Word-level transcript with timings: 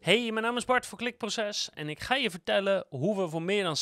Hey, 0.00 0.30
mijn 0.30 0.44
naam 0.44 0.56
is 0.56 0.64
Bart 0.64 0.86
voor 0.86 0.98
Klikproces 0.98 1.70
en 1.74 1.88
ik 1.88 2.00
ga 2.00 2.14
je 2.14 2.30
vertellen 2.30 2.84
hoe 2.88 3.22
we 3.22 3.28
voor 3.28 3.42
meer 3.42 3.62
dan 3.62 3.76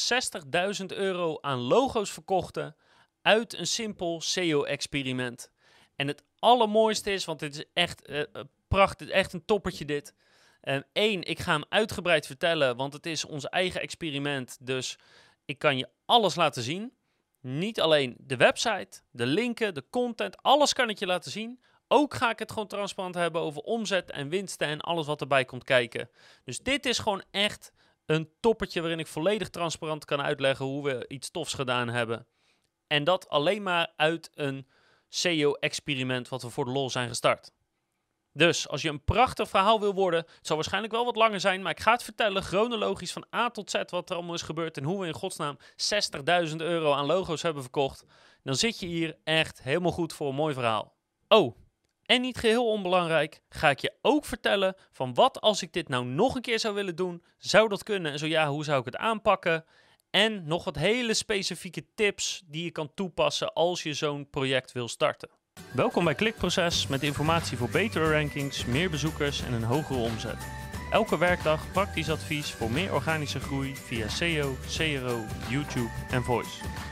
60.000 0.81 0.87
euro 0.87 1.39
aan 1.41 1.59
logo's 1.59 2.11
verkochten 2.11 2.77
uit 3.23 3.55
een 3.55 3.67
simpel 3.67 4.21
SEO-experiment. 4.21 5.51
En 5.97 6.07
het 6.07 6.23
allermooiste 6.39 7.11
is, 7.13 7.25
want 7.25 7.39
dit 7.39 7.55
is 7.57 7.65
echt 7.73 8.11
uh, 8.11 8.23
prachtig, 8.69 9.09
echt 9.09 9.33
een 9.33 9.45
toppertje 9.45 9.85
dit. 9.85 10.15
Eén, 10.93 11.23
ik 11.23 11.39
ga 11.39 11.53
hem 11.53 11.65
uitgebreid 11.69 12.27
vertellen, 12.27 12.77
want 12.77 12.93
het 12.93 13.07
is 13.07 13.25
ons 13.25 13.49
eigen 13.49 13.81
experiment. 13.81 14.57
Dus 14.61 14.99
ik 15.45 15.59
kan 15.59 15.79
je 15.79 15.89
alles 16.05 16.35
laten 16.35 16.63
zien. 16.63 16.93
Niet 17.41 17.81
alleen 17.81 18.17
de 18.19 18.37
website, 18.37 19.01
de 19.11 19.27
linken, 19.27 19.75
de 19.75 19.85
content, 19.91 20.43
alles 20.43 20.73
kan 20.73 20.91
ik 20.91 20.99
je 20.99 21.07
laten 21.07 21.31
zien. 21.31 21.61
Ook 21.89 22.15
ga 22.15 22.31
ik 22.31 22.39
het 22.39 22.53
gewoon 22.53 22.69
transparant 22.69 23.15
hebben 23.15 23.41
over 23.41 23.63
omzet 23.63 24.11
en 24.11 24.29
winsten 24.29 24.69
en 24.69 24.81
alles 24.81 25.07
wat 25.07 25.21
erbij 25.21 25.45
komt 25.45 25.65
kijken. 25.65 26.11
Dus 26.45 26.59
dit 26.59 26.87
is 26.87 26.99
gewoon 26.99 27.23
echt 27.31 27.73
een 28.07 28.31
toppertje 28.41 28.81
waarin 28.81 28.99
ik 28.99 29.07
volledig 29.07 29.49
transparant 29.49 30.05
kan 30.05 30.23
uitleggen 30.23 30.67
hoe 30.67 30.85
we 30.85 31.05
iets 31.09 31.31
tofs 31.31 31.55
gedaan 31.55 31.89
hebben. 31.89 32.27
En 32.87 33.05
dat 33.05 33.29
alleen 33.29 33.63
maar 33.63 33.93
uit 33.97 34.31
een 34.35 34.69
SEO-experiment 35.09 36.29
wat 36.29 36.43
we 36.43 36.51
voor 36.51 36.65
de 36.65 36.71
lol 36.71 36.91
zijn 36.91 37.09
gestart. 37.09 37.53
Dus 38.33 38.69
als 38.69 38.83
je 38.83 38.89
een 38.89 39.05
prachtig 39.05 39.49
verhaal 39.49 39.81
wil 39.81 39.95
worden, 39.95 40.21
het 40.21 40.47
zal 40.47 40.57
waarschijnlijk 40.57 40.93
wel 40.93 41.05
wat 41.05 41.17
langer 41.17 41.41
zijn, 41.41 41.63
maar 41.63 41.73
ik 41.73 41.81
ga 41.81 41.93
het 41.93 42.03
vertellen 42.03 42.43
chronologisch 42.43 43.13
van 43.13 43.27
A 43.35 43.51
tot 43.51 43.71
Z 43.71 43.83
wat 43.87 44.11
er 44.11 44.17
allemaal 44.17 44.35
is 44.35 44.43
gebeurd 44.43 44.77
en 44.77 44.85
hoe 44.85 45.01
we 45.01 45.07
in 45.07 45.13
godsnaam 45.13 45.59
60.000 46.49 46.57
euro 46.57 46.93
aan 46.93 47.07
logo's 47.07 47.43
hebben 47.43 47.63
verkocht. 47.63 48.05
Dan 48.43 48.57
zit 48.57 48.79
je 48.79 48.87
hier 48.87 49.19
echt 49.25 49.63
helemaal 49.63 49.93
goed 49.93 50.13
voor 50.13 50.29
een 50.29 50.35
mooi 50.35 50.55
verhaal. 50.55 50.97
Oh, 51.29 51.57
en 52.09 52.21
niet 52.21 52.39
geheel 52.39 52.67
onbelangrijk, 52.67 53.41
ga 53.49 53.71
ik 53.71 53.79
je 53.79 53.93
ook 54.03 54.25
vertellen 54.25 54.75
van 54.93 55.15
wat 55.15 55.41
als 55.41 55.63
ik 55.63 55.73
dit 55.73 55.89
nou 55.89 56.05
nog 56.05 56.35
een 56.35 56.43
keer 56.43 56.59
zou 56.59 56.75
willen 56.75 56.97
doen, 56.97 57.23
zou 57.39 57.69
dat 57.69 57.83
kunnen 57.83 58.13
en 58.13 58.19
zo 58.19 58.27
ja, 58.27 58.49
hoe 58.49 58.65
zou 58.65 58.79
ik 58.79 58.85
het 58.85 58.97
aanpakken? 58.97 59.65
En 60.11 60.47
nog 60.47 60.65
wat 60.65 60.77
hele 60.77 61.15
specifieke 61.15 61.85
tips 61.95 62.43
die 62.47 62.65
je 62.65 62.71
kan 62.71 62.95
toepassen 62.95 63.53
als 63.53 63.83
je 63.83 63.95
zo'n 63.95 64.31
project 64.31 64.73
wil 64.73 64.89
starten. 64.89 65.29
Welkom 65.75 66.05
bij 66.05 66.15
Klikproces 66.15 66.87
met 66.87 67.03
informatie 67.03 67.57
voor 67.57 67.71
betere 67.71 68.13
rankings, 68.13 68.65
meer 68.65 68.91
bezoekers 68.91 69.43
en 69.43 69.53
een 69.53 69.65
hogere 69.65 69.99
omzet. 69.99 70.47
Elke 70.91 71.19
werkdag 71.19 71.73
praktisch 71.73 72.11
advies 72.11 72.51
voor 72.51 72.71
meer 72.71 72.95
organische 72.95 73.41
groei 73.41 73.77
via 73.77 74.09
SEO, 74.09 74.57
CRO, 74.77 75.25
YouTube 75.49 75.91
en 76.11 76.23
Voice. 76.23 76.88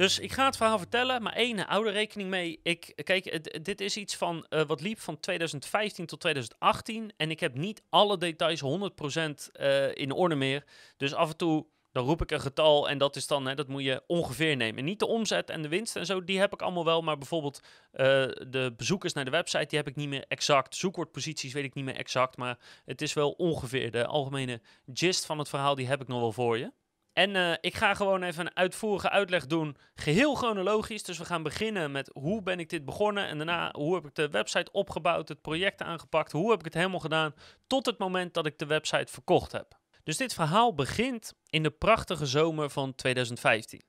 Dus 0.00 0.18
ik 0.18 0.32
ga 0.32 0.44
het 0.44 0.56
verhaal 0.56 0.78
vertellen, 0.78 1.22
maar 1.22 1.32
één, 1.32 1.68
er 1.68 1.92
rekening 1.92 2.28
mee. 2.28 2.60
Ik, 2.62 2.92
kijk, 3.04 3.64
dit 3.64 3.80
is 3.80 3.96
iets 3.96 4.16
van 4.16 4.46
uh, 4.50 4.62
wat 4.62 4.80
liep 4.80 5.00
van 5.00 5.20
2015 5.20 6.06
tot 6.06 6.20
2018. 6.20 7.12
En 7.16 7.30
ik 7.30 7.40
heb 7.40 7.54
niet 7.54 7.82
alle 7.88 8.18
details 8.18 8.62
100% 8.62 8.66
uh, 8.66 9.84
eh, 9.84 9.90
in 9.94 10.12
orde 10.12 10.34
meer. 10.34 10.64
Dus 10.96 11.14
af 11.14 11.30
en 11.30 11.36
toe 11.36 11.66
dan 11.92 12.04
roep 12.04 12.22
ik 12.22 12.30
een 12.30 12.40
getal 12.40 12.88
en 12.88 12.98
dat 12.98 13.16
is 13.16 13.26
dan, 13.26 13.46
hè, 13.46 13.54
dat 13.54 13.68
moet 13.68 13.82
je 13.82 14.02
ongeveer 14.06 14.56
nemen. 14.56 14.78
En 14.78 14.84
niet 14.84 14.98
de 14.98 15.06
omzet 15.06 15.50
en 15.50 15.62
de 15.62 15.68
winst 15.68 15.96
en 15.96 16.06
zo, 16.06 16.24
die 16.24 16.38
heb 16.38 16.52
ik 16.52 16.62
allemaal 16.62 16.84
wel. 16.84 17.02
Maar 17.02 17.18
bijvoorbeeld 17.18 17.60
uh, 17.92 18.06
de 18.48 18.74
bezoekers 18.76 19.12
naar 19.12 19.24
de 19.24 19.30
website, 19.30 19.66
die 19.66 19.78
heb 19.78 19.88
ik 19.88 19.96
niet 19.96 20.08
meer 20.08 20.24
exact. 20.28 20.76
Zoekwoordposities 20.76 21.52
weet 21.52 21.64
ik 21.64 21.74
niet 21.74 21.84
meer 21.84 21.96
exact, 21.96 22.36
maar 22.36 22.58
het 22.84 23.02
is 23.02 23.12
wel 23.12 23.30
ongeveer. 23.30 23.90
De 23.90 24.06
algemene 24.06 24.60
gist 24.92 25.26
van 25.26 25.38
het 25.38 25.48
verhaal, 25.48 25.74
die 25.74 25.86
heb 25.86 26.00
ik 26.00 26.08
nog 26.08 26.20
wel 26.20 26.32
voor 26.32 26.58
je. 26.58 26.72
En 27.12 27.34
uh, 27.34 27.52
ik 27.60 27.74
ga 27.74 27.94
gewoon 27.94 28.22
even 28.22 28.46
een 28.46 28.56
uitvoerige 28.56 29.10
uitleg 29.10 29.46
doen, 29.46 29.76
geheel 29.94 30.34
chronologisch. 30.34 31.02
Dus 31.02 31.18
we 31.18 31.24
gaan 31.24 31.42
beginnen 31.42 31.92
met 31.92 32.10
hoe 32.12 32.42
ben 32.42 32.60
ik 32.60 32.68
dit 32.68 32.84
begonnen 32.84 33.26
en 33.26 33.36
daarna 33.36 33.72
hoe 33.72 33.94
heb 33.94 34.06
ik 34.06 34.14
de 34.14 34.28
website 34.28 34.72
opgebouwd, 34.72 35.28
het 35.28 35.40
project 35.40 35.82
aangepakt, 35.82 36.32
hoe 36.32 36.50
heb 36.50 36.58
ik 36.58 36.64
het 36.64 36.74
helemaal 36.74 37.00
gedaan 37.00 37.34
tot 37.66 37.86
het 37.86 37.98
moment 37.98 38.34
dat 38.34 38.46
ik 38.46 38.58
de 38.58 38.66
website 38.66 39.12
verkocht 39.12 39.52
heb. 39.52 39.78
Dus 40.04 40.16
dit 40.16 40.34
verhaal 40.34 40.74
begint 40.74 41.34
in 41.48 41.62
de 41.62 41.70
prachtige 41.70 42.26
zomer 42.26 42.70
van 42.70 42.94
2015. 42.94 43.82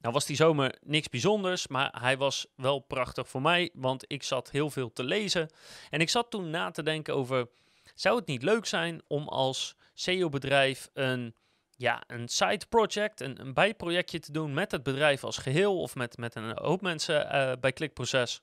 Nou 0.00 0.14
was 0.14 0.26
die 0.26 0.36
zomer 0.36 0.78
niks 0.84 1.08
bijzonders, 1.08 1.66
maar 1.66 1.96
hij 2.00 2.16
was 2.16 2.46
wel 2.56 2.78
prachtig 2.78 3.28
voor 3.28 3.42
mij, 3.42 3.70
want 3.74 4.04
ik 4.06 4.22
zat 4.22 4.50
heel 4.50 4.70
veel 4.70 4.92
te 4.92 5.04
lezen. 5.04 5.50
En 5.90 6.00
ik 6.00 6.08
zat 6.08 6.30
toen 6.30 6.50
na 6.50 6.70
te 6.70 6.82
denken 6.82 7.14
over, 7.14 7.48
zou 7.94 8.16
het 8.16 8.26
niet 8.26 8.42
leuk 8.42 8.66
zijn 8.66 9.02
om 9.06 9.28
als 9.28 9.76
SEO-bedrijf 9.94 10.88
een, 10.92 11.34
ja, 11.80 12.02
een 12.06 12.28
side 12.28 12.66
project, 12.68 13.20
een, 13.20 13.40
een 13.40 13.54
bijprojectje 13.54 14.20
te 14.20 14.32
doen 14.32 14.54
met 14.54 14.70
het 14.70 14.82
bedrijf 14.82 15.24
als 15.24 15.38
geheel 15.38 15.80
of 15.80 15.94
met, 15.94 16.16
met 16.16 16.34
een 16.34 16.58
hoop 16.58 16.80
mensen 16.80 17.26
uh, 17.34 17.52
bij 17.60 17.72
Klikproces. 17.72 18.42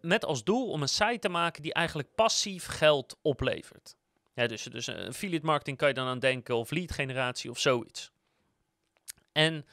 Met 0.00 0.24
als 0.24 0.44
doel 0.44 0.70
om 0.70 0.82
een 0.82 0.88
site 0.88 1.18
te 1.18 1.28
maken 1.28 1.62
die 1.62 1.72
eigenlijk 1.72 2.14
passief 2.14 2.66
geld 2.66 3.18
oplevert. 3.22 3.96
Ja, 4.34 4.46
dus, 4.46 4.62
dus 4.62 4.88
affiliate 4.88 5.46
marketing 5.46 5.76
kan 5.76 5.88
je 5.88 5.94
dan 5.94 6.06
aan 6.06 6.18
denken, 6.18 6.56
of 6.56 6.70
lead 6.70 6.92
generatie 6.92 7.50
of 7.50 7.58
zoiets. 7.58 8.10
En 9.32 9.66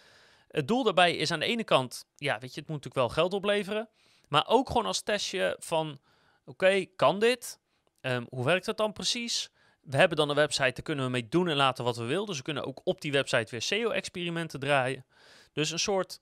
het 0.48 0.68
doel 0.68 0.84
daarbij 0.84 1.16
is 1.16 1.32
aan 1.32 1.40
de 1.40 1.46
ene 1.46 1.64
kant, 1.64 2.06
ja, 2.16 2.40
weet 2.40 2.54
je, 2.54 2.60
het 2.60 2.70
moet 2.70 2.84
natuurlijk 2.84 2.96
wel 2.96 3.10
geld 3.10 3.34
opleveren. 3.34 3.90
Maar 4.28 4.48
ook 4.48 4.68
gewoon 4.68 4.86
als 4.86 5.02
testje 5.02 5.56
van, 5.60 6.00
oké, 6.46 6.86
kan 6.86 7.20
dit? 7.20 7.60
Um, 8.02 8.28
hoe 8.30 8.46
werkt 8.46 8.66
dat 8.66 8.78
dan 8.78 8.94
precies? 8.94 9.50
We 9.82 9.98
hebben 9.98 10.18
dan 10.18 10.30
een 10.30 10.36
website, 10.36 10.72
daar 10.74 10.84
kunnen 10.84 11.06
we 11.06 11.12
mee 11.12 11.30
doen 11.30 11.48
en 11.48 11.56
laten 11.56 11.84
wat 11.84 11.98
we 11.98 12.04
willen. 12.04 12.26
Dus 12.26 12.38
we 12.38 12.44
kunnen 12.44 12.66
ook 12.66 12.82
op 12.84 13.02
die 13.02 13.12
website 13.12 13.52
weer 13.52 13.62
SEO-experimenten 13.62 14.60
draaien. 14.60 15.06
Dus 15.54 15.72
een 15.72 15.80
soort, 15.80 16.22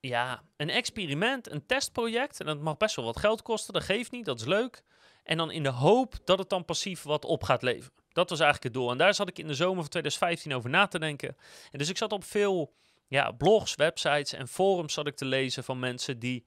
ja, 0.00 0.42
een 0.56 0.70
experiment, 0.70 1.50
een 1.50 1.66
testproject. 1.66 2.40
En 2.40 2.46
dat 2.46 2.60
mag 2.60 2.76
best 2.76 2.96
wel 2.96 3.04
wat 3.04 3.18
geld 3.18 3.42
kosten, 3.42 3.72
dat 3.72 3.82
geeft 3.82 4.10
niet, 4.10 4.24
dat 4.24 4.40
is 4.40 4.46
leuk. 4.46 4.82
En 5.22 5.36
dan 5.36 5.50
in 5.50 5.62
de 5.62 5.68
hoop 5.68 6.14
dat 6.24 6.38
het 6.38 6.48
dan 6.48 6.64
passief 6.64 7.02
wat 7.02 7.24
op 7.24 7.42
gaat 7.42 7.62
leveren. 7.62 7.92
Dat 8.12 8.30
was 8.30 8.40
eigenlijk 8.40 8.74
het 8.74 8.82
doel. 8.82 8.90
En 8.90 8.98
daar 8.98 9.14
zat 9.14 9.28
ik 9.28 9.38
in 9.38 9.46
de 9.46 9.54
zomer 9.54 9.80
van 9.80 9.90
2015 9.90 10.54
over 10.54 10.70
na 10.70 10.86
te 10.86 10.98
denken. 10.98 11.36
En 11.70 11.78
dus 11.78 11.88
ik 11.88 11.96
zat 11.96 12.12
op 12.12 12.24
veel 12.24 12.74
ja, 13.08 13.30
blogs, 13.30 13.74
websites 13.74 14.32
en 14.32 14.48
forums 14.48 14.94
zat 14.94 15.06
ik 15.06 15.16
te 15.16 15.24
lezen 15.24 15.64
van 15.64 15.78
mensen 15.78 16.18
die 16.18 16.44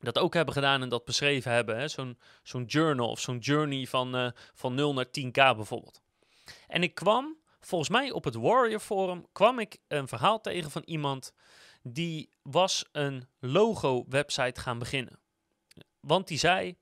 dat 0.00 0.18
ook 0.18 0.34
hebben 0.34 0.54
gedaan 0.54 0.82
en 0.82 0.88
dat 0.88 1.04
beschreven 1.04 1.52
hebben. 1.52 1.90
Zo'n 1.90 2.18
zo'n 2.42 2.64
journal 2.64 3.10
of 3.10 3.20
zo'n 3.20 3.38
journey 3.38 3.86
van, 3.86 4.16
uh, 4.16 4.30
van 4.54 4.74
0 4.74 4.94
naar 4.94 5.06
10k 5.06 5.32
bijvoorbeeld. 5.32 6.00
En 6.66 6.82
ik 6.82 6.94
kwam, 6.94 7.36
volgens 7.60 7.90
mij 7.90 8.10
op 8.10 8.24
het 8.24 8.34
Warrior 8.34 8.80
Forum, 8.80 9.26
kwam 9.32 9.58
ik 9.58 9.78
een 9.88 10.08
verhaal 10.08 10.40
tegen 10.40 10.70
van 10.70 10.82
iemand 10.84 11.32
die 11.82 12.30
was 12.42 12.84
een 12.92 13.28
logo 13.38 14.04
website 14.08 14.60
gaan 14.60 14.78
beginnen. 14.78 15.18
Want 16.00 16.28
die 16.28 16.38
zei, 16.38 16.76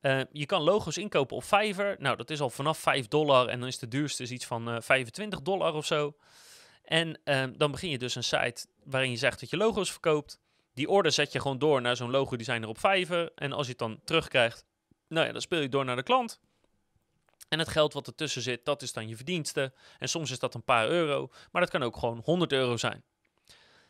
uh, 0.00 0.20
je 0.32 0.46
kan 0.46 0.62
logo's 0.62 0.96
inkopen 0.96 1.36
op 1.36 1.44
Fiverr. 1.44 1.96
Nou, 1.98 2.16
dat 2.16 2.30
is 2.30 2.40
al 2.40 2.50
vanaf 2.50 2.78
5 2.78 3.08
dollar 3.08 3.48
en 3.48 3.58
dan 3.58 3.68
is 3.68 3.78
de 3.78 3.88
duurste 3.88 4.28
iets 4.28 4.46
van 4.46 4.68
uh, 4.68 4.76
eh, 4.76 4.82
25 4.82 5.42
dollar 5.42 5.74
of 5.74 5.86
zo. 5.86 6.16
En 6.82 7.20
uh, 7.24 7.44
dan 7.56 7.70
begin 7.70 7.90
je 7.90 7.98
dus 7.98 8.14
een 8.14 8.24
site 8.24 8.66
waarin 8.84 9.10
je 9.10 9.16
zegt 9.16 9.40
dat 9.40 9.50
je 9.50 9.56
logo's 9.56 9.90
verkoopt. 9.90 10.40
Die 10.74 10.88
order 10.88 11.12
zet 11.12 11.32
je 11.32 11.40
gewoon 11.40 11.58
door 11.58 11.80
naar 11.80 11.96
zo'n 11.96 12.10
logo 12.10 12.36
designer 12.36 12.68
op 12.68 12.78
Fiverr. 12.78 13.32
En 13.34 13.52
als 13.52 13.64
je 13.64 13.70
het 13.70 13.80
dan 13.80 14.00
terugkrijgt, 14.04 14.64
nou 15.08 15.26
ja, 15.26 15.32
dan 15.32 15.40
speel 15.40 15.60
je 15.60 15.68
door 15.68 15.84
naar 15.84 15.96
de 15.96 16.02
klant. 16.02 16.40
En 17.48 17.58
het 17.58 17.68
geld 17.68 17.92
wat 17.92 18.06
ertussen 18.06 18.42
zit, 18.42 18.64
dat 18.64 18.82
is 18.82 18.92
dan 18.92 19.08
je 19.08 19.16
verdienste. 19.16 19.72
En 19.98 20.08
soms 20.08 20.30
is 20.30 20.38
dat 20.38 20.54
een 20.54 20.64
paar 20.64 20.88
euro, 20.88 21.30
maar 21.50 21.62
dat 21.62 21.70
kan 21.70 21.82
ook 21.82 21.96
gewoon 21.96 22.20
100 22.24 22.52
euro 22.52 22.76
zijn. 22.76 23.04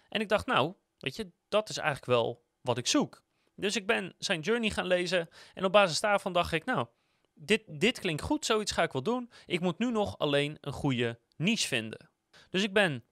En 0.08 0.20
ik 0.20 0.28
dacht, 0.28 0.46
nou, 0.46 0.74
weet 0.98 1.16
je, 1.16 1.30
dat 1.48 1.68
is 1.68 1.76
eigenlijk 1.76 2.06
wel 2.06 2.44
wat 2.60 2.78
ik 2.78 2.86
zoek. 2.86 3.22
Dus 3.54 3.76
ik 3.76 3.86
ben 3.86 4.14
zijn 4.18 4.40
journey 4.40 4.70
gaan 4.70 4.86
lezen 4.86 5.28
en 5.54 5.64
op 5.64 5.72
basis 5.72 6.00
daarvan 6.00 6.32
dacht 6.32 6.52
ik, 6.52 6.64
nou, 6.64 6.86
dit, 7.34 7.62
dit 7.66 7.98
klinkt 7.98 8.22
goed, 8.22 8.46
zoiets 8.46 8.72
ga 8.72 8.82
ik 8.82 8.92
wel 8.92 9.02
doen. 9.02 9.30
Ik 9.46 9.60
moet 9.60 9.78
nu 9.78 9.90
nog 9.90 10.18
alleen 10.18 10.58
een 10.60 10.72
goede 10.72 11.18
niche 11.36 11.66
vinden. 11.68 12.10
Dus 12.50 12.62
ik 12.62 12.72
ben 12.72 13.04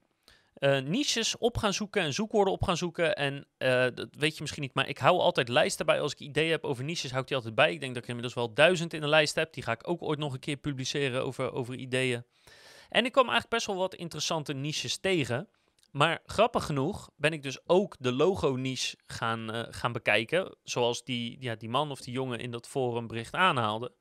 uh, 0.61 0.79
niches 0.79 1.37
op 1.37 1.57
gaan 1.57 1.73
zoeken 1.73 2.01
en 2.01 2.13
zoekwoorden 2.13 2.53
op 2.53 2.63
gaan 2.63 2.77
zoeken. 2.77 3.15
En 3.15 3.47
uh, 3.57 3.85
dat 3.93 4.07
weet 4.11 4.35
je 4.35 4.41
misschien 4.41 4.61
niet, 4.61 4.73
maar 4.73 4.87
ik 4.87 4.97
hou 4.97 5.19
altijd 5.19 5.49
lijsten 5.49 5.85
bij. 5.85 6.01
Als 6.01 6.11
ik 6.11 6.19
ideeën 6.19 6.51
heb 6.51 6.63
over 6.63 6.83
niches, 6.83 7.09
hou 7.09 7.21
ik 7.21 7.27
die 7.27 7.37
altijd 7.37 7.55
bij. 7.55 7.73
Ik 7.73 7.79
denk 7.79 7.93
dat 7.93 8.03
ik 8.03 8.09
inmiddels 8.09 8.35
wel 8.35 8.53
duizend 8.53 8.93
in 8.93 9.01
de 9.01 9.07
lijst 9.07 9.35
heb. 9.35 9.53
Die 9.53 9.63
ga 9.63 9.71
ik 9.71 9.89
ook 9.89 10.01
ooit 10.01 10.19
nog 10.19 10.33
een 10.33 10.39
keer 10.39 10.57
publiceren 10.57 11.23
over, 11.23 11.51
over 11.51 11.75
ideeën. 11.75 12.25
En 12.89 13.05
ik 13.05 13.11
kwam 13.11 13.29
eigenlijk 13.29 13.53
best 13.53 13.65
wel 13.65 13.75
wat 13.75 13.95
interessante 13.95 14.53
niches 14.53 14.97
tegen. 14.97 15.49
Maar 15.91 16.19
grappig 16.25 16.65
genoeg 16.65 17.09
ben 17.15 17.33
ik 17.33 17.43
dus 17.43 17.67
ook 17.67 17.95
de 17.99 18.11
logo-niche 18.11 18.97
gaan, 19.05 19.55
uh, 19.55 19.63
gaan 19.69 19.91
bekijken. 19.91 20.55
Zoals 20.63 21.03
die, 21.03 21.37
ja, 21.39 21.55
die 21.55 21.69
man 21.69 21.91
of 21.91 22.01
die 22.01 22.13
jongen 22.13 22.39
in 22.39 22.51
dat 22.51 22.67
forumbericht 22.67 23.33
aanhaalde. 23.33 23.93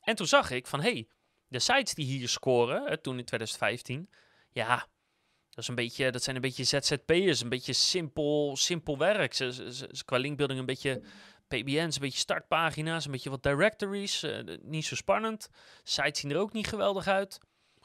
En 0.00 0.14
toen 0.14 0.26
zag 0.26 0.50
ik 0.50 0.66
van, 0.66 0.80
hé, 0.80 0.90
hey, 0.90 1.08
de 1.48 1.58
sites 1.58 1.94
die 1.94 2.06
hier 2.06 2.28
scoren, 2.28 2.82
hè, 2.86 2.98
toen 2.98 3.18
in 3.18 3.24
2015, 3.24 4.10
ja, 4.50 4.86
dat, 5.58 5.68
is 5.68 5.68
een 5.68 5.84
beetje, 5.84 6.10
dat 6.10 6.22
zijn 6.22 6.36
een 6.36 6.42
beetje 6.42 6.64
ZZP'ers, 6.64 7.40
een 7.40 7.48
beetje 7.48 7.72
simpel, 7.72 8.56
simpel 8.56 8.98
werk. 8.98 9.34
Ze, 9.34 9.52
ze, 9.52 10.04
qua 10.04 10.16
linkbuilding 10.16 10.60
een 10.60 10.66
beetje 10.66 11.02
PBN's, 11.48 11.94
een 11.94 12.00
beetje 12.00 12.18
startpagina's, 12.18 13.04
een 13.04 13.10
beetje 13.10 13.30
wat 13.30 13.42
directories, 13.42 14.24
uh, 14.24 14.38
niet 14.62 14.84
zo 14.84 14.94
spannend. 14.94 15.48
Sites 15.82 16.20
zien 16.20 16.30
er 16.30 16.38
ook 16.38 16.52
niet 16.52 16.66
geweldig 16.66 17.06
uit 17.06 17.38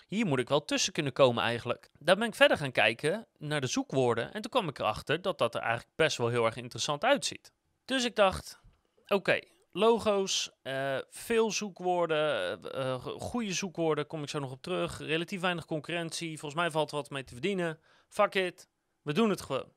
hier 0.08 0.25
moet 0.25 0.40
ik 0.40 0.50
wel 0.50 0.66
tussen 0.66 0.94
kunnen 0.94 1.14
komen 1.14 1.44
eigenlijk. 1.44 1.90
Dan 2.00 2.20
ben 2.20 2.28
ik 2.28 2.36
verder 2.36 2.58
gaan 2.58 2.72
kijken 2.72 3.28
naar 3.38 3.62
de 3.62 3.68
zoekwoorden 3.68 4.34
en 4.34 4.42
toen 4.42 4.52
kwam 4.52 4.68
ik 4.68 4.80
erachter 4.80 5.22
dat 5.22 5.38
dat 5.38 5.56
er 5.56 5.62
eigenlijk 5.62 5.92
best 5.96 6.18
wel 6.18 6.28
heel 6.28 6.46
erg 6.46 6.56
interessant 6.56 7.04
uitziet. 7.04 7.52
Dus 7.86 8.06
ik 8.06 8.16
dacht, 8.16 8.60
oké, 9.08 9.40
logo's, 9.74 10.52
eh, 10.62 10.98
veel 11.10 11.52
zoekwoorden, 11.52 12.60
uh, 12.75 13.06
goede 13.06 13.54
zoekwoorden, 13.54 14.08
kom 14.08 14.24
ik 14.24 14.30
zo 14.30 14.40
nog 14.40 14.52
op 14.52 14.62
terug. 14.62 14.98
Relatief 14.98 15.42
weinig 15.42 15.66
concurrentie, 15.66 16.40
volgens 16.40 16.62
mij 16.62 16.72
valt 16.72 16.92
er 16.92 16.96
wat 16.96 17.10
mee 17.10 17.24
te 17.24 17.34
verdienen. 17.34 17.80
Fuck 18.10 18.36
it, 18.36 18.68
we 19.02 19.14
doen 19.14 19.30
het 19.30 19.42
gewoon. 19.42 19.72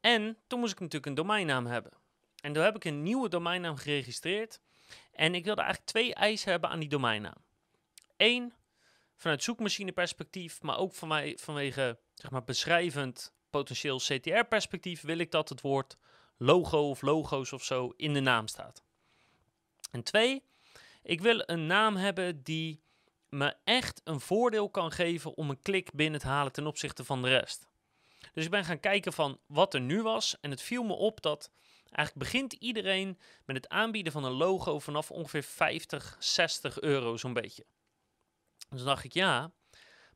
En 0.00 0.38
toen 0.46 0.60
moest 0.60 0.72
ik 0.72 0.80
natuurlijk 0.80 1.06
een 1.06 1.14
domeinnaam 1.14 1.66
hebben. 1.66 1.92
En 2.42 2.52
toen 2.52 2.62
heb 2.62 2.76
ik 2.76 2.84
een 2.84 3.02
nieuwe 3.02 3.28
domeinnaam 3.28 3.76
geregistreerd. 3.76 4.60
En 5.12 5.34
ik 5.34 5.44
wilde 5.44 5.60
eigenlijk 5.60 5.90
twee 5.90 6.14
eisen 6.14 6.50
hebben 6.50 6.70
aan 6.70 6.80
die 6.80 6.88
domeinnaam. 6.88 7.44
Eén, 8.16 8.52
vanuit 9.16 9.42
zoekmachineperspectief, 9.42 10.62
maar 10.62 10.78
ook 10.78 10.94
vanwege 11.36 11.98
zeg 12.14 12.30
maar, 12.30 12.44
beschrijvend 12.44 13.34
potentieel 13.50 13.98
CTR-perspectief 13.98 15.00
wil 15.00 15.18
ik 15.18 15.30
dat 15.30 15.48
het 15.48 15.60
woord 15.60 15.96
logo 16.42 16.90
of 16.90 17.02
logo's 17.02 17.52
of 17.52 17.64
zo 17.64 17.92
in 17.96 18.12
de 18.12 18.20
naam 18.20 18.48
staat. 18.48 18.82
En 19.90 20.02
twee, 20.02 20.42
ik 21.02 21.20
wil 21.20 21.42
een 21.46 21.66
naam 21.66 21.96
hebben 21.96 22.42
die 22.42 22.80
me 23.28 23.54
echt 23.64 24.00
een 24.04 24.20
voordeel 24.20 24.70
kan 24.70 24.92
geven 24.92 25.36
om 25.36 25.50
een 25.50 25.62
klik 25.62 25.92
binnen 25.92 26.20
te 26.20 26.26
halen 26.26 26.52
ten 26.52 26.66
opzichte 26.66 27.04
van 27.04 27.22
de 27.22 27.28
rest. 27.28 27.66
Dus 28.32 28.44
ik 28.44 28.50
ben 28.50 28.64
gaan 28.64 28.80
kijken 28.80 29.12
van 29.12 29.38
wat 29.46 29.74
er 29.74 29.80
nu 29.80 30.02
was 30.02 30.36
en 30.40 30.50
het 30.50 30.62
viel 30.62 30.82
me 30.82 30.92
op 30.92 31.22
dat 31.22 31.50
eigenlijk 31.90 32.30
begint 32.30 32.52
iedereen 32.52 33.18
met 33.44 33.56
het 33.56 33.68
aanbieden 33.68 34.12
van 34.12 34.24
een 34.24 34.32
logo 34.32 34.78
vanaf 34.78 35.10
ongeveer 35.10 35.42
50, 35.42 36.16
60 36.18 36.80
euro 36.80 37.16
zo'n 37.16 37.32
beetje. 37.32 37.64
Dus 38.68 38.82
dacht 38.82 39.04
ik 39.04 39.12
ja, 39.12 39.52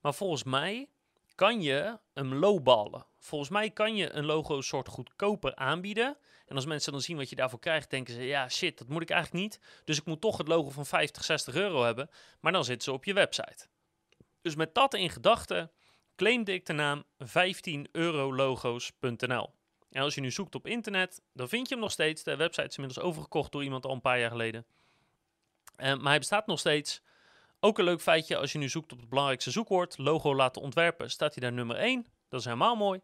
maar 0.00 0.14
volgens 0.14 0.44
mij 0.44 0.88
kan 1.34 1.62
je 1.62 1.98
hem 2.12 2.34
lowballen. 2.34 3.06
Volgens 3.18 3.50
mij 3.50 3.70
kan 3.70 3.96
je 3.96 4.12
een 4.12 4.24
logo 4.24 4.60
soort 4.60 4.88
goedkoper 4.88 5.54
aanbieden. 5.54 6.16
En 6.46 6.56
als 6.56 6.66
mensen 6.66 6.92
dan 6.92 7.00
zien 7.00 7.16
wat 7.16 7.28
je 7.28 7.36
daarvoor 7.36 7.58
krijgt, 7.58 7.90
denken 7.90 8.14
ze: 8.14 8.22
ja, 8.22 8.48
shit, 8.48 8.78
dat 8.78 8.88
moet 8.88 9.02
ik 9.02 9.10
eigenlijk 9.10 9.42
niet. 9.42 9.60
Dus 9.84 9.98
ik 9.98 10.04
moet 10.04 10.20
toch 10.20 10.36
het 10.36 10.48
logo 10.48 10.70
van 10.70 10.86
50, 10.86 11.24
60 11.24 11.54
euro 11.54 11.82
hebben. 11.82 12.10
Maar 12.40 12.52
dan 12.52 12.64
zitten 12.64 12.84
ze 12.84 12.92
op 12.92 13.04
je 13.04 13.14
website. 13.14 13.66
Dus 14.42 14.54
met 14.54 14.74
dat 14.74 14.94
in 14.94 15.10
gedachten 15.10 15.70
claimde 16.16 16.52
ik 16.52 16.66
de 16.66 16.72
naam 16.72 17.04
15eurologo's.nl. 17.24 19.50
En 19.90 20.02
als 20.02 20.14
je 20.14 20.20
nu 20.20 20.30
zoekt 20.30 20.54
op 20.54 20.66
internet, 20.66 21.22
dan 21.32 21.48
vind 21.48 21.68
je 21.68 21.74
hem 21.74 21.82
nog 21.82 21.92
steeds. 21.92 22.22
De 22.22 22.36
website 22.36 22.66
is 22.66 22.76
inmiddels 22.76 23.06
overgekocht 23.06 23.52
door 23.52 23.62
iemand 23.62 23.86
al 23.86 23.92
een 23.92 24.00
paar 24.00 24.18
jaar 24.18 24.30
geleden. 24.30 24.66
Uh, 25.76 25.94
maar 25.94 26.08
hij 26.08 26.18
bestaat 26.18 26.46
nog 26.46 26.58
steeds. 26.58 27.02
Ook 27.64 27.78
een 27.78 27.84
leuk 27.84 28.00
feitje, 28.00 28.36
als 28.36 28.52
je 28.52 28.58
nu 28.58 28.68
zoekt 28.68 28.92
op 28.92 28.98
het 28.98 29.08
belangrijkste 29.08 29.50
zoekwoord, 29.50 29.98
logo 29.98 30.34
laten 30.34 30.62
ontwerpen, 30.62 31.10
staat 31.10 31.34
hij 31.34 31.42
daar 31.42 31.52
nummer 31.52 31.76
1. 31.76 32.06
Dat 32.28 32.40
is 32.40 32.46
helemaal 32.46 32.76
mooi. 32.76 33.00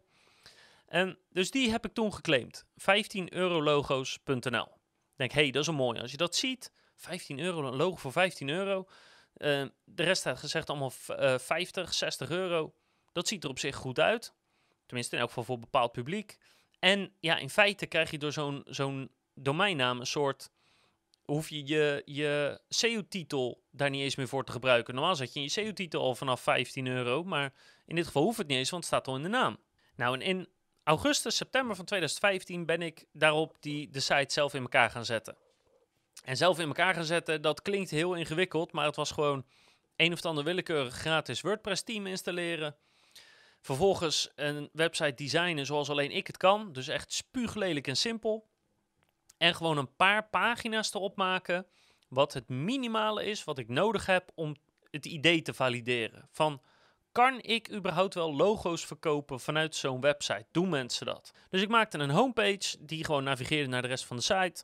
En 0.85 1.17
dus 1.29 1.51
die 1.51 1.71
heb 1.71 1.85
ik 1.85 1.93
toen 1.93 2.13
geclaimd. 2.13 2.65
15eurologo's.nl. 2.77 4.67
Denk, 5.15 5.31
hé, 5.31 5.41
hey, 5.41 5.51
dat 5.51 5.61
is 5.61 5.67
een 5.67 5.75
mooi. 5.75 5.99
Als 5.99 6.11
je 6.11 6.17
dat 6.17 6.35
ziet, 6.35 6.71
15 6.95 7.39
euro, 7.39 7.67
een 7.67 7.75
logo 7.75 7.95
voor 7.95 8.11
15 8.11 8.49
euro. 8.49 8.87
Uh, 9.37 9.65
de 9.83 10.03
rest 10.03 10.23
had 10.23 10.39
gezegd 10.39 10.69
allemaal 10.69 10.91
uh, 11.09 11.37
50, 11.37 11.93
60 11.93 12.29
euro. 12.29 12.73
Dat 13.11 13.27
ziet 13.27 13.43
er 13.43 13.49
op 13.49 13.59
zich 13.59 13.75
goed 13.75 13.99
uit. 13.99 14.33
Tenminste, 14.85 15.15
in 15.15 15.21
elk 15.21 15.29
geval 15.29 15.43
voor 15.45 15.59
bepaald 15.59 15.91
publiek. 15.91 16.37
En 16.79 17.13
ja, 17.19 17.37
in 17.37 17.49
feite 17.49 17.85
krijg 17.85 18.11
je 18.11 18.17
door 18.17 18.31
zo'n 18.31 18.61
zo'n 18.65 19.11
domeinnaam 19.33 19.99
een 19.99 20.05
soort 20.05 20.51
hoef 21.33 21.49
je 21.49 21.67
je, 21.67 22.01
je 22.05 22.59
SEO-titel 22.69 23.63
daar 23.71 23.89
niet 23.89 24.01
eens 24.01 24.15
meer 24.15 24.27
voor 24.27 24.45
te 24.45 24.51
gebruiken. 24.51 24.95
Normaal 24.95 25.15
zet 25.15 25.33
je 25.33 25.41
je 25.41 25.49
SEO-titel 25.49 26.01
al 26.01 26.15
vanaf 26.15 26.41
15 26.41 26.87
euro, 26.87 27.23
maar 27.23 27.53
in 27.85 27.95
dit 27.95 28.05
geval 28.05 28.23
hoeft 28.23 28.37
het 28.37 28.47
niet 28.47 28.57
eens, 28.57 28.69
want 28.69 28.83
het 28.83 28.93
staat 28.93 29.07
al 29.07 29.15
in 29.15 29.23
de 29.23 29.29
naam. 29.29 29.57
Nou, 29.95 30.13
en 30.13 30.21
in 30.21 30.47
augustus, 30.83 31.35
september 31.35 31.75
van 31.75 31.85
2015 31.85 32.65
ben 32.65 32.81
ik 32.81 33.05
daarop 33.13 33.57
die, 33.59 33.89
de 33.89 33.99
site 33.99 34.33
zelf 34.33 34.53
in 34.53 34.61
elkaar 34.61 34.89
gaan 34.89 35.05
zetten. 35.05 35.37
En 36.23 36.37
zelf 36.37 36.59
in 36.59 36.67
elkaar 36.67 36.93
gaan 36.93 37.03
zetten, 37.03 37.41
dat 37.41 37.61
klinkt 37.61 37.89
heel 37.89 38.13
ingewikkeld, 38.13 38.71
maar 38.71 38.85
het 38.85 38.95
was 38.95 39.11
gewoon 39.11 39.45
een 39.95 40.13
of 40.13 40.25
ander 40.25 40.43
willekeurig 40.43 40.95
gratis 40.95 41.41
WordPress-team 41.41 42.07
installeren. 42.07 42.75
Vervolgens 43.61 44.31
een 44.35 44.69
website 44.73 45.13
designen 45.13 45.65
zoals 45.65 45.89
alleen 45.89 46.11
ik 46.11 46.27
het 46.27 46.37
kan. 46.37 46.73
Dus 46.73 46.87
echt 46.87 47.13
spuuglelijk 47.13 47.87
en 47.87 47.97
simpel. 47.97 48.49
En 49.41 49.55
gewoon 49.55 49.77
een 49.77 49.95
paar 49.95 50.27
pagina's 50.29 50.93
erop 50.93 51.15
maken. 51.15 51.65
Wat 52.07 52.33
het 52.33 52.49
minimale 52.49 53.25
is 53.25 53.43
wat 53.43 53.57
ik 53.57 53.67
nodig 53.67 54.05
heb 54.05 54.31
om 54.35 54.55
het 54.91 55.05
idee 55.05 55.41
te 55.41 55.53
valideren. 55.53 56.27
Van 56.31 56.61
kan 57.11 57.39
ik 57.41 57.71
überhaupt 57.71 58.13
wel 58.13 58.35
logo's 58.35 58.85
verkopen 58.85 59.39
vanuit 59.39 59.75
zo'n 59.75 60.01
website? 60.01 60.45
Doen 60.51 60.69
mensen 60.69 61.05
dat? 61.05 61.33
Dus 61.49 61.61
ik 61.61 61.69
maakte 61.69 61.97
een 61.97 62.09
homepage 62.09 62.77
die 62.79 63.05
gewoon 63.05 63.23
navigeerde 63.23 63.69
naar 63.69 63.81
de 63.81 63.87
rest 63.87 64.05
van 64.05 64.15
de 64.15 64.21
site. 64.21 64.63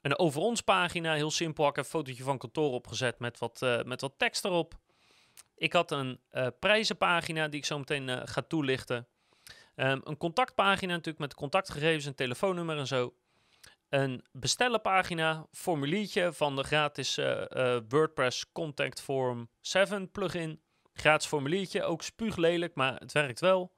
Een 0.00 0.18
over 0.18 0.40
ons 0.40 0.60
pagina, 0.60 1.14
heel 1.14 1.30
simpel. 1.30 1.68
Ik 1.68 1.76
heb 1.76 1.84
een 1.84 1.90
fotootje 1.90 2.22
van 2.22 2.38
kantoor 2.38 2.72
opgezet 2.72 3.18
met 3.18 3.38
wat, 3.38 3.60
uh, 3.62 3.82
met 3.82 4.00
wat 4.00 4.14
tekst 4.16 4.44
erop. 4.44 4.74
Ik 5.54 5.72
had 5.72 5.90
een 5.90 6.20
uh, 6.32 6.46
prijzenpagina 6.60 7.48
die 7.48 7.60
ik 7.60 7.66
zo 7.66 7.78
meteen 7.78 8.08
uh, 8.08 8.20
ga 8.24 8.42
toelichten. 8.42 9.06
Um, 9.76 10.00
een 10.04 10.16
contactpagina 10.16 10.92
natuurlijk 10.92 11.18
met 11.18 11.34
contactgegevens 11.34 12.06
en 12.06 12.14
telefoonnummer 12.14 12.78
en 12.78 12.86
zo 12.86 13.14
een 13.88 14.24
bestellenpagina, 14.32 15.46
formuliertje 15.52 16.32
van 16.32 16.56
de 16.56 16.62
gratis 16.62 17.18
uh, 17.18 17.42
uh, 17.50 17.76
WordPress 17.88 18.52
Contact 18.52 19.00
Form 19.00 19.48
7 19.60 20.10
plugin. 20.10 20.60
Gratis 20.92 21.28
formuliertje, 21.28 21.82
ook 21.82 22.02
spuuglelijk, 22.02 22.74
maar 22.74 22.94
het 22.94 23.12
werkt 23.12 23.40
wel. 23.40 23.74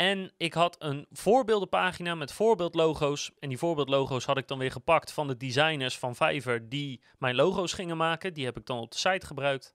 En 0.00 0.32
ik 0.36 0.54
had 0.54 0.76
een 0.78 1.06
voorbeeldenpagina 1.10 2.14
met 2.14 2.32
voorbeeldlogo's. 2.32 3.30
En 3.38 3.48
die 3.48 3.58
voorbeeldlogo's 3.58 4.24
had 4.24 4.36
ik 4.36 4.48
dan 4.48 4.58
weer 4.58 4.70
gepakt 4.72 5.12
van 5.12 5.26
de 5.26 5.36
designers 5.36 5.98
van 5.98 6.16
Fiverr 6.16 6.68
die 6.68 7.02
mijn 7.18 7.34
logo's 7.34 7.72
gingen 7.72 7.96
maken. 7.96 8.34
Die 8.34 8.44
heb 8.44 8.56
ik 8.56 8.66
dan 8.66 8.78
op 8.78 8.90
de 8.90 8.98
site 8.98 9.26
gebruikt. 9.26 9.74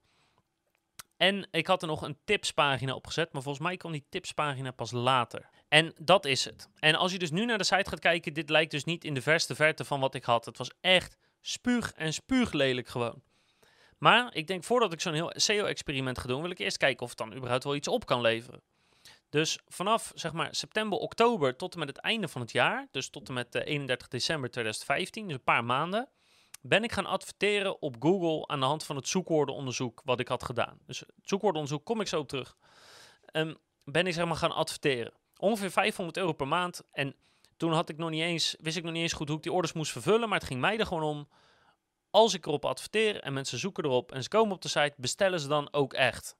En 1.17 1.47
ik 1.51 1.67
had 1.67 1.81
er 1.81 1.87
nog 1.87 2.01
een 2.01 2.17
tipspagina 2.25 2.93
opgezet, 2.93 3.33
maar 3.33 3.41
volgens 3.41 3.65
mij 3.65 3.77
kwam 3.77 3.91
die 3.91 4.05
tipspagina 4.09 4.71
pas 4.71 4.91
later. 4.91 5.49
En 5.67 5.93
dat 6.01 6.25
is 6.25 6.45
het. 6.45 6.69
En 6.79 6.95
als 6.95 7.11
je 7.11 7.19
dus 7.19 7.31
nu 7.31 7.45
naar 7.45 7.57
de 7.57 7.63
site 7.63 7.89
gaat 7.89 7.99
kijken, 7.99 8.33
dit 8.33 8.49
lijkt 8.49 8.71
dus 8.71 8.83
niet 8.83 9.03
in 9.03 9.13
de 9.13 9.21
verste 9.21 9.55
verte 9.55 9.85
van 9.85 9.99
wat 9.99 10.15
ik 10.15 10.23
had. 10.23 10.45
Het 10.45 10.57
was 10.57 10.71
echt 10.81 11.17
spuug 11.41 11.91
en 11.91 12.13
spuuglelijk 12.13 12.87
gewoon. 12.87 13.21
Maar 13.97 14.35
ik 14.35 14.47
denk 14.47 14.63
voordat 14.63 14.93
ik 14.93 15.01
zo'n 15.01 15.13
heel 15.13 15.31
SEO-experiment 15.35 16.19
ga 16.19 16.27
doen, 16.27 16.41
wil 16.41 16.51
ik 16.51 16.59
eerst 16.59 16.77
kijken 16.77 17.03
of 17.03 17.09
het 17.09 17.17
dan 17.17 17.35
überhaupt 17.35 17.63
wel 17.63 17.75
iets 17.75 17.87
op 17.87 18.05
kan 18.05 18.21
leveren. 18.21 18.61
Dus 19.29 19.59
vanaf 19.67 20.11
zeg 20.15 20.33
maar 20.33 20.55
september, 20.55 20.97
oktober 20.97 21.55
tot 21.55 21.73
en 21.73 21.79
met 21.79 21.87
het 21.87 21.97
einde 21.97 22.27
van 22.27 22.41
het 22.41 22.51
jaar, 22.51 22.87
dus 22.91 23.09
tot 23.09 23.27
en 23.27 23.33
met 23.33 23.55
31 23.55 24.07
december 24.07 24.51
2015, 24.51 25.27
dus 25.27 25.35
een 25.35 25.43
paar 25.43 25.63
maanden, 25.63 26.09
ben 26.67 26.83
ik 26.83 26.91
gaan 26.91 27.05
adverteren 27.05 27.81
op 27.81 27.95
Google 27.99 28.47
aan 28.47 28.59
de 28.59 28.65
hand 28.65 28.83
van 28.83 28.95
het 28.95 29.07
zoekwoordenonderzoek 29.07 30.01
wat 30.05 30.19
ik 30.19 30.27
had 30.27 30.43
gedaan. 30.43 30.77
Dus 30.85 30.99
het 30.99 31.09
zoekwoordenonderzoek 31.21 31.85
kom 31.85 32.01
ik 32.01 32.07
zo 32.07 32.19
op 32.19 32.27
terug. 32.27 32.57
Um, 33.31 33.57
ben 33.83 34.07
ik 34.07 34.13
zeg 34.13 34.25
maar 34.25 34.35
gaan 34.35 34.51
adverteren. 34.51 35.13
Ongeveer 35.37 35.71
500 35.71 36.17
euro 36.17 36.33
per 36.33 36.47
maand. 36.47 36.81
En 36.91 37.15
toen 37.57 37.71
had 37.71 37.89
ik 37.89 37.97
nog 37.97 38.09
niet 38.09 38.21
eens, 38.21 38.55
wist 38.59 38.77
ik 38.77 38.83
nog 38.83 38.93
niet 38.93 39.01
eens 39.01 39.13
goed 39.13 39.27
hoe 39.27 39.37
ik 39.37 39.43
die 39.43 39.51
orders 39.51 39.73
moest 39.73 39.91
vervullen. 39.91 40.29
Maar 40.29 40.39
het 40.39 40.47
ging 40.47 40.59
mij 40.59 40.77
er 40.77 40.85
gewoon 40.85 41.03
om. 41.03 41.27
Als 42.09 42.33
ik 42.33 42.45
erop 42.45 42.65
adverteer 42.65 43.19
en 43.19 43.33
mensen 43.33 43.59
zoeken 43.59 43.83
erop 43.83 44.11
en 44.11 44.23
ze 44.23 44.29
komen 44.29 44.55
op 44.55 44.61
de 44.61 44.67
site, 44.67 44.93
bestellen 44.97 45.39
ze 45.39 45.47
dan 45.47 45.73
ook 45.73 45.93
echt. 45.93 46.35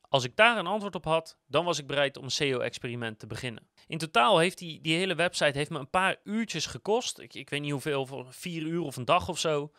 Als 0.00 0.24
ik 0.24 0.36
daar 0.36 0.58
een 0.58 0.66
antwoord 0.66 0.94
op 0.94 1.04
had, 1.04 1.38
dan 1.46 1.64
was 1.64 1.78
ik 1.78 1.86
bereid 1.86 2.16
om 2.16 2.24
een 2.24 2.30
SEO-experiment 2.30 3.18
te 3.18 3.26
beginnen. 3.26 3.68
In 3.86 3.98
totaal 3.98 4.38
heeft 4.38 4.58
die, 4.58 4.80
die 4.80 4.96
hele 4.96 5.14
website 5.14 5.58
heeft 5.58 5.70
me 5.70 5.78
een 5.78 5.90
paar 5.90 6.16
uurtjes 6.24 6.66
gekost. 6.66 7.18
Ik, 7.18 7.34
ik 7.34 7.50
weet 7.50 7.60
niet 7.60 7.72
hoeveel, 7.72 8.26
vier 8.28 8.62
uur 8.62 8.80
of 8.80 8.96
een 8.96 9.04
dag 9.04 9.28
of 9.28 9.38
zo. 9.38 9.72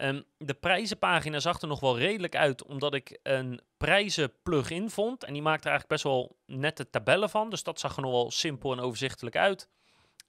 Um, 0.00 0.24
de 0.38 0.54
prijzenpagina 0.54 1.40
zag 1.40 1.60
er 1.60 1.68
nog 1.68 1.80
wel 1.80 1.98
redelijk 1.98 2.36
uit, 2.36 2.64
omdat 2.64 2.94
ik 2.94 3.18
een 3.22 3.60
prijzen-plugin 3.76 4.90
vond. 4.90 5.24
En 5.24 5.32
die 5.32 5.42
maakte 5.42 5.68
eigenlijk 5.68 6.02
best 6.02 6.14
wel 6.14 6.36
nette 6.46 6.90
tabellen 6.90 7.30
van. 7.30 7.50
Dus 7.50 7.62
dat 7.62 7.80
zag 7.80 7.96
er 7.96 8.02
nog 8.02 8.10
wel 8.10 8.30
simpel 8.30 8.72
en 8.72 8.80
overzichtelijk 8.80 9.36
uit. 9.36 9.68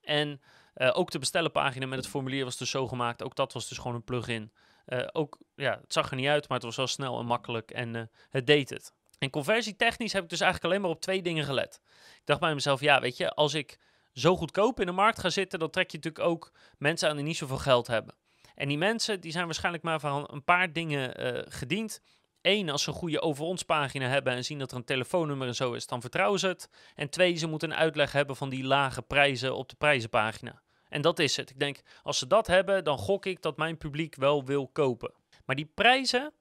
En 0.01 0.41
uh, 0.75 0.89
ook 0.93 1.11
de 1.11 1.19
bestellenpagina 1.19 1.85
met 1.85 1.99
het 1.99 2.07
formulier 2.07 2.43
was 2.43 2.57
dus 2.57 2.69
zo 2.69 2.87
gemaakt. 2.87 3.23
Ook 3.23 3.35
dat 3.35 3.53
was 3.53 3.67
dus 3.67 3.77
gewoon 3.77 3.95
een 3.95 4.03
plugin. 4.03 4.51
Uh, 4.87 5.07
ook, 5.11 5.37
ja, 5.55 5.79
het 5.81 5.93
zag 5.93 6.09
er 6.09 6.15
niet 6.15 6.27
uit, 6.27 6.47
maar 6.47 6.57
het 6.57 6.65
was 6.65 6.75
wel 6.75 6.87
snel 6.87 7.19
en 7.19 7.25
makkelijk 7.25 7.71
en 7.71 7.95
uh, 7.95 8.01
het 8.29 8.47
deed 8.47 8.69
het. 8.69 8.93
En 9.17 9.29
conversietechnisch 9.29 10.13
heb 10.13 10.23
ik 10.23 10.29
dus 10.29 10.39
eigenlijk 10.39 10.71
alleen 10.71 10.83
maar 10.85 10.95
op 10.95 11.01
twee 11.01 11.21
dingen 11.21 11.43
gelet. 11.43 11.81
Ik 12.15 12.25
dacht 12.25 12.39
bij 12.39 12.53
mezelf, 12.53 12.79
ja, 12.81 13.01
weet 13.01 13.17
je, 13.17 13.33
als 13.33 13.53
ik 13.53 13.77
zo 14.13 14.35
goedkoop 14.35 14.79
in 14.79 14.85
de 14.85 14.91
markt 14.91 15.19
ga 15.19 15.29
zitten, 15.29 15.59
dan 15.59 15.69
trek 15.69 15.91
je 15.91 15.97
natuurlijk 15.97 16.25
ook 16.25 16.51
mensen 16.77 17.09
aan 17.09 17.15
die 17.15 17.25
niet 17.25 17.37
zoveel 17.37 17.57
geld 17.57 17.87
hebben. 17.87 18.15
En 18.55 18.67
die 18.67 18.77
mensen 18.77 19.21
die 19.21 19.31
zijn 19.31 19.45
waarschijnlijk 19.45 19.83
maar 19.83 19.99
van 19.99 20.27
een 20.31 20.43
paar 20.43 20.73
dingen 20.73 21.35
uh, 21.35 21.41
gediend. 21.47 22.01
Eén, 22.41 22.69
als 22.69 22.83
ze 22.83 22.89
een 22.89 22.95
goede 22.95 23.21
over 23.21 23.43
ons 23.43 23.63
pagina 23.63 24.07
hebben 24.07 24.33
en 24.33 24.45
zien 24.45 24.59
dat 24.59 24.71
er 24.71 24.77
een 24.77 24.83
telefoonnummer 24.83 25.47
en 25.47 25.55
zo 25.55 25.73
is, 25.73 25.87
dan 25.87 26.01
vertrouwen 26.01 26.39
ze 26.39 26.47
het. 26.47 26.69
En 26.95 27.09
twee, 27.09 27.35
ze 27.35 27.47
moeten 27.47 27.71
een 27.71 27.77
uitleg 27.77 28.11
hebben 28.11 28.35
van 28.35 28.49
die 28.49 28.63
lage 28.63 29.01
prijzen 29.01 29.55
op 29.55 29.69
de 29.69 29.75
prijzenpagina. 29.75 30.61
En 30.89 31.01
dat 31.01 31.19
is 31.19 31.35
het. 31.35 31.49
Ik 31.49 31.59
denk, 31.59 31.81
als 32.03 32.17
ze 32.17 32.27
dat 32.27 32.47
hebben, 32.47 32.83
dan 32.83 32.97
gok 32.97 33.25
ik 33.25 33.41
dat 33.41 33.57
mijn 33.57 33.77
publiek 33.77 34.15
wel 34.15 34.45
wil 34.45 34.67
kopen. 34.67 35.13
Maar 35.45 35.55
die 35.55 35.71
prijzen, 35.75 36.33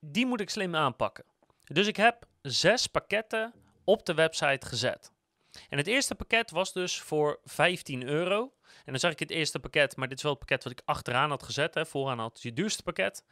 die 0.00 0.26
moet 0.26 0.40
ik 0.40 0.50
slim 0.50 0.74
aanpakken. 0.74 1.24
Dus 1.68 1.86
ik 1.86 1.96
heb 1.96 2.26
zes 2.42 2.86
pakketten 2.86 3.54
op 3.84 4.06
de 4.06 4.14
website 4.14 4.66
gezet. 4.66 5.12
En 5.68 5.78
het 5.78 5.86
eerste 5.86 6.14
pakket 6.14 6.50
was 6.50 6.72
dus 6.72 7.00
voor 7.00 7.40
15 7.44 8.02
euro. 8.02 8.52
En 8.62 8.94
dan 8.94 8.98
zag 8.98 9.12
ik 9.12 9.18
het 9.18 9.30
eerste 9.30 9.58
pakket, 9.58 9.96
maar 9.96 10.08
dit 10.08 10.16
is 10.16 10.22
wel 10.22 10.32
het 10.32 10.40
pakket 10.40 10.64
wat 10.64 10.72
ik 10.72 10.82
achteraan 10.84 11.30
had 11.30 11.42
gezet. 11.42 11.74
Hè. 11.74 11.86
Vooraan 11.86 12.18
had 12.18 12.42
je 12.42 12.52
duurste 12.52 12.82
pakket. 12.82 13.24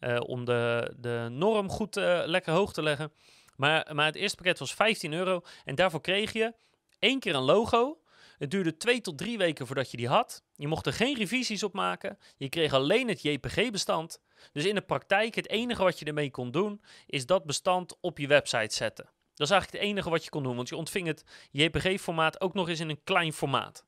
Uh, 0.00 0.20
om 0.20 0.44
de, 0.44 0.92
de 0.96 1.28
norm 1.30 1.68
goed 1.68 1.96
uh, 1.96 2.22
lekker 2.24 2.52
hoog 2.52 2.72
te 2.72 2.82
leggen. 2.82 3.12
Maar, 3.56 3.94
maar 3.94 4.06
het 4.06 4.14
eerste 4.14 4.36
pakket 4.36 4.58
was 4.58 4.74
15 4.74 5.12
euro. 5.12 5.42
En 5.64 5.74
daarvoor 5.74 6.00
kreeg 6.00 6.32
je 6.32 6.54
één 6.98 7.20
keer 7.20 7.34
een 7.34 7.42
logo. 7.42 8.00
Het 8.38 8.50
duurde 8.50 8.76
twee 8.76 9.00
tot 9.00 9.18
drie 9.18 9.38
weken 9.38 9.66
voordat 9.66 9.90
je 9.90 9.96
die 9.96 10.08
had. 10.08 10.42
Je 10.54 10.68
mocht 10.68 10.86
er 10.86 10.92
geen 10.92 11.16
revisies 11.16 11.62
op 11.62 11.72
maken. 11.72 12.18
Je 12.36 12.48
kreeg 12.48 12.72
alleen 12.72 13.08
het 13.08 13.22
JPG-bestand. 13.22 14.20
Dus 14.52 14.64
in 14.64 14.74
de 14.74 14.80
praktijk, 14.80 15.34
het 15.34 15.48
enige 15.48 15.82
wat 15.82 15.98
je 15.98 16.04
ermee 16.04 16.30
kon 16.30 16.50
doen, 16.50 16.82
is 17.06 17.26
dat 17.26 17.44
bestand 17.44 17.96
op 18.00 18.18
je 18.18 18.26
website 18.26 18.74
zetten. 18.74 19.04
Dat 19.34 19.48
is 19.48 19.54
eigenlijk 19.54 19.82
het 19.82 19.92
enige 19.92 20.10
wat 20.10 20.24
je 20.24 20.30
kon 20.30 20.42
doen, 20.42 20.56
want 20.56 20.68
je 20.68 20.76
ontving 20.76 21.06
het 21.06 21.24
JPG-formaat 21.50 22.40
ook 22.40 22.54
nog 22.54 22.68
eens 22.68 22.80
in 22.80 22.88
een 22.88 23.04
klein 23.04 23.32
formaat. 23.32 23.84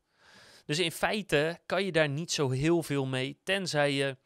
Dus 0.64 0.78
in 0.78 0.92
feite 0.92 1.60
kan 1.66 1.84
je 1.84 1.92
daar 1.92 2.08
niet 2.08 2.32
zo 2.32 2.50
heel 2.50 2.82
veel 2.82 3.06
mee, 3.06 3.38
tenzij 3.42 3.92
je 3.92 4.16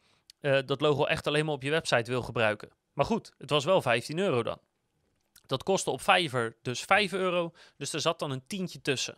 uh, 0.41 0.59
dat 0.65 0.81
logo 0.81 1.05
echt 1.05 1.27
alleen 1.27 1.45
maar 1.45 1.53
op 1.53 1.63
je 1.63 1.69
website 1.69 2.11
wil 2.11 2.21
gebruiken. 2.21 2.69
Maar 2.93 3.05
goed, 3.05 3.33
het 3.37 3.49
was 3.49 3.65
wel 3.65 3.81
15 3.81 4.19
euro 4.19 4.43
dan. 4.43 4.59
Dat 5.45 5.63
kostte 5.63 5.91
op 5.91 6.01
Fiverr 6.01 6.55
dus 6.61 6.81
5 6.81 7.13
euro, 7.13 7.53
dus 7.77 7.93
er 7.93 8.01
zat 8.01 8.19
dan 8.19 8.31
een 8.31 8.47
tientje 8.47 8.81
tussen. 8.81 9.17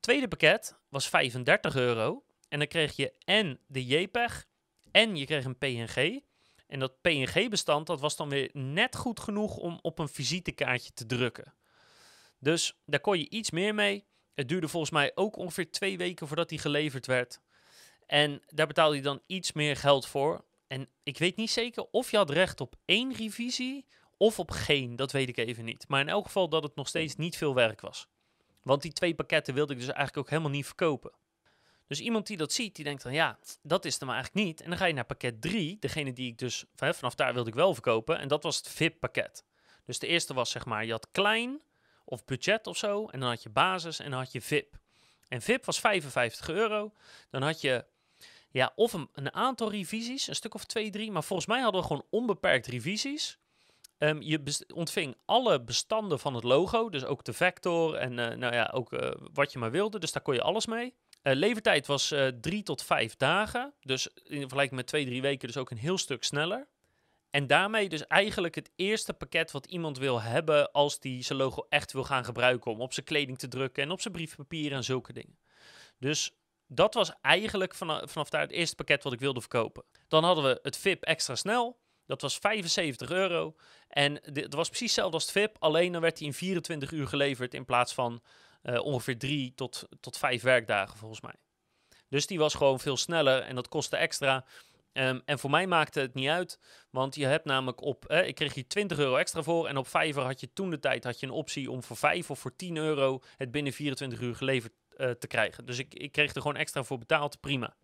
Tweede 0.00 0.28
pakket 0.28 0.76
was 0.88 1.08
35 1.08 1.76
euro 1.76 2.24
en 2.48 2.58
dan 2.58 2.68
kreeg 2.68 2.96
je 2.96 3.12
en 3.24 3.58
de 3.66 3.86
JPEG 3.86 4.46
en 4.96 5.16
je 5.16 5.24
kreeg 5.26 5.44
een 5.44 5.58
PNG. 5.58 6.20
En 6.66 6.78
dat 6.78 7.00
PNG-bestand 7.00 7.86
dat 7.86 8.00
was 8.00 8.16
dan 8.16 8.28
weer 8.28 8.50
net 8.52 8.96
goed 8.96 9.20
genoeg 9.20 9.56
om 9.56 9.78
op 9.82 9.98
een 9.98 10.08
visitekaartje 10.08 10.92
te 10.92 11.06
drukken. 11.06 11.54
Dus 12.38 12.78
daar 12.84 13.00
kon 13.00 13.18
je 13.18 13.30
iets 13.30 13.50
meer 13.50 13.74
mee. 13.74 14.04
Het 14.34 14.48
duurde 14.48 14.68
volgens 14.68 14.92
mij 14.92 15.12
ook 15.14 15.36
ongeveer 15.36 15.70
twee 15.70 15.98
weken 15.98 16.26
voordat 16.26 16.48
die 16.48 16.58
geleverd 16.58 17.06
werd. 17.06 17.40
En 18.06 18.42
daar 18.46 18.66
betaalde 18.66 18.96
je 18.96 19.02
dan 19.02 19.22
iets 19.26 19.52
meer 19.52 19.76
geld 19.76 20.06
voor. 20.06 20.44
En 20.66 20.88
ik 21.02 21.18
weet 21.18 21.36
niet 21.36 21.50
zeker 21.50 21.86
of 21.90 22.10
je 22.10 22.16
had 22.16 22.30
recht 22.30 22.60
op 22.60 22.76
één 22.84 23.14
revisie 23.14 23.86
of 24.16 24.38
op 24.38 24.50
geen. 24.50 24.96
Dat 24.96 25.12
weet 25.12 25.28
ik 25.28 25.36
even 25.36 25.64
niet. 25.64 25.88
Maar 25.88 26.00
in 26.00 26.08
elk 26.08 26.24
geval 26.24 26.48
dat 26.48 26.62
het 26.62 26.74
nog 26.74 26.88
steeds 26.88 27.16
niet 27.16 27.36
veel 27.36 27.54
werk 27.54 27.80
was. 27.80 28.08
Want 28.62 28.82
die 28.82 28.92
twee 28.92 29.14
pakketten 29.14 29.54
wilde 29.54 29.72
ik 29.72 29.78
dus 29.78 29.88
eigenlijk 29.88 30.16
ook 30.16 30.30
helemaal 30.30 30.50
niet 30.50 30.66
verkopen. 30.66 31.12
Dus 31.86 32.00
iemand 32.00 32.26
die 32.26 32.36
dat 32.36 32.52
ziet, 32.52 32.74
die 32.76 32.84
denkt 32.84 33.02
dan 33.02 33.12
ja, 33.12 33.38
dat 33.62 33.84
is 33.84 34.00
er 34.00 34.06
maar 34.06 34.14
eigenlijk 34.14 34.46
niet. 34.46 34.60
En 34.60 34.68
dan 34.68 34.78
ga 34.78 34.84
je 34.84 34.94
naar 34.94 35.04
pakket 35.04 35.40
3, 35.40 35.76
degene 35.80 36.12
die 36.12 36.30
ik 36.30 36.38
dus 36.38 36.64
vanaf 36.74 37.14
daar 37.14 37.34
wilde 37.34 37.48
ik 37.48 37.54
wel 37.54 37.72
verkopen. 37.72 38.18
En 38.18 38.28
dat 38.28 38.42
was 38.42 38.56
het 38.56 38.68
VIP-pakket. 38.68 39.44
Dus 39.84 39.98
de 39.98 40.06
eerste 40.06 40.34
was 40.34 40.50
zeg 40.50 40.64
maar, 40.64 40.84
je 40.84 40.92
had 40.92 41.08
klein 41.10 41.62
of 42.04 42.24
budget 42.24 42.66
of 42.66 42.76
zo. 42.76 43.06
En 43.06 43.20
dan 43.20 43.28
had 43.28 43.42
je 43.42 43.50
basis 43.50 43.98
en 43.98 44.10
dan 44.10 44.18
had 44.18 44.32
je 44.32 44.40
VIP. 44.40 44.76
En 45.28 45.42
VIP 45.42 45.64
was 45.64 45.80
55 45.80 46.48
euro. 46.48 46.92
Dan 47.30 47.42
had 47.42 47.60
je 47.60 47.84
ja, 48.50 48.72
of 48.74 48.92
een, 48.92 49.34
aantal 49.34 49.70
revisies, 49.70 50.28
een 50.28 50.34
stuk 50.34 50.54
of 50.54 50.64
twee, 50.64 50.90
drie. 50.90 51.10
Maar 51.10 51.24
volgens 51.24 51.48
mij 51.48 51.60
hadden 51.60 51.80
we 51.80 51.86
gewoon 51.86 52.06
onbeperkt 52.10 52.66
revisies. 52.66 53.38
Um, 53.98 54.22
je 54.22 54.66
ontving 54.74 55.16
alle 55.24 55.62
bestanden 55.62 56.18
van 56.18 56.34
het 56.34 56.44
logo, 56.44 56.88
dus 56.88 57.04
ook 57.04 57.24
de 57.24 57.32
vector 57.32 57.94
en 57.94 58.10
uh, 58.10 58.28
nou 58.28 58.54
ja, 58.54 58.70
ook 58.74 58.92
uh, 58.92 59.10
wat 59.32 59.52
je 59.52 59.58
maar 59.58 59.70
wilde. 59.70 59.98
Dus 59.98 60.12
daar 60.12 60.22
kon 60.22 60.34
je 60.34 60.42
alles 60.42 60.66
mee. 60.66 60.94
Uh, 61.26 61.34
levertijd 61.34 61.86
was 61.86 62.14
drie 62.40 62.62
tot 62.62 62.82
vijf 62.82 63.16
dagen, 63.16 63.74
dus 63.80 64.08
in 64.24 64.40
vergelijking 64.40 64.76
met 64.76 64.86
twee, 64.86 65.04
drie 65.04 65.22
weken 65.22 65.46
dus 65.46 65.56
ook 65.56 65.70
een 65.70 65.76
heel 65.76 65.98
stuk 65.98 66.24
sneller. 66.24 66.68
En 67.30 67.46
daarmee 67.46 67.88
dus 67.88 68.06
eigenlijk 68.06 68.54
het 68.54 68.70
eerste 68.76 69.12
pakket 69.12 69.50
wat 69.50 69.66
iemand 69.66 69.98
wil 69.98 70.20
hebben 70.20 70.72
als 70.72 71.00
die 71.00 71.22
zijn 71.22 71.38
logo 71.38 71.66
echt 71.68 71.92
wil 71.92 72.04
gaan 72.04 72.24
gebruiken 72.24 72.70
om 72.70 72.80
op 72.80 72.92
zijn 72.92 73.06
kleding 73.06 73.38
te 73.38 73.48
drukken 73.48 73.82
en 73.82 73.90
op 73.90 74.00
zijn 74.00 74.14
briefpapier 74.14 74.72
en 74.72 74.84
zulke 74.84 75.12
dingen. 75.12 75.38
Dus 75.98 76.32
dat 76.66 76.94
was 76.94 77.12
eigenlijk 77.20 77.74
vanaf, 77.74 78.10
vanaf 78.10 78.30
daar 78.30 78.40
het 78.40 78.50
eerste 78.50 78.76
pakket 78.76 79.02
wat 79.02 79.12
ik 79.12 79.20
wilde 79.20 79.40
verkopen. 79.40 79.84
Dan 80.08 80.24
hadden 80.24 80.44
we 80.44 80.58
het 80.62 80.76
VIP 80.76 81.02
extra 81.02 81.34
snel. 81.34 81.78
Dat 82.06 82.20
was 82.20 82.36
75 82.36 83.10
euro. 83.10 83.56
En 83.88 84.20
dat 84.32 84.54
was 84.54 84.68
precies 84.68 84.86
hetzelfde 84.86 85.14
als 85.14 85.24
het 85.24 85.32
VIP. 85.32 85.56
Alleen 85.58 85.92
dan 85.92 86.00
werd 86.00 86.18
hij 86.18 86.26
in 86.26 86.34
24 86.34 86.90
uur 86.90 87.06
geleverd 87.06 87.54
in 87.54 87.64
plaats 87.64 87.94
van 87.94 88.22
uh, 88.66 88.84
ongeveer 88.84 89.18
3 89.18 89.54
tot, 89.54 89.88
tot 90.00 90.18
5 90.18 90.42
werkdagen 90.42 90.98
volgens 90.98 91.20
mij. 91.20 91.34
Dus 92.08 92.26
die 92.26 92.38
was 92.38 92.54
gewoon 92.54 92.80
veel 92.80 92.96
sneller 92.96 93.42
en 93.42 93.54
dat 93.54 93.68
kostte 93.68 93.96
extra. 93.96 94.44
Um, 94.92 95.22
en 95.24 95.38
voor 95.38 95.50
mij 95.50 95.66
maakte 95.66 96.00
het 96.00 96.14
niet 96.14 96.28
uit, 96.28 96.58
want 96.90 97.14
je 97.14 97.26
hebt 97.26 97.44
namelijk 97.44 97.80
op, 97.80 98.04
eh, 98.04 98.26
ik 98.26 98.34
kreeg 98.34 98.54
hier 98.54 98.68
20 98.68 98.98
euro 98.98 99.16
extra 99.16 99.42
voor 99.42 99.66
en 99.66 99.76
op 99.76 99.86
Fiverr 99.86 100.24
had 100.24 100.40
je 100.40 100.52
toen 100.52 100.70
de 100.70 100.78
tijd 100.78 101.04
had 101.04 101.20
je 101.20 101.26
een 101.26 101.32
optie 101.32 101.70
om 101.70 101.82
voor 101.82 101.96
5 101.96 102.30
of 102.30 102.38
voor 102.38 102.56
10 102.56 102.76
euro 102.76 103.22
het 103.36 103.50
binnen 103.50 103.72
24 103.72 104.20
uur 104.20 104.34
geleverd 104.34 104.72
uh, 104.96 105.10
te 105.10 105.26
krijgen. 105.26 105.66
Dus 105.66 105.78
ik, 105.78 105.94
ik 105.94 106.12
kreeg 106.12 106.34
er 106.34 106.40
gewoon 106.40 106.56
extra 106.56 106.82
voor 106.82 106.98
betaald, 106.98 107.40
prima. 107.40 107.76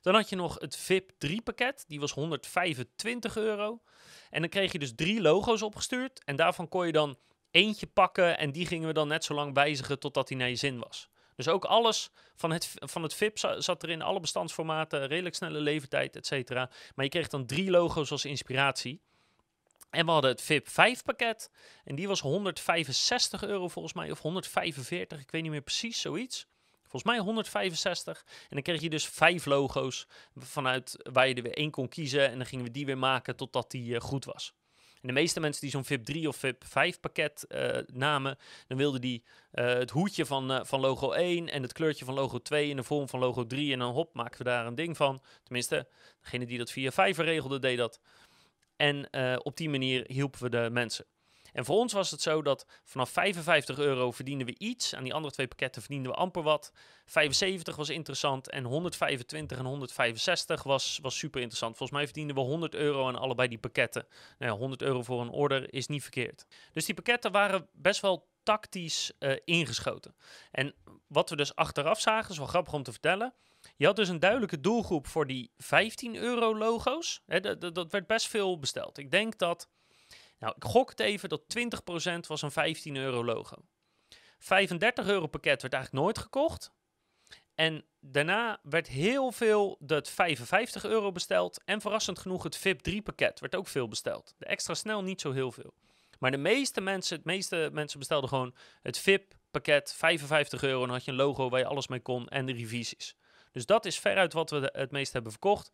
Dan 0.00 0.14
had 0.14 0.28
je 0.28 0.36
nog 0.36 0.56
het 0.58 0.76
VIP 0.76 1.12
3 1.18 1.42
pakket, 1.42 1.84
die 1.88 2.00
was 2.00 2.12
125 2.12 3.36
euro. 3.36 3.82
En 4.30 4.40
dan 4.40 4.50
kreeg 4.50 4.72
je 4.72 4.78
dus 4.78 4.92
drie 4.94 5.20
logo's 5.20 5.62
opgestuurd. 5.62 6.24
En 6.24 6.36
daarvan 6.36 6.68
kon 6.68 6.86
je 6.86 6.92
dan 6.92 7.18
eentje 7.50 7.86
pakken 7.86 8.38
en 8.38 8.52
die 8.52 8.66
gingen 8.66 8.86
we 8.86 8.94
dan 8.94 9.08
net 9.08 9.24
zo 9.24 9.34
lang 9.34 9.54
wijzigen 9.54 9.98
totdat 9.98 10.28
hij 10.28 10.38
naar 10.38 10.48
je 10.48 10.56
zin 10.56 10.78
was. 10.78 11.08
Dus 11.36 11.48
ook 11.48 11.64
alles 11.64 12.10
van 12.36 12.50
het, 12.50 12.74
van 12.78 13.02
het 13.02 13.14
VIP 13.14 13.38
zat 13.58 13.82
erin, 13.82 14.02
alle 14.02 14.20
bestandsformaten, 14.20 15.06
redelijk 15.06 15.34
snelle 15.34 15.60
levertijd, 15.60 16.16
et 16.16 16.26
cetera. 16.26 16.70
Maar 16.94 17.04
je 17.04 17.10
kreeg 17.10 17.28
dan 17.28 17.46
drie 17.46 17.70
logo's 17.70 18.10
als 18.10 18.24
inspiratie. 18.24 19.00
En 19.90 20.04
we 20.04 20.10
hadden 20.10 20.30
het 20.30 20.42
VIP 20.42 20.68
5 20.68 21.02
pakket. 21.02 21.50
En 21.84 21.94
die 21.94 22.08
was 22.08 22.20
165 22.20 23.42
euro 23.42 23.68
volgens 23.68 23.94
mij, 23.94 24.10
of 24.10 24.20
145, 24.20 25.20
ik 25.20 25.30
weet 25.30 25.42
niet 25.42 25.50
meer 25.50 25.60
precies, 25.60 26.00
zoiets. 26.00 26.46
Volgens 26.80 27.12
mij 27.12 27.18
165. 27.18 28.24
En 28.26 28.46
dan 28.48 28.62
kreeg 28.62 28.80
je 28.80 28.90
dus 28.90 29.06
vijf 29.06 29.46
logo's 29.46 30.06
vanuit 30.36 30.96
waar 31.12 31.28
je 31.28 31.34
er 31.34 31.42
weer 31.42 31.56
één 31.56 31.70
kon 31.70 31.88
kiezen. 31.88 32.30
En 32.30 32.36
dan 32.36 32.46
gingen 32.46 32.64
we 32.64 32.70
die 32.70 32.86
weer 32.86 32.98
maken 32.98 33.36
totdat 33.36 33.70
die 33.70 33.94
uh, 33.94 34.00
goed 34.00 34.24
was. 34.24 34.54
En 35.00 35.08
de 35.08 35.12
meeste 35.12 35.40
mensen 35.40 35.60
die 35.60 35.70
zo'n 35.70 35.84
VIP 35.84 36.04
3 36.04 36.28
of 36.28 36.36
VIP 36.36 36.64
5 36.66 37.00
pakket 37.00 37.44
uh, 37.48 37.78
namen, 37.86 38.38
dan 38.66 38.78
wilden 38.78 39.00
die 39.00 39.24
uh, 39.52 39.64
het 39.64 39.90
hoedje 39.90 40.26
van, 40.26 40.66
van 40.66 40.80
logo 40.80 41.12
1 41.12 41.48
en 41.48 41.62
het 41.62 41.72
kleurtje 41.72 42.04
van 42.04 42.14
logo 42.14 42.38
2 42.38 42.68
in 42.68 42.76
de 42.76 42.82
vorm 42.82 43.08
van 43.08 43.20
logo 43.20 43.46
3. 43.46 43.72
En 43.72 43.78
dan 43.78 43.92
hop, 43.92 44.14
maken 44.14 44.38
we 44.38 44.44
daar 44.44 44.66
een 44.66 44.74
ding 44.74 44.96
van. 44.96 45.22
Tenminste, 45.42 45.88
degene 46.20 46.46
die 46.46 46.58
dat 46.58 46.70
via 46.70 46.90
Fiverr 46.90 47.24
regelde, 47.24 47.58
deed 47.58 47.78
dat. 47.78 48.00
En 48.76 49.08
op 49.42 49.56
die 49.56 49.68
manier 49.68 50.04
hielpen 50.06 50.42
we 50.42 50.48
de 50.48 50.68
mensen. 50.72 51.04
En 51.52 51.64
voor 51.64 51.76
ons 51.76 51.92
was 51.92 52.10
het 52.10 52.22
zo 52.22 52.42
dat 52.42 52.66
vanaf 52.84 53.10
55 53.10 53.78
euro 53.78 54.10
verdienden 54.10 54.46
we 54.46 54.54
iets. 54.58 54.94
Aan 54.94 55.02
die 55.02 55.14
andere 55.14 55.32
twee 55.34 55.48
pakketten 55.48 55.82
verdienden 55.82 56.12
we 56.12 56.18
amper 56.18 56.42
wat. 56.42 56.72
75 57.06 57.76
was 57.76 57.88
interessant 57.88 58.50
en 58.50 58.64
125 58.64 59.58
en 59.58 59.64
165 59.64 60.62
was, 60.62 60.98
was 61.02 61.18
super 61.18 61.40
interessant. 61.40 61.76
Volgens 61.76 61.98
mij 61.98 62.06
verdienden 62.06 62.36
we 62.36 62.42
100 62.42 62.74
euro 62.74 63.08
aan 63.08 63.16
allebei 63.16 63.48
die 63.48 63.58
pakketten. 63.58 64.06
Nou 64.38 64.52
ja, 64.52 64.58
100 64.58 64.82
euro 64.82 65.02
voor 65.02 65.20
een 65.20 65.30
order 65.30 65.72
is 65.72 65.86
niet 65.86 66.02
verkeerd. 66.02 66.46
Dus 66.72 66.84
die 66.84 66.94
pakketten 66.94 67.32
waren 67.32 67.68
best 67.72 68.00
wel 68.00 68.28
tactisch 68.42 69.12
uh, 69.18 69.36
ingeschoten. 69.44 70.14
En 70.50 70.74
wat 71.06 71.30
we 71.30 71.36
dus 71.36 71.54
achteraf 71.54 72.00
zagen, 72.00 72.30
is 72.30 72.38
wel 72.38 72.46
grappig 72.46 72.72
om 72.72 72.82
te 72.82 72.92
vertellen. 72.92 73.34
Je 73.76 73.86
had 73.86 73.96
dus 73.96 74.08
een 74.08 74.18
duidelijke 74.18 74.60
doelgroep 74.60 75.06
voor 75.06 75.26
die 75.26 75.50
15 75.56 76.16
euro 76.16 76.56
logo's. 76.56 77.22
dat 77.58 77.90
werd 77.90 78.06
best 78.06 78.28
veel 78.28 78.58
besteld. 78.58 78.98
Ik 78.98 79.10
denk 79.10 79.38
dat 79.38 79.68
nou, 80.40 80.54
ik 80.56 80.64
gok 80.64 80.90
het 80.90 81.00
even 81.00 81.28
dat 81.28 81.42
20% 81.58 82.26
was 82.26 82.42
een 82.42 82.50
15 82.50 82.96
euro 82.96 83.24
logo. 83.24 83.56
35 84.38 85.06
euro 85.06 85.26
pakket 85.26 85.62
werd 85.62 85.74
eigenlijk 85.74 86.04
nooit 86.04 86.18
gekocht. 86.18 86.72
En 87.54 87.84
daarna 88.00 88.60
werd 88.62 88.88
heel 88.88 89.32
veel 89.32 89.76
dat 89.80 90.08
55 90.08 90.84
euro 90.84 91.12
besteld. 91.12 91.62
En 91.64 91.80
verrassend 91.80 92.18
genoeg 92.18 92.42
het 92.42 92.56
VIP 92.56 92.80
3 92.80 93.02
pakket 93.02 93.40
werd 93.40 93.54
ook 93.54 93.68
veel 93.68 93.88
besteld. 93.88 94.34
De 94.38 94.44
extra 94.44 94.74
snel 94.74 95.02
niet 95.02 95.20
zo 95.20 95.32
heel 95.32 95.52
veel. 95.52 95.74
Maar 96.18 96.30
de 96.30 96.36
meeste 96.36 96.80
mensen, 96.80 97.16
het 97.16 97.24
meeste 97.24 97.70
mensen 97.72 97.98
bestelden 97.98 98.28
gewoon 98.28 98.54
het 98.82 98.98
VIP 98.98 99.34
pakket, 99.50 99.92
55 99.92 100.62
euro. 100.62 100.80
En 100.80 100.86
dan 100.86 100.96
had 100.96 101.04
je 101.04 101.10
een 101.10 101.16
logo 101.16 101.48
waar 101.48 101.60
je 101.60 101.66
alles 101.66 101.88
mee 101.88 102.00
kon 102.00 102.28
en 102.28 102.46
de 102.46 102.52
revisies. 102.52 103.16
Dus 103.52 103.66
dat 103.66 103.86
is 103.86 103.98
veruit 103.98 104.32
wat 104.32 104.50
we 104.50 104.70
het 104.72 104.90
meest 104.90 105.12
hebben 105.12 105.32
verkocht. 105.32 105.72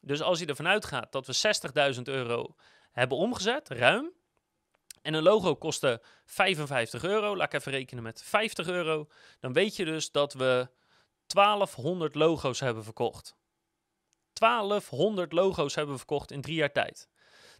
Dus 0.00 0.22
als 0.22 0.38
je 0.38 0.46
ervan 0.46 0.68
uitgaat 0.68 1.12
dat 1.12 1.26
we 1.26 1.94
60.000 1.94 2.02
euro 2.02 2.54
hebben 2.92 3.18
omgezet, 3.18 3.68
ruim. 3.68 4.12
En 5.02 5.14
een 5.14 5.22
logo 5.22 5.54
kostte 5.54 6.02
55 6.24 7.04
euro. 7.04 7.36
Laat 7.36 7.52
ik 7.52 7.60
even 7.60 7.72
rekenen 7.72 8.02
met 8.02 8.22
50 8.22 8.66
euro. 8.66 9.08
Dan 9.40 9.52
weet 9.52 9.76
je 9.76 9.84
dus 9.84 10.10
dat 10.10 10.32
we 10.32 10.68
1200 11.26 12.14
logo's 12.14 12.60
hebben 12.60 12.84
verkocht. 12.84 13.36
1200 14.32 15.32
logo's 15.32 15.74
hebben 15.74 15.92
we 15.92 15.98
verkocht 15.98 16.30
in 16.30 16.40
drie 16.40 16.56
jaar 16.56 16.72
tijd. 16.72 17.08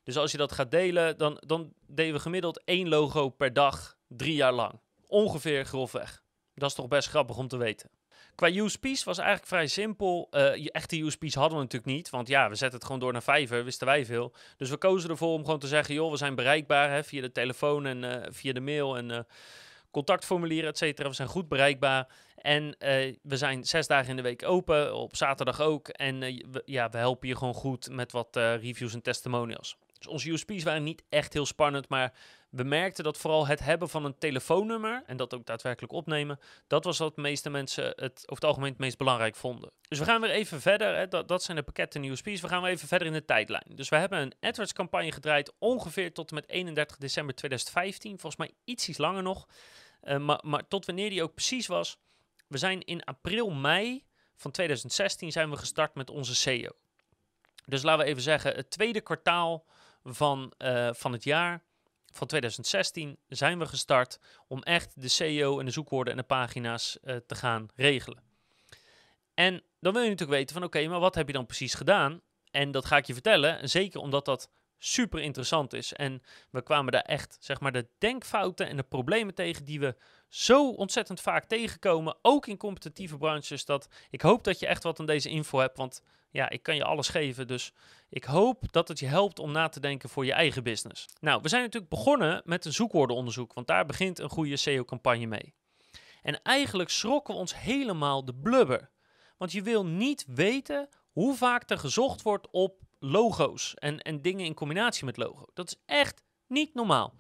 Dus 0.03 0.17
als 0.17 0.31
je 0.33 0.39
dat 0.39 0.53
gaat 0.53 0.71
delen, 0.71 1.19
dan, 1.19 1.43
dan 1.47 1.73
deden 1.87 2.15
we 2.15 2.21
gemiddeld 2.21 2.65
één 2.65 2.89
logo 2.89 3.29
per 3.29 3.53
dag 3.53 3.97
drie 4.09 4.35
jaar 4.35 4.53
lang. 4.53 4.81
Ongeveer 5.07 5.65
grofweg. 5.65 6.23
Dat 6.55 6.69
is 6.69 6.77
toch 6.77 6.89
best 6.89 7.09
grappig 7.09 7.37
om 7.37 7.49
te 7.49 7.57
weten. 7.57 7.91
Qua 8.35 8.51
USP's 8.51 9.05
was 9.05 9.19
eigenlijk 9.19 9.49
vrij 9.49 9.67
simpel. 9.67 10.29
Uh, 10.31 10.69
echte 10.75 11.01
USP's 11.01 11.35
hadden 11.35 11.59
we 11.59 11.65
natuurlijk 11.65 11.93
niet. 11.93 12.11
Want 12.11 12.29
ja, 12.29 12.49
we 12.49 12.55
zetten 12.55 12.79
het 12.79 12.87
gewoon 12.87 13.01
door 13.01 13.13
naar 13.13 13.23
Fiverr, 13.23 13.65
wisten 13.65 13.87
wij 13.87 14.07
veel. 14.07 14.33
Dus 14.57 14.71
we 14.71 14.77
kozen 14.77 15.11
ervoor 15.11 15.33
om 15.33 15.45
gewoon 15.45 15.59
te 15.59 15.67
zeggen, 15.67 15.95
joh, 15.95 16.11
we 16.11 16.17
zijn 16.17 16.35
bereikbaar 16.35 16.91
hè, 16.91 17.05
via 17.05 17.21
de 17.21 17.33
telefoon 17.33 17.87
en 17.87 18.03
uh, 18.03 18.17
via 18.31 18.53
de 18.53 18.61
mail. 18.61 18.97
En 18.97 19.11
uh, 19.11 19.19
contactformulieren, 19.93 20.71
et 20.71 20.79
cetera. 20.79 21.09
We 21.09 21.15
zijn 21.15 21.29
goed 21.29 21.49
bereikbaar. 21.49 22.09
En 22.37 22.75
eh, 22.79 23.15
we 23.23 23.37
zijn 23.37 23.65
zes 23.65 23.87
dagen 23.87 24.11
in 24.11 24.17
de 24.17 24.23
week 24.23 24.45
open, 24.45 24.95
op 24.95 25.17
zaterdag 25.17 25.61
ook. 25.61 25.89
En 25.89 26.23
eh, 26.23 26.39
ja, 26.65 26.91
we 26.91 26.99
helpen 26.99 27.29
je 27.29 27.37
gewoon 27.37 27.55
goed 27.55 27.91
met 27.91 28.13
wat 28.13 28.37
eh, 28.37 28.57
reviews 28.57 28.95
en 28.95 29.03
testimonials. 29.03 29.77
Dus 29.99 30.07
onze 30.07 30.31
USP's 30.31 30.63
waren 30.63 30.83
niet 30.83 31.03
echt 31.09 31.33
heel 31.33 31.47
spannend, 31.47 31.89
maar 31.89 32.13
we 32.53 32.63
merkten 32.63 33.05
dat 33.05 33.19
vooral 33.19 33.47
het 33.47 33.61
hebben 33.61 33.89
van 33.89 34.05
een 34.05 34.19
telefoonnummer 34.19 35.03
en 35.07 35.17
dat 35.17 35.35
ook 35.35 35.47
daadwerkelijk 35.47 35.93
opnemen, 35.93 36.39
dat 36.67 36.85
was 36.85 36.99
wat 36.99 37.15
de 37.15 37.21
meeste 37.21 37.51
mensen 37.51 37.85
het 37.85 38.23
over 38.23 38.35
het 38.35 38.45
algemeen 38.45 38.71
het 38.71 38.79
meest 38.79 38.99
belangrijk 38.99 39.37
vonden. 39.37 39.71
Dus 39.89 39.99
we 39.99 40.05
gaan 40.05 40.21
weer 40.21 40.31
even 40.31 40.61
verder, 40.61 40.97
hè, 40.97 41.09
dat, 41.09 41.29
dat 41.29 41.43
zijn 41.43 41.57
de 41.57 41.63
pakketten 41.63 42.05
USP's, 42.05 42.41
we 42.41 42.49
gaan 42.49 42.63
weer 42.63 42.71
even 42.71 42.89
verder 42.89 43.07
in 43.07 43.13
de 43.13 43.25
tijdlijn. 43.25 43.73
Dus 43.75 43.89
we 43.89 43.97
hebben 43.97 44.19
een 44.19 44.35
AdWords 44.41 44.73
campagne 44.73 45.13
gedraaid 45.13 45.53
ongeveer 45.59 46.13
tot 46.13 46.29
en 46.29 46.35
met 46.35 46.49
31 46.49 46.97
december 46.97 47.35
2015, 47.35 48.11
volgens 48.19 48.37
mij 48.37 48.51
iets 48.65 48.99
langer 48.99 49.23
nog, 49.23 49.49
uh, 50.03 50.19
maar, 50.19 50.41
maar 50.43 50.69
tot 50.69 50.87
wanneer 50.87 51.11
die 51.11 51.23
ook 51.23 51.35
precies 51.35 51.67
was, 51.67 51.99
we 52.47 52.59
zijn 52.59 52.81
in 52.81 53.05
april, 53.05 53.51
mei 53.51 54.05
van 54.37 54.51
2016 54.51 55.33
zijn 55.33 55.51
we 55.51 55.57
gestart 55.57 55.95
met 55.95 56.11
onze 56.11 56.35
SEO. 56.35 56.71
Dus 57.67 57.83
laten 57.83 58.05
we 58.05 58.11
even 58.11 58.23
zeggen, 58.23 58.55
het 58.55 58.71
tweede 58.71 59.01
kwartaal 59.01 59.67
van, 60.05 60.53
uh, 60.59 60.91
van 60.93 61.13
het 61.13 61.25
jaar 61.25 61.63
van 62.13 62.27
2016 62.27 63.19
zijn 63.29 63.59
we 63.59 63.67
gestart 63.67 64.19
om 64.49 64.63
echt 64.63 65.01
de 65.01 65.09
SEO 65.09 65.59
en 65.59 65.65
de 65.65 65.71
zoekwoorden 65.71 66.13
en 66.13 66.19
de 66.19 66.27
pagina's 66.27 66.99
uh, 67.05 67.17
te 67.27 67.35
gaan 67.35 67.69
regelen. 67.75 68.23
En 69.35 69.63
dan 69.81 69.93
wil 69.93 70.03
je 70.03 70.09
natuurlijk 70.09 70.39
weten 70.39 70.55
van 70.55 70.65
oké, 70.65 70.89
maar 70.89 71.01
wat 71.01 71.15
heb 71.15 71.27
je 71.27 71.33
dan 71.33 71.47
precies 71.47 71.75
gedaan? 71.75 72.21
En 72.51 72.71
dat 72.71 72.85
ga 72.85 72.97
ik 72.97 73.07
je 73.07 73.13
vertellen, 73.13 73.69
zeker 73.69 74.01
omdat 74.01 74.25
dat 74.25 74.51
super 74.79 75.21
interessant 75.21 75.73
is. 75.73 75.93
En 75.93 76.23
we 76.51 76.63
kwamen 76.63 76.93
daar 76.93 77.03
echt, 77.03 77.37
zeg 77.41 77.61
maar, 77.61 77.73
de 77.73 77.89
denkfouten 77.99 78.69
en 78.69 78.77
de 78.77 78.83
problemen 78.83 79.35
tegen 79.35 79.65
die 79.65 79.81
we 79.81 79.97
zo 80.33 80.71
ontzettend 80.71 81.21
vaak 81.21 81.45
tegenkomen, 81.45 82.17
ook 82.23 82.47
in 82.47 82.57
competitieve 82.57 83.17
branches, 83.19 83.65
dat 83.65 83.89
ik 84.11 84.21
hoop 84.21 84.45
dat 84.45 84.59
je 84.59 84.67
echt 84.67 84.83
wat 84.83 85.01
aan 85.01 85.07
deze 85.07 85.29
info 85.29 85.59
hebt, 85.59 85.77
want 85.77 86.03
ja, 86.31 86.51
ik 86.51 86.63
kan 86.63 86.77
je 86.77 86.85
alles 86.85 87.09
geven, 87.09 87.47
dus 87.47 87.73
ik 88.09 88.25
hoop 88.25 88.73
dat 88.73 88.89
het 88.89 88.99
je 88.99 89.07
helpt 89.07 89.39
om 89.39 89.53
na 89.53 89.69
te 89.69 89.81
denken 89.81 90.09
voor 90.09 90.25
je 90.25 90.33
eigen 90.33 90.63
business. 90.63 91.09
Nou, 91.21 91.43
we 91.43 91.49
zijn 91.49 91.63
natuurlijk 91.63 91.91
begonnen 91.91 92.43
met 92.45 92.65
een 92.65 92.73
zoekwoordenonderzoek, 92.73 93.53
want 93.53 93.67
daar 93.67 93.87
begint 93.87 94.19
een 94.19 94.29
goede 94.29 94.57
SEO-campagne 94.57 95.27
mee. 95.27 95.55
En 96.23 96.43
eigenlijk 96.43 96.91
schrokken 96.91 97.35
we 97.35 97.41
ons 97.41 97.57
helemaal 97.61 98.25
de 98.25 98.35
blubber, 98.35 98.91
want 99.37 99.53
je 99.53 99.63
wil 99.63 99.87
niet 99.87 100.25
weten 100.29 100.89
hoe 101.11 101.35
vaak 101.37 101.71
er 101.71 101.79
gezocht 101.79 102.23
wordt 102.23 102.51
op 102.51 102.81
logo's 102.99 103.75
en, 103.75 103.99
en 103.99 104.23
dingen 104.23 104.45
in 104.45 104.55
combinatie 104.55 105.05
met 105.05 105.17
logo. 105.17 105.47
Dat 105.55 105.67
is 105.67 105.77
echt 105.87 106.23
niet 106.47 106.75
normaal. 106.75 107.15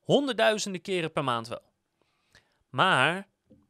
Honderdduizenden 0.00 0.80
keren 0.80 1.12
per 1.12 1.24
maand 1.24 1.48
wel. 1.48 1.72
Maar 2.74 3.28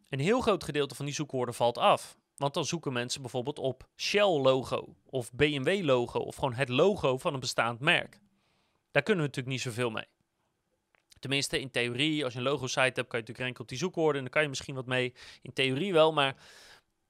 een 0.09 0.21
heel 0.21 0.41
groot 0.41 0.65
gedeelte 0.65 0.95
van 0.95 1.05
die 1.05 1.15
zoekwoorden 1.15 1.55
valt 1.55 1.79
af. 1.79 2.17
Want 2.37 2.55
dan 2.55 2.65
zoeken 2.65 2.93
mensen 2.93 3.21
bijvoorbeeld 3.21 3.59
op 3.59 3.89
Shell-logo 3.97 4.97
of 5.05 5.33
BMW-logo 5.33 6.19
of 6.19 6.35
gewoon 6.35 6.53
het 6.53 6.69
logo 6.69 7.19
van 7.19 7.35
een 7.35 7.41
bestaand 7.41 7.81
merk. 7.81 8.21
Daar 8.91 9.03
kunnen 9.03 9.25
we 9.25 9.29
natuurlijk 9.31 9.47
niet 9.47 9.61
zoveel 9.61 9.91
mee. 9.91 10.07
Tenminste, 11.19 11.61
in 11.61 11.71
theorie, 11.71 12.25
als 12.25 12.33
je 12.33 12.39
een 12.39 12.45
logo-site 12.45 12.81
hebt, 12.81 12.95
kan 12.95 13.05
je 13.05 13.11
natuurlijk 13.11 13.39
renken 13.39 13.61
op 13.61 13.69
die 13.69 13.79
zoekwoorden 13.79 14.17
en 14.17 14.23
dan 14.23 14.33
kan 14.33 14.43
je 14.43 14.49
misschien 14.49 14.75
wat 14.75 14.87
mee. 14.87 15.15
In 15.43 15.53
theorie 15.53 15.93
wel, 15.93 16.13
maar 16.13 16.37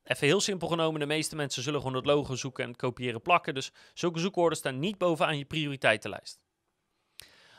even 0.04 0.26
heel 0.26 0.40
simpel 0.40 0.68
genomen, 0.68 1.00
de 1.00 1.06
meeste 1.06 1.36
mensen 1.36 1.62
zullen 1.62 1.80
gewoon 1.80 1.96
het 1.96 2.06
logo 2.06 2.34
zoeken 2.34 2.64
en 2.64 2.76
kopiëren 2.76 3.22
plakken. 3.22 3.54
Dus 3.54 3.72
zulke 3.94 4.18
zoekwoorden 4.18 4.58
staan 4.58 4.78
niet 4.78 4.98
bovenaan 4.98 5.38
je 5.38 5.44
prioriteitenlijst. 5.44 6.40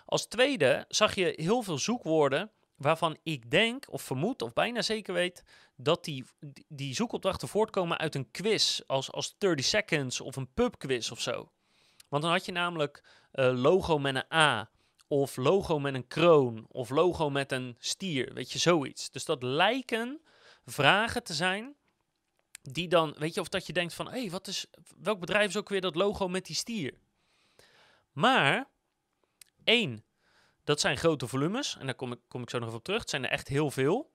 Als 0.05 0.27
tweede 0.27 0.85
zag 0.87 1.15
je 1.15 1.33
heel 1.35 1.61
veel 1.61 1.77
zoekwoorden 1.77 2.51
waarvan 2.75 3.17
ik 3.23 3.51
denk 3.51 3.85
of 3.89 4.01
vermoed 4.01 4.41
of 4.41 4.53
bijna 4.53 4.81
zeker 4.81 5.13
weet 5.13 5.43
dat 5.75 6.03
die, 6.03 6.25
die 6.67 6.95
zoekopdrachten 6.95 7.47
voortkomen 7.47 7.97
uit 7.97 8.15
een 8.15 8.31
quiz 8.31 8.81
als, 8.87 9.11
als 9.11 9.35
30 9.37 9.65
seconds 9.65 10.21
of 10.21 10.35
een 10.35 10.53
pubquiz 10.53 11.11
of 11.11 11.21
zo. 11.21 11.51
Want 12.09 12.23
dan 12.23 12.31
had 12.31 12.45
je 12.45 12.51
namelijk 12.51 13.03
uh, 13.33 13.61
logo 13.61 13.99
met 13.99 14.15
een 14.15 14.37
A 14.37 14.69
of 15.07 15.35
logo 15.35 15.79
met 15.79 15.93
een 15.93 16.07
kroon 16.07 16.65
of 16.67 16.89
logo 16.89 17.29
met 17.29 17.51
een 17.51 17.75
stier, 17.79 18.33
weet 18.33 18.51
je, 18.51 18.59
zoiets. 18.59 19.09
Dus 19.09 19.25
dat 19.25 19.43
lijken 19.43 20.21
vragen 20.65 21.23
te 21.23 21.33
zijn 21.33 21.75
die 22.61 22.87
dan, 22.87 23.15
weet 23.17 23.33
je, 23.33 23.41
of 23.41 23.49
dat 23.49 23.65
je 23.65 23.73
denkt 23.73 23.93
van, 23.93 24.07
hé, 24.07 24.19
hey, 24.19 24.29
wat 24.29 24.47
is, 24.47 24.65
welk 24.97 25.19
bedrijf 25.19 25.47
is 25.47 25.57
ook 25.57 25.69
weer 25.69 25.81
dat 25.81 25.95
logo 25.95 26.27
met 26.27 26.45
die 26.45 26.55
stier? 26.55 26.93
Maar, 28.11 28.69
één, 29.63 30.03
dat 30.65 30.79
zijn 30.79 30.97
grote 30.97 31.27
volumes. 31.27 31.77
En 31.79 31.85
daar 31.85 31.95
kom 31.95 32.11
ik, 32.11 32.19
kom 32.27 32.41
ik 32.41 32.49
zo 32.49 32.57
nog 32.57 32.67
even 32.67 32.79
op 32.79 32.85
terug. 32.85 32.99
Het 32.99 33.09
zijn 33.09 33.23
er 33.23 33.29
echt 33.29 33.47
heel 33.47 33.71
veel. 33.71 34.11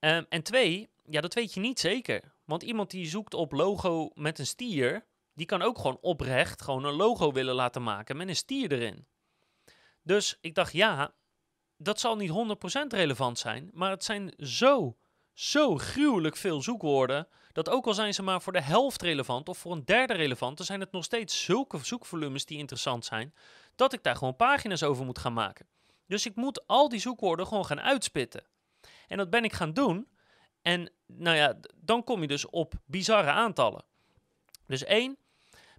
Um, 0.00 0.26
en 0.28 0.42
twee, 0.42 0.88
ja, 1.04 1.20
dat 1.20 1.34
weet 1.34 1.54
je 1.54 1.60
niet 1.60 1.80
zeker. 1.80 2.32
Want 2.44 2.62
iemand 2.62 2.90
die 2.90 3.06
zoekt 3.06 3.34
op 3.34 3.52
logo 3.52 4.10
met 4.14 4.38
een 4.38 4.46
stier, 4.46 5.04
die 5.34 5.46
kan 5.46 5.62
ook 5.62 5.76
gewoon 5.76 5.98
oprecht 6.00 6.62
gewoon 6.62 6.84
een 6.84 6.94
logo 6.94 7.32
willen 7.32 7.54
laten 7.54 7.82
maken 7.82 8.16
met 8.16 8.28
een 8.28 8.36
stier 8.36 8.72
erin. 8.72 9.06
Dus 10.02 10.38
ik 10.40 10.54
dacht, 10.54 10.72
ja, 10.72 11.14
dat 11.76 12.00
zal 12.00 12.16
niet 12.16 12.30
100% 12.30 12.86
relevant 12.88 13.38
zijn. 13.38 13.70
Maar 13.72 13.90
het 13.90 14.04
zijn 14.04 14.34
zo, 14.38 14.96
zo 15.32 15.76
gruwelijk 15.76 16.36
veel 16.36 16.62
zoekwoorden. 16.62 17.28
Dat 17.52 17.68
ook 17.68 17.86
al 17.86 17.94
zijn 17.94 18.14
ze 18.14 18.22
maar 18.22 18.42
voor 18.42 18.52
de 18.52 18.62
helft 18.62 19.02
relevant 19.02 19.48
of 19.48 19.58
voor 19.58 19.72
een 19.72 19.84
derde 19.84 20.14
relevant, 20.14 20.56
dan 20.56 20.66
zijn 20.66 20.80
het 20.80 20.92
nog 20.92 21.04
steeds 21.04 21.44
zulke 21.44 21.78
zoekvolumes 21.82 22.44
die 22.44 22.58
interessant 22.58 23.04
zijn 23.04 23.34
dat 23.76 23.92
ik 23.92 24.02
daar 24.02 24.16
gewoon 24.16 24.36
pagina's 24.36 24.82
over 24.82 25.04
moet 25.04 25.18
gaan 25.18 25.32
maken. 25.32 25.66
Dus 26.06 26.26
ik 26.26 26.36
moet 26.36 26.66
al 26.66 26.88
die 26.88 27.00
zoekwoorden 27.00 27.46
gewoon 27.46 27.66
gaan 27.66 27.80
uitspitten. 27.80 28.44
En 29.08 29.16
dat 29.16 29.30
ben 29.30 29.44
ik 29.44 29.52
gaan 29.52 29.72
doen. 29.72 30.08
En 30.62 30.90
nou 31.06 31.36
ja, 31.36 31.58
dan 31.74 32.04
kom 32.04 32.20
je 32.20 32.26
dus 32.26 32.46
op 32.46 32.74
bizarre 32.84 33.30
aantallen. 33.30 33.84
Dus 34.66 34.84
één, 34.84 35.16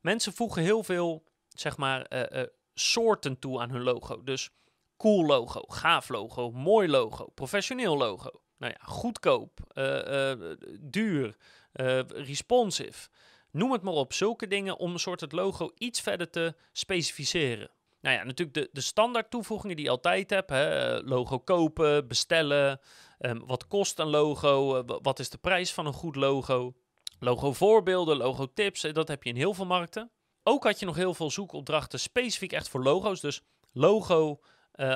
mensen 0.01 0.33
voegen 0.33 0.61
heel 0.61 0.83
veel, 0.83 1.23
zeg 1.49 1.77
maar, 1.77 2.13
uh, 2.13 2.41
uh, 2.41 2.47
soorten 2.73 3.39
toe 3.39 3.59
aan 3.59 3.69
hun 3.69 3.83
logo. 3.83 4.23
Dus 4.23 4.49
cool 4.97 5.25
logo, 5.25 5.61
gaaf 5.67 6.09
logo, 6.09 6.51
mooi 6.51 6.87
logo, 6.87 7.25
professioneel 7.25 7.97
logo. 7.97 8.29
Nou 8.57 8.73
ja, 8.77 8.85
goedkoop, 8.85 9.59
uh, 9.73 10.33
duur, 10.79 11.37
responsive. 12.07 13.09
Noem 13.51 13.71
het 13.71 13.81
maar 13.81 13.93
op, 13.93 14.13
zulke 14.13 14.47
dingen 14.47 14.77
om 14.77 14.93
een 14.93 14.99
soort 14.99 15.21
het 15.21 15.31
logo 15.31 15.71
iets 15.77 16.01
verder 16.01 16.29
te 16.29 16.55
specificeren. 16.71 17.69
Nou 18.05 18.17
ja, 18.17 18.23
natuurlijk 18.23 18.57
de, 18.57 18.69
de 18.71 18.81
standaard 18.81 19.31
toevoegingen 19.31 19.75
die 19.75 19.85
je 19.85 19.91
altijd 19.91 20.29
hebt. 20.29 20.49
Hè? 20.49 20.97
Logo 20.99 21.39
kopen, 21.39 22.07
bestellen. 22.07 22.79
Um, 23.19 23.45
wat 23.45 23.67
kost 23.67 23.99
een 23.99 24.07
logo? 24.07 24.77
Uh, 24.77 24.97
wat 25.01 25.19
is 25.19 25.29
de 25.29 25.37
prijs 25.37 25.73
van 25.73 25.85
een 25.85 25.93
goed 25.93 26.15
logo? 26.15 26.73
Logo 27.19 27.53
voorbeelden, 27.53 28.17
logo 28.17 28.53
tips. 28.53 28.83
Uh, 28.83 28.93
dat 28.93 29.07
heb 29.07 29.23
je 29.23 29.29
in 29.29 29.35
heel 29.35 29.53
veel 29.53 29.65
markten. 29.65 30.11
Ook 30.43 30.63
had 30.63 30.79
je 30.79 30.85
nog 30.85 30.95
heel 30.95 31.13
veel 31.13 31.31
zoekopdrachten 31.31 31.99
specifiek 31.99 32.51
echt 32.51 32.69
voor 32.69 32.83
logo's. 32.83 33.21
Dus 33.21 33.41
logo 33.71 34.39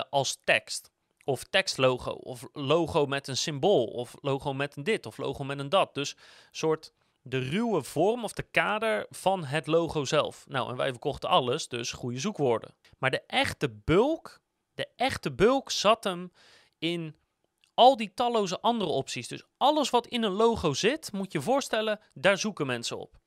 als 0.10 0.38
tekst. 0.44 0.92
Of 1.24 1.44
tekstlogo. 1.44 2.12
Of 2.12 2.48
logo 2.54 3.06
met 3.06 3.28
een 3.28 3.38
symbool. 3.38 3.86
Of 3.86 4.16
logo 4.22 4.54
met 4.54 4.78
een 4.78 4.84
dit. 4.84 5.06
Of 5.06 5.18
logo 5.18 5.44
met 5.44 5.60
een 5.60 5.70
dat. 5.70 5.94
Dus 5.94 6.16
soort 6.52 6.94
de 7.22 7.40
ruwe 7.40 7.84
vorm 7.84 8.24
of 8.24 8.34
de 8.34 8.46
kader 8.52 9.06
van 9.10 9.46
het 9.46 9.68
logo 9.68 10.06
zelf. 10.06 10.46
Nou, 10.48 10.70
en 10.70 10.76
wij 10.76 10.90
verkochten 10.90 11.30
alles, 11.30 11.68
dus 11.68 11.92
goede 11.92 12.20
zoekwoorden. 12.20 12.74
Maar 13.00 13.12
de 13.12 13.24
echte 13.28 13.70
bulk, 13.70 14.42
de 14.74 14.88
echte 14.96 15.32
bulk 15.32 15.72
zat 15.72 16.04
hem 16.04 16.32
in 16.78 17.16
al 17.74 17.98
die 17.98 18.14
talloze 18.14 18.60
andere 18.60 18.90
opties. 18.90 19.28
Dus 19.28 19.44
alles 19.58 19.90
wat 19.90 20.08
in 20.08 20.24
een 20.24 20.32
logo 20.32 20.74
zit, 20.74 21.12
moet 21.12 21.32
je 21.32 21.42
voorstellen, 21.42 22.00
daar 22.14 22.38
zoeken 22.38 22.66
mensen 22.66 22.98
op. 22.98 23.18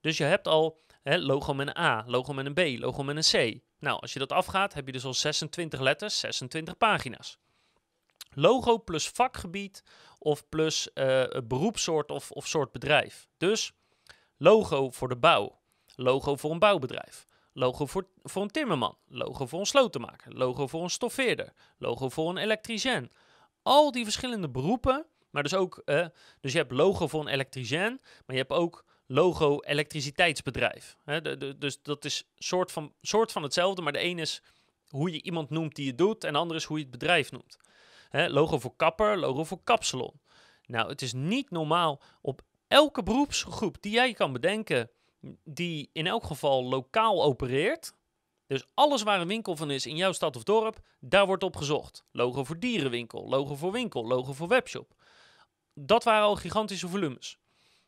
Dus 0.00 0.16
je 0.16 0.24
hebt 0.24 0.48
al 0.48 0.80
hè, 1.02 1.18
logo 1.18 1.54
met 1.54 1.66
een 1.66 1.78
A, 1.78 2.04
logo 2.06 2.32
met 2.32 2.46
een 2.46 2.54
B, 2.54 2.80
logo 2.80 3.02
met 3.02 3.16
een 3.16 3.54
C. 3.54 3.60
Nou, 3.78 4.00
als 4.00 4.12
je 4.12 4.18
dat 4.18 4.32
afgaat, 4.32 4.74
heb 4.74 4.86
je 4.86 4.92
dus 4.92 5.04
al 5.04 5.14
26 5.14 5.80
letters, 5.80 6.18
26 6.18 6.76
pagina's. 6.76 7.38
Logo 8.34 8.78
plus 8.78 9.08
vakgebied 9.08 9.82
of 10.18 10.48
plus 10.48 10.88
uh, 10.94 11.24
beroepssoort 11.44 12.10
of, 12.10 12.30
of 12.30 12.46
soort 12.46 12.72
bedrijf. 12.72 13.28
Dus 13.36 13.72
logo 14.36 14.90
voor 14.90 15.08
de 15.08 15.16
bouw, 15.16 15.60
logo 15.94 16.36
voor 16.36 16.50
een 16.50 16.58
bouwbedrijf, 16.58 17.26
logo 17.52 17.86
voor, 17.86 18.06
voor 18.22 18.42
een 18.42 18.50
timmerman, 18.50 18.96
logo 19.08 19.46
voor 19.46 19.60
een 19.60 19.66
slotenmaker, 19.66 20.34
logo 20.34 20.66
voor 20.66 20.82
een 20.82 20.90
stoffeerder, 20.90 21.52
logo 21.78 22.08
voor 22.08 22.28
een 22.28 22.36
elektricien. 22.36 23.10
Al 23.62 23.92
die 23.92 24.04
verschillende 24.04 24.48
beroepen, 24.48 25.06
maar 25.30 25.42
dus 25.42 25.54
ook, 25.54 25.82
uh, 25.84 26.06
dus 26.40 26.52
je 26.52 26.58
hebt 26.58 26.72
logo 26.72 27.06
voor 27.06 27.20
een 27.20 27.32
elektricien, 27.32 28.00
maar 28.00 28.36
je 28.36 28.42
hebt 28.42 28.52
ook 28.52 28.84
logo 29.06 29.60
elektriciteitsbedrijf. 29.60 30.96
Dus 31.58 31.82
dat 31.82 32.04
is 32.04 32.24
soort 32.36 32.72
van, 32.72 32.92
soort 33.00 33.32
van 33.32 33.42
hetzelfde, 33.42 33.82
maar 33.82 33.92
de 33.92 33.98
ene 33.98 34.20
is 34.20 34.42
hoe 34.88 35.12
je 35.12 35.22
iemand 35.22 35.50
noemt 35.50 35.74
die 35.74 35.86
het 35.86 35.98
doet 35.98 36.24
en 36.24 36.32
de 36.32 36.38
andere 36.38 36.58
is 36.58 36.64
hoe 36.64 36.76
je 36.76 36.82
het 36.82 36.92
bedrijf 36.92 37.30
noemt. 37.30 37.56
Logo 38.10 38.58
voor 38.58 38.76
kapper, 38.76 39.18
logo 39.18 39.44
voor 39.44 39.60
kapsalon. 39.64 40.20
Nou, 40.66 40.88
het 40.88 41.02
is 41.02 41.12
niet 41.12 41.50
normaal 41.50 42.02
op 42.20 42.42
elke 42.68 43.02
beroepsgroep 43.02 43.76
die 43.80 43.92
jij 43.92 44.12
kan 44.12 44.32
bedenken, 44.32 44.90
die 45.44 45.90
in 45.92 46.06
elk 46.06 46.24
geval 46.24 46.64
lokaal 46.64 47.22
opereert, 47.22 47.94
Dus 48.46 48.66
alles 48.74 49.02
waar 49.02 49.20
een 49.20 49.28
winkel 49.28 49.56
van 49.56 49.70
is 49.70 49.86
in 49.86 49.96
jouw 49.96 50.12
stad 50.12 50.36
of 50.36 50.42
dorp, 50.42 50.80
daar 51.00 51.26
wordt 51.26 51.42
op 51.42 51.56
gezocht. 51.56 52.04
Logo 52.10 52.44
voor 52.44 52.58
dierenwinkel, 52.58 53.28
logo 53.28 53.54
voor 53.54 53.72
winkel, 53.72 54.06
logo 54.06 54.32
voor 54.32 54.48
webshop. 54.48 54.94
Dat 55.74 56.04
waren 56.04 56.26
al 56.26 56.36
gigantische 56.36 56.88
volumes. 56.88 57.38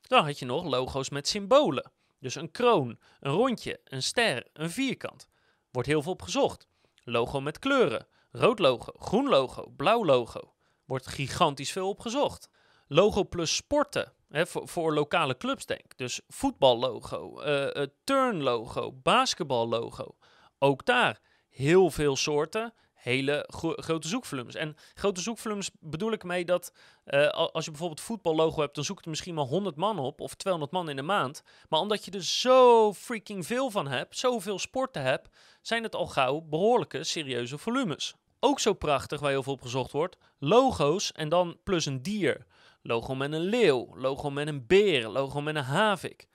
Dan 0.01 0.25
had 0.25 0.38
je 0.38 0.44
nog 0.44 0.64
logo's 0.64 1.09
met 1.09 1.29
symbolen. 1.29 1.92
Dus 2.18 2.35
een 2.35 2.51
kroon, 2.51 2.99
een 3.20 3.33
rondje, 3.33 3.81
een 3.85 4.03
ster, 4.03 4.47
een 4.53 4.70
vierkant. 4.70 5.29
Wordt 5.70 5.88
heel 5.88 6.03
veel 6.03 6.12
op 6.12 6.23
gezocht. 6.23 6.66
Logo 7.03 7.40
met 7.40 7.59
kleuren. 7.59 8.07
Rood 8.31 8.59
logo, 8.59 8.92
groen 8.99 9.29
logo, 9.29 9.73
blauw 9.77 10.05
logo. 10.05 10.55
Wordt 10.85 11.07
gigantisch 11.07 11.73
veel 11.73 11.88
op 11.88 12.01
gezocht. 12.01 12.49
Logo 12.87 13.25
plus 13.25 13.57
sporten. 13.57 14.12
Voor, 14.42 14.94
lokale 14.94 15.37
clubs 15.37 15.66
denk. 15.66 15.97
Dus 15.97 16.20
voetballogo, 16.29 17.42
uh, 17.42 17.66
uh, 17.75 17.83
turnlogo, 18.05 18.92
basketballogo. 18.92 20.16
Ook 20.59 20.87
daar 20.87 21.20
heel 21.49 21.90
veel 21.90 22.16
soorten, 22.16 22.75
hele 22.92 23.44
grote 23.77 24.09
zoekvolumes. 24.09 24.55
En 24.55 24.77
grote 24.94 25.20
zoekvolumes 25.20 25.70
bedoel 25.81 26.12
ik 26.12 26.25
mee 26.25 26.44
dat 26.44 26.73
uh, 27.07 27.29
als 27.29 27.64
je 27.64 27.70
bijvoorbeeld 27.70 28.01
voetballogo 28.01 28.61
hebt, 28.61 28.75
dan 28.75 28.85
zoekt 28.85 29.05
er 29.05 29.11
misschien 29.11 29.35
maar 29.35 29.44
100 29.44 29.77
man 29.77 29.99
op 29.99 30.20
of 30.20 30.35
200 30.35 30.73
man 30.73 30.88
in 30.88 30.97
de 30.97 31.03
maand. 31.03 31.42
Maar 31.68 31.81
omdat 31.81 32.05
je 32.05 32.11
er 32.11 32.25
zo 32.25 32.92
freaking 32.92 33.47
veel 33.47 33.70
van 33.70 33.87
hebt, 33.87 34.18
zoveel 34.18 34.59
sporten 34.59 35.03
hebt, 35.03 35.37
zijn 35.62 35.83
het 35.83 35.94
al 35.94 36.07
gauw 36.07 36.40
behoorlijke 36.40 37.05
serieuze 37.05 37.59
volumes. 37.59 38.14
Ook 38.40 38.61
zo 38.61 38.73
prachtig 38.73 39.20
waar 39.20 39.31
heel 39.31 39.42
veel 39.42 39.53
op 39.53 39.62
gezocht 39.62 39.92
wordt, 39.92 40.16
logo's 40.38 41.12
en 41.12 41.29
dan 41.29 41.59
plus 41.62 41.87
een 41.87 42.03
dier. 42.03 42.47
Logo 42.87 43.14
met 43.14 43.33
een 43.33 43.40
leeuw, 43.40 43.97
logo 43.97 44.31
met 44.31 44.47
een 44.49 44.66
beer, 44.66 45.09
logo 45.09 45.40
met 45.40 45.57
een 45.57 45.62
havik. 45.62 46.29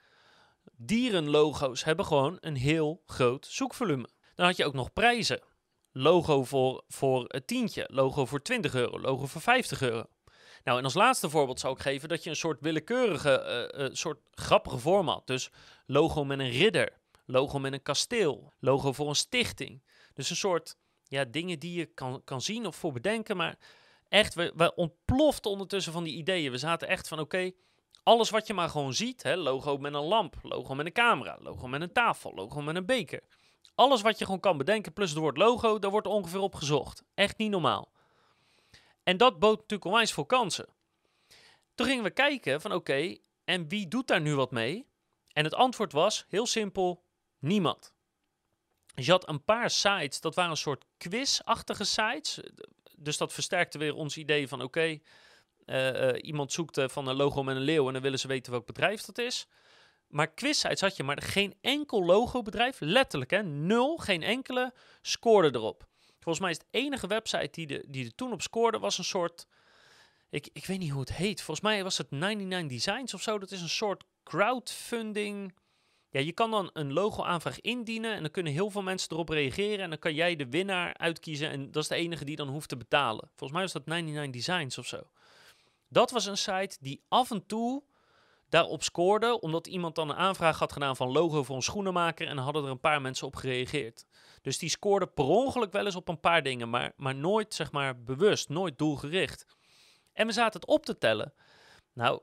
Dierenlogo's 0.76 1.84
hebben 1.84 2.04
gewoon 2.04 2.36
een 2.40 2.56
heel 2.56 3.02
groot 3.06 3.46
zoekvolume. 3.46 4.08
Dan 4.34 4.46
had 4.46 4.56
je 4.56 4.64
ook 4.64 4.74
nog 4.74 4.92
prijzen. 4.92 5.42
Logo 5.92 6.44
voor, 6.44 6.84
voor 6.88 7.24
een 7.26 7.44
tientje, 7.44 7.88
logo 7.92 8.26
voor 8.26 8.42
20 8.42 8.74
euro, 8.74 9.00
logo 9.00 9.26
voor 9.26 9.40
50 9.40 9.82
euro. 9.82 10.04
Nou, 10.64 10.78
en 10.78 10.84
als 10.84 10.94
laatste 10.94 11.30
voorbeeld 11.30 11.60
zou 11.60 11.74
ik 11.74 11.80
geven 11.80 12.08
dat 12.08 12.24
je 12.24 12.30
een 12.30 12.36
soort 12.36 12.60
willekeurige, 12.60 13.72
uh, 13.78 13.88
soort 13.92 14.20
grappige 14.30 14.78
vorm 14.78 15.08
had. 15.08 15.26
Dus 15.26 15.50
logo 15.86 16.24
met 16.24 16.38
een 16.38 16.50
ridder, 16.50 16.98
logo 17.26 17.58
met 17.58 17.72
een 17.72 17.82
kasteel, 17.82 18.52
logo 18.60 18.92
voor 18.92 19.08
een 19.08 19.14
stichting. 19.14 19.82
Dus 20.14 20.30
een 20.30 20.36
soort 20.36 20.76
ja, 21.04 21.24
dingen 21.24 21.58
die 21.58 21.78
je 21.78 21.86
kan, 21.86 22.24
kan 22.24 22.40
zien 22.40 22.66
of 22.66 22.76
voor 22.76 22.92
bedenken. 22.92 23.36
Maar 23.36 23.58
echt, 24.10 24.34
we, 24.34 24.52
we 24.56 24.74
ontploften 24.74 25.50
ondertussen 25.50 25.92
van 25.92 26.04
die 26.04 26.16
ideeën. 26.16 26.50
We 26.50 26.58
zaten 26.58 26.88
echt 26.88 27.08
van, 27.08 27.18
oké, 27.18 27.50
alles 28.02 28.30
wat 28.30 28.46
je 28.46 28.54
maar 28.54 28.68
gewoon 28.68 28.94
ziet. 28.94 29.22
Hè, 29.22 29.36
logo 29.36 29.78
met 29.78 29.94
een 29.94 30.00
lamp, 30.00 30.36
logo 30.42 30.74
met 30.74 30.86
een 30.86 30.92
camera, 30.92 31.38
logo 31.40 31.68
met 31.68 31.80
een 31.80 31.92
tafel, 31.92 32.34
logo 32.34 32.62
met 32.62 32.76
een 32.76 32.86
beker. 32.86 33.22
Alles 33.74 34.00
wat 34.00 34.18
je 34.18 34.24
gewoon 34.24 34.40
kan 34.40 34.56
bedenken, 34.56 34.92
plus 34.92 35.10
het 35.10 35.18
woord 35.18 35.36
logo, 35.36 35.78
daar 35.78 35.90
wordt 35.90 36.06
ongeveer 36.06 36.40
op 36.40 36.54
gezocht. 36.54 37.02
Echt 37.14 37.38
niet 37.38 37.50
normaal. 37.50 37.92
En 39.02 39.16
dat 39.16 39.38
bood 39.38 39.56
natuurlijk 39.56 39.84
onwijs 39.84 40.12
voor 40.12 40.26
kansen. 40.26 40.68
Toen 41.74 41.86
gingen 41.86 42.04
we 42.04 42.10
kijken 42.10 42.60
van 42.60 42.72
oké, 42.72 43.16
en 43.44 43.68
wie 43.68 43.88
doet 43.88 44.06
daar 44.06 44.20
nu 44.20 44.34
wat 44.34 44.50
mee? 44.50 44.86
En 45.32 45.44
het 45.44 45.54
antwoord 45.54 45.92
was 45.92 46.24
heel 46.28 46.46
simpel, 46.46 47.04
niemand. 47.38 47.94
Je 48.94 49.10
had 49.10 49.28
een 49.28 49.44
paar 49.44 49.70
sites, 49.70 50.20
dat 50.20 50.34
waren 50.34 50.50
een 50.50 50.56
soort 50.56 50.84
quizachtige 50.96 51.84
sites. 51.84 52.40
Dus 53.02 53.16
dat 53.16 53.32
versterkte 53.32 53.78
weer 53.78 53.94
ons 53.94 54.16
idee 54.16 54.48
van 54.48 54.62
oké, 54.62 54.98
eh, 55.66 56.08
eh, 56.08 56.16
iemand 56.22 56.52
zoekt 56.52 56.78
uh, 56.78 56.88
van 56.88 57.06
een 57.06 57.16
logo 57.16 57.42
met 57.42 57.56
een 57.56 57.62
leeuw 57.62 57.86
en 57.86 57.92
dan 57.92 58.02
willen 58.02 58.18
ze 58.18 58.28
weten 58.28 58.52
welk 58.52 58.66
bedrijf 58.66 59.02
dat 59.02 59.18
is. 59.18 59.46
Maar 60.08 60.32
quizsites 60.32 60.80
had 60.80 60.96
je, 60.96 61.02
maar 61.02 61.22
geen 61.22 61.54
enkel 61.60 62.04
logobedrijf, 62.04 62.76
letterlijk 62.80 63.30
hè, 63.30 63.42
nul, 63.42 63.96
geen 63.96 64.22
enkele, 64.22 64.72
scoorde 65.02 65.58
erop. 65.58 65.88
Volgens 66.18 66.40
mij 66.40 66.50
is 66.50 66.56
het 66.56 66.66
enige 66.70 67.06
website 67.06 67.48
die, 67.50 67.66
de, 67.66 67.84
die 67.88 68.04
er 68.04 68.14
toen 68.14 68.32
op 68.32 68.42
scoorde, 68.42 68.78
was 68.78 68.98
een 68.98 69.04
soort, 69.04 69.46
ik, 70.30 70.48
ik 70.52 70.66
weet 70.66 70.78
niet 70.78 70.90
hoe 70.90 71.00
het 71.00 71.12
heet, 71.12 71.42
volgens 71.42 71.66
mij 71.66 71.82
was 71.82 71.98
het 71.98 72.10
99 72.10 72.68
Designs 72.68 73.14
of 73.14 73.22
zo. 73.22 73.38
Dat 73.38 73.50
is 73.50 73.60
een 73.60 73.68
soort 73.68 74.04
crowdfunding. 74.24 75.54
Ja, 76.10 76.20
je 76.20 76.32
kan 76.32 76.50
dan 76.50 76.70
een 76.72 76.92
logo-aanvraag 76.92 77.60
indienen 77.60 78.14
en 78.14 78.20
dan 78.20 78.30
kunnen 78.30 78.52
heel 78.52 78.70
veel 78.70 78.82
mensen 78.82 79.10
erop 79.12 79.28
reageren 79.28 79.84
en 79.84 79.90
dan 79.90 79.98
kan 79.98 80.14
jij 80.14 80.36
de 80.36 80.48
winnaar 80.48 80.96
uitkiezen 80.96 81.50
en 81.50 81.70
dat 81.70 81.82
is 81.82 81.88
de 81.88 81.94
enige 81.94 82.24
die 82.24 82.36
dan 82.36 82.48
hoeft 82.48 82.68
te 82.68 82.76
betalen. 82.76 83.28
Volgens 83.28 83.52
mij 83.52 83.62
was 83.62 83.72
dat 83.72 83.86
99 83.86 84.44
Designs 84.44 84.78
of 84.78 84.86
zo. 84.86 85.00
Dat 85.88 86.10
was 86.10 86.26
een 86.26 86.38
site 86.38 86.76
die 86.80 87.02
af 87.08 87.30
en 87.30 87.46
toe 87.46 87.82
daarop 88.48 88.82
scoorde, 88.82 89.40
omdat 89.40 89.66
iemand 89.66 89.94
dan 89.94 90.10
een 90.10 90.16
aanvraag 90.16 90.58
had 90.58 90.72
gedaan 90.72 90.96
van 90.96 91.12
logo 91.12 91.42
voor 91.42 91.56
een 91.56 91.62
schoenenmaker 91.62 92.26
en 92.26 92.36
hadden 92.36 92.64
er 92.64 92.70
een 92.70 92.80
paar 92.80 93.00
mensen 93.00 93.26
op 93.26 93.36
gereageerd. 93.36 94.06
Dus 94.42 94.58
die 94.58 94.68
scoorde 94.68 95.06
per 95.06 95.24
ongeluk 95.24 95.72
wel 95.72 95.84
eens 95.84 95.96
op 95.96 96.08
een 96.08 96.20
paar 96.20 96.42
dingen, 96.42 96.70
maar, 96.70 96.92
maar 96.96 97.14
nooit 97.14 97.54
zeg 97.54 97.72
maar 97.72 98.02
bewust, 98.02 98.48
nooit 98.48 98.78
doelgericht. 98.78 99.46
En 100.12 100.26
we 100.26 100.32
zaten 100.32 100.60
het 100.60 100.68
op 100.68 100.84
te 100.84 100.98
tellen. 100.98 101.32
Nou, 101.92 102.20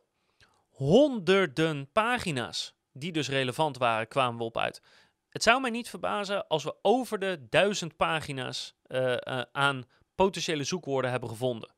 honderden 0.70 1.92
pagina's 1.92 2.77
die 3.00 3.12
dus 3.12 3.30
relevant 3.30 3.78
waren, 3.78 4.08
kwamen 4.08 4.38
we 4.38 4.44
op 4.44 4.58
uit. 4.58 4.82
Het 5.30 5.44
zou 5.44 5.62
mij 5.62 5.70
niet 5.70 5.90
verbazen 5.90 6.48
als 6.48 6.64
we 6.64 6.76
over 6.82 7.20
de 7.20 7.48
duizend 7.50 7.96
pagina's 7.96 8.76
uh, 8.88 9.12
uh, 9.12 9.42
aan 9.52 9.86
potentiële 10.16 10.64
zoekwoorden 10.64 11.12
hebben 11.12 11.30
gevonden. 11.30 11.72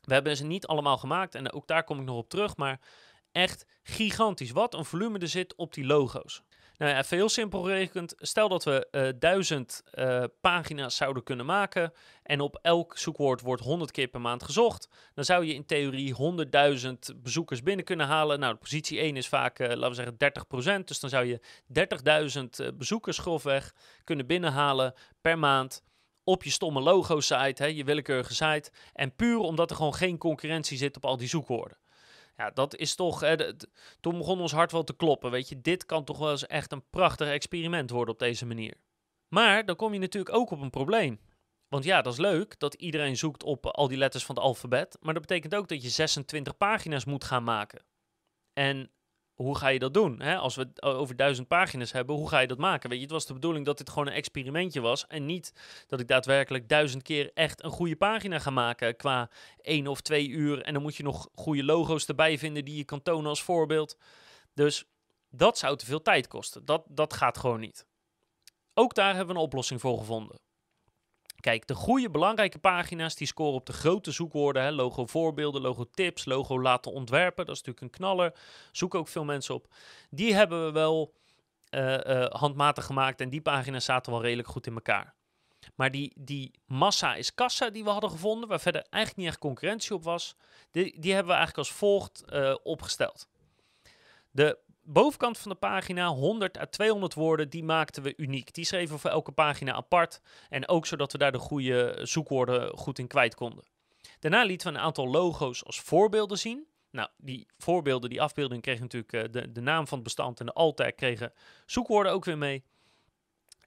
We 0.00 0.14
hebben 0.14 0.36
ze 0.36 0.44
niet 0.44 0.66
allemaal 0.66 0.98
gemaakt 0.98 1.34
en 1.34 1.52
ook 1.52 1.66
daar 1.66 1.84
kom 1.84 1.98
ik 1.98 2.04
nog 2.04 2.16
op 2.16 2.28
terug, 2.28 2.56
maar 2.56 2.80
echt 3.32 3.66
gigantisch. 3.82 4.50
Wat 4.50 4.74
een 4.74 4.84
volume 4.84 5.18
er 5.18 5.28
zit 5.28 5.54
op 5.54 5.74
die 5.74 5.86
logo's. 5.86 6.42
Nou 6.82 6.96
even 6.96 7.16
heel 7.16 7.28
simpel 7.28 7.62
gerekend. 7.62 8.14
Stel 8.16 8.48
dat 8.48 8.64
we 8.64 8.88
uh, 8.90 9.08
duizend 9.18 9.82
uh, 9.94 10.24
pagina's 10.40 10.96
zouden 10.96 11.22
kunnen 11.22 11.46
maken. 11.46 11.92
En 12.22 12.40
op 12.40 12.58
elk 12.62 12.98
zoekwoord 12.98 13.40
wordt 13.40 13.62
100 13.62 13.90
keer 13.90 14.08
per 14.08 14.20
maand 14.20 14.42
gezocht. 14.42 14.88
Dan 15.14 15.24
zou 15.24 15.44
je 15.44 15.54
in 15.54 15.66
theorie 15.66 16.14
100.000 17.14 17.16
bezoekers 17.16 17.62
binnen 17.62 17.84
kunnen 17.84 18.06
halen. 18.06 18.40
Nou, 18.40 18.54
positie 18.54 18.98
1 18.98 19.16
is 19.16 19.28
vaak, 19.28 19.58
uh, 19.58 19.68
laten 19.68 19.88
we 19.88 19.94
zeggen, 19.94 20.80
30%. 20.82 20.84
Dus 20.84 21.00
dan 21.00 21.10
zou 21.10 21.24
je 21.24 21.40
30.000 22.70 22.74
bezoekers 22.76 23.18
grofweg 23.18 23.74
kunnen 24.04 24.26
binnenhalen 24.26 24.94
per 25.20 25.38
maand 25.38 25.82
op 26.24 26.44
je 26.44 26.50
stomme 26.50 26.80
logo-site, 26.80 27.76
je 27.76 27.84
willekeurige 27.84 28.34
site. 28.34 28.70
En 28.92 29.14
puur 29.14 29.38
omdat 29.38 29.70
er 29.70 29.76
gewoon 29.76 29.94
geen 29.94 30.18
concurrentie 30.18 30.78
zit 30.78 30.96
op 30.96 31.04
al 31.04 31.16
die 31.16 31.28
zoekwoorden. 31.28 31.76
Ja, 32.42 32.50
dat 32.50 32.76
is 32.76 32.94
toch. 32.94 33.20
Hè, 33.20 33.54
toen 34.00 34.18
begon 34.18 34.40
ons 34.40 34.52
hart 34.52 34.72
wel 34.72 34.84
te 34.84 34.96
kloppen. 34.96 35.30
Weet 35.30 35.48
je, 35.48 35.60
dit 35.60 35.86
kan 35.86 36.04
toch 36.04 36.18
wel 36.18 36.30
eens 36.30 36.46
echt 36.46 36.72
een 36.72 36.88
prachtig 36.90 37.28
experiment 37.28 37.90
worden 37.90 38.14
op 38.14 38.20
deze 38.20 38.46
manier. 38.46 38.74
Maar 39.28 39.64
dan 39.64 39.76
kom 39.76 39.92
je 39.92 39.98
natuurlijk 39.98 40.34
ook 40.34 40.50
op 40.50 40.60
een 40.60 40.70
probleem. 40.70 41.20
Want 41.68 41.84
ja, 41.84 42.02
dat 42.02 42.12
is 42.12 42.18
leuk 42.18 42.58
dat 42.58 42.74
iedereen 42.74 43.16
zoekt 43.16 43.42
op 43.42 43.66
al 43.66 43.88
die 43.88 43.98
letters 43.98 44.24
van 44.24 44.34
het 44.34 44.44
alfabet. 44.44 44.96
Maar 45.00 45.14
dat 45.14 45.22
betekent 45.22 45.54
ook 45.54 45.68
dat 45.68 45.82
je 45.82 45.88
26 45.88 46.56
pagina's 46.56 47.04
moet 47.04 47.24
gaan 47.24 47.44
maken. 47.44 47.84
En 48.52 48.90
hoe 49.34 49.56
ga 49.56 49.68
je 49.68 49.78
dat 49.78 49.94
doen? 49.94 50.20
Hè? 50.20 50.36
Als 50.36 50.54
we 50.54 50.62
het 50.62 50.82
over 50.82 51.16
duizend 51.16 51.48
pagina's 51.48 51.92
hebben, 51.92 52.16
hoe 52.16 52.28
ga 52.28 52.38
je 52.38 52.46
dat 52.46 52.58
maken? 52.58 52.88
Weet 52.88 52.98
je, 52.98 53.04
het 53.04 53.14
was 53.14 53.26
de 53.26 53.32
bedoeling 53.32 53.66
dat 53.66 53.78
dit 53.78 53.88
gewoon 53.88 54.06
een 54.06 54.12
experimentje 54.12 54.80
was. 54.80 55.06
En 55.06 55.26
niet 55.26 55.52
dat 55.86 56.00
ik 56.00 56.08
daadwerkelijk 56.08 56.68
duizend 56.68 57.02
keer 57.02 57.30
echt 57.34 57.64
een 57.64 57.70
goede 57.70 57.96
pagina 57.96 58.38
ga 58.38 58.50
maken 58.50 58.96
qua 58.96 59.30
één 59.60 59.86
of 59.86 60.00
twee 60.00 60.28
uur. 60.28 60.62
En 60.62 60.72
dan 60.72 60.82
moet 60.82 60.96
je 60.96 61.02
nog 61.02 61.28
goede 61.34 61.64
logo's 61.64 62.06
erbij 62.06 62.38
vinden 62.38 62.64
die 62.64 62.76
je 62.76 62.84
kan 62.84 63.02
tonen 63.02 63.28
als 63.28 63.42
voorbeeld. 63.42 63.96
Dus 64.54 64.84
dat 65.30 65.58
zou 65.58 65.76
te 65.76 65.86
veel 65.86 66.02
tijd 66.02 66.28
kosten. 66.28 66.64
Dat, 66.64 66.84
dat 66.88 67.12
gaat 67.12 67.38
gewoon 67.38 67.60
niet. 67.60 67.86
Ook 68.74 68.94
daar 68.94 69.14
hebben 69.14 69.34
we 69.34 69.40
een 69.40 69.46
oplossing 69.46 69.80
voor 69.80 69.98
gevonden. 69.98 70.40
Kijk, 71.42 71.66
de 71.66 71.74
goede 71.74 72.10
belangrijke 72.10 72.58
pagina's 72.58 73.14
die 73.14 73.26
scoren 73.26 73.54
op 73.54 73.66
de 73.66 73.72
grote 73.72 74.10
zoekwoorden. 74.10 74.62
Hè, 74.62 74.70
logo 74.70 75.06
voorbeelden, 75.06 75.60
logo 75.60 75.84
tips, 75.90 76.24
logo 76.24 76.60
laten 76.60 76.92
ontwerpen. 76.92 77.46
Dat 77.46 77.54
is 77.54 77.62
natuurlijk 77.62 77.92
een 77.92 77.98
knaller. 77.98 78.34
Zoeken 78.72 78.98
ook 78.98 79.08
veel 79.08 79.24
mensen 79.24 79.54
op. 79.54 79.66
Die 80.10 80.34
hebben 80.34 80.64
we 80.64 80.72
wel 80.72 81.14
uh, 81.70 81.98
uh, 81.98 82.26
handmatig 82.26 82.84
gemaakt 82.84 83.20
en 83.20 83.30
die 83.30 83.40
pagina's 83.40 83.84
zaten 83.84 84.12
wel 84.12 84.22
redelijk 84.22 84.48
goed 84.48 84.66
in 84.66 84.74
elkaar. 84.74 85.14
Maar 85.74 85.90
die, 85.90 86.12
die 86.16 86.50
massa 86.66 87.14
is 87.14 87.34
kassa 87.34 87.70
die 87.70 87.84
we 87.84 87.90
hadden 87.90 88.10
gevonden, 88.10 88.48
waar 88.48 88.60
verder 88.60 88.86
eigenlijk 88.90 89.16
niet 89.16 89.26
echt 89.28 89.38
concurrentie 89.38 89.94
op 89.94 90.04
was, 90.04 90.36
die, 90.70 91.00
die 91.00 91.12
hebben 91.12 91.32
we 91.32 91.38
eigenlijk 91.38 91.68
als 91.68 91.76
volgt 91.78 92.24
uh, 92.32 92.54
opgesteld. 92.62 93.28
De 94.30 94.58
bovenkant 94.82 95.38
van 95.38 95.50
de 95.50 95.56
pagina, 95.56 96.08
100 96.08 96.58
à 96.58 96.66
200 96.66 97.14
woorden, 97.14 97.50
die 97.50 97.64
maakten 97.64 98.02
we 98.02 98.14
uniek. 98.16 98.54
Die 98.54 98.64
schreven 98.64 98.94
we 98.94 99.00
voor 99.00 99.10
elke 99.10 99.32
pagina 99.32 99.72
apart. 99.72 100.20
En 100.48 100.68
ook 100.68 100.86
zodat 100.86 101.12
we 101.12 101.18
daar 101.18 101.32
de 101.32 101.38
goede 101.38 101.98
zoekwoorden 102.02 102.78
goed 102.78 102.98
in 102.98 103.06
kwijt 103.06 103.34
konden. 103.34 103.64
Daarna 104.18 104.42
lieten 104.44 104.72
we 104.72 104.78
een 104.78 104.84
aantal 104.84 105.08
logo's 105.08 105.64
als 105.64 105.80
voorbeelden 105.80 106.38
zien. 106.38 106.66
Nou, 106.90 107.08
die 107.16 107.46
voorbeelden, 107.58 108.10
die 108.10 108.22
afbeelding 108.22 108.62
kregen 108.62 108.82
natuurlijk 108.82 109.12
uh, 109.12 109.22
de, 109.30 109.52
de 109.52 109.60
naam 109.60 109.86
van 109.86 109.98
het 109.98 110.06
bestand 110.06 110.40
en 110.40 110.46
de 110.46 110.52
alt 110.52 110.94
kregen 110.94 111.32
zoekwoorden 111.66 112.12
ook 112.12 112.24
weer 112.24 112.38
mee. 112.38 112.64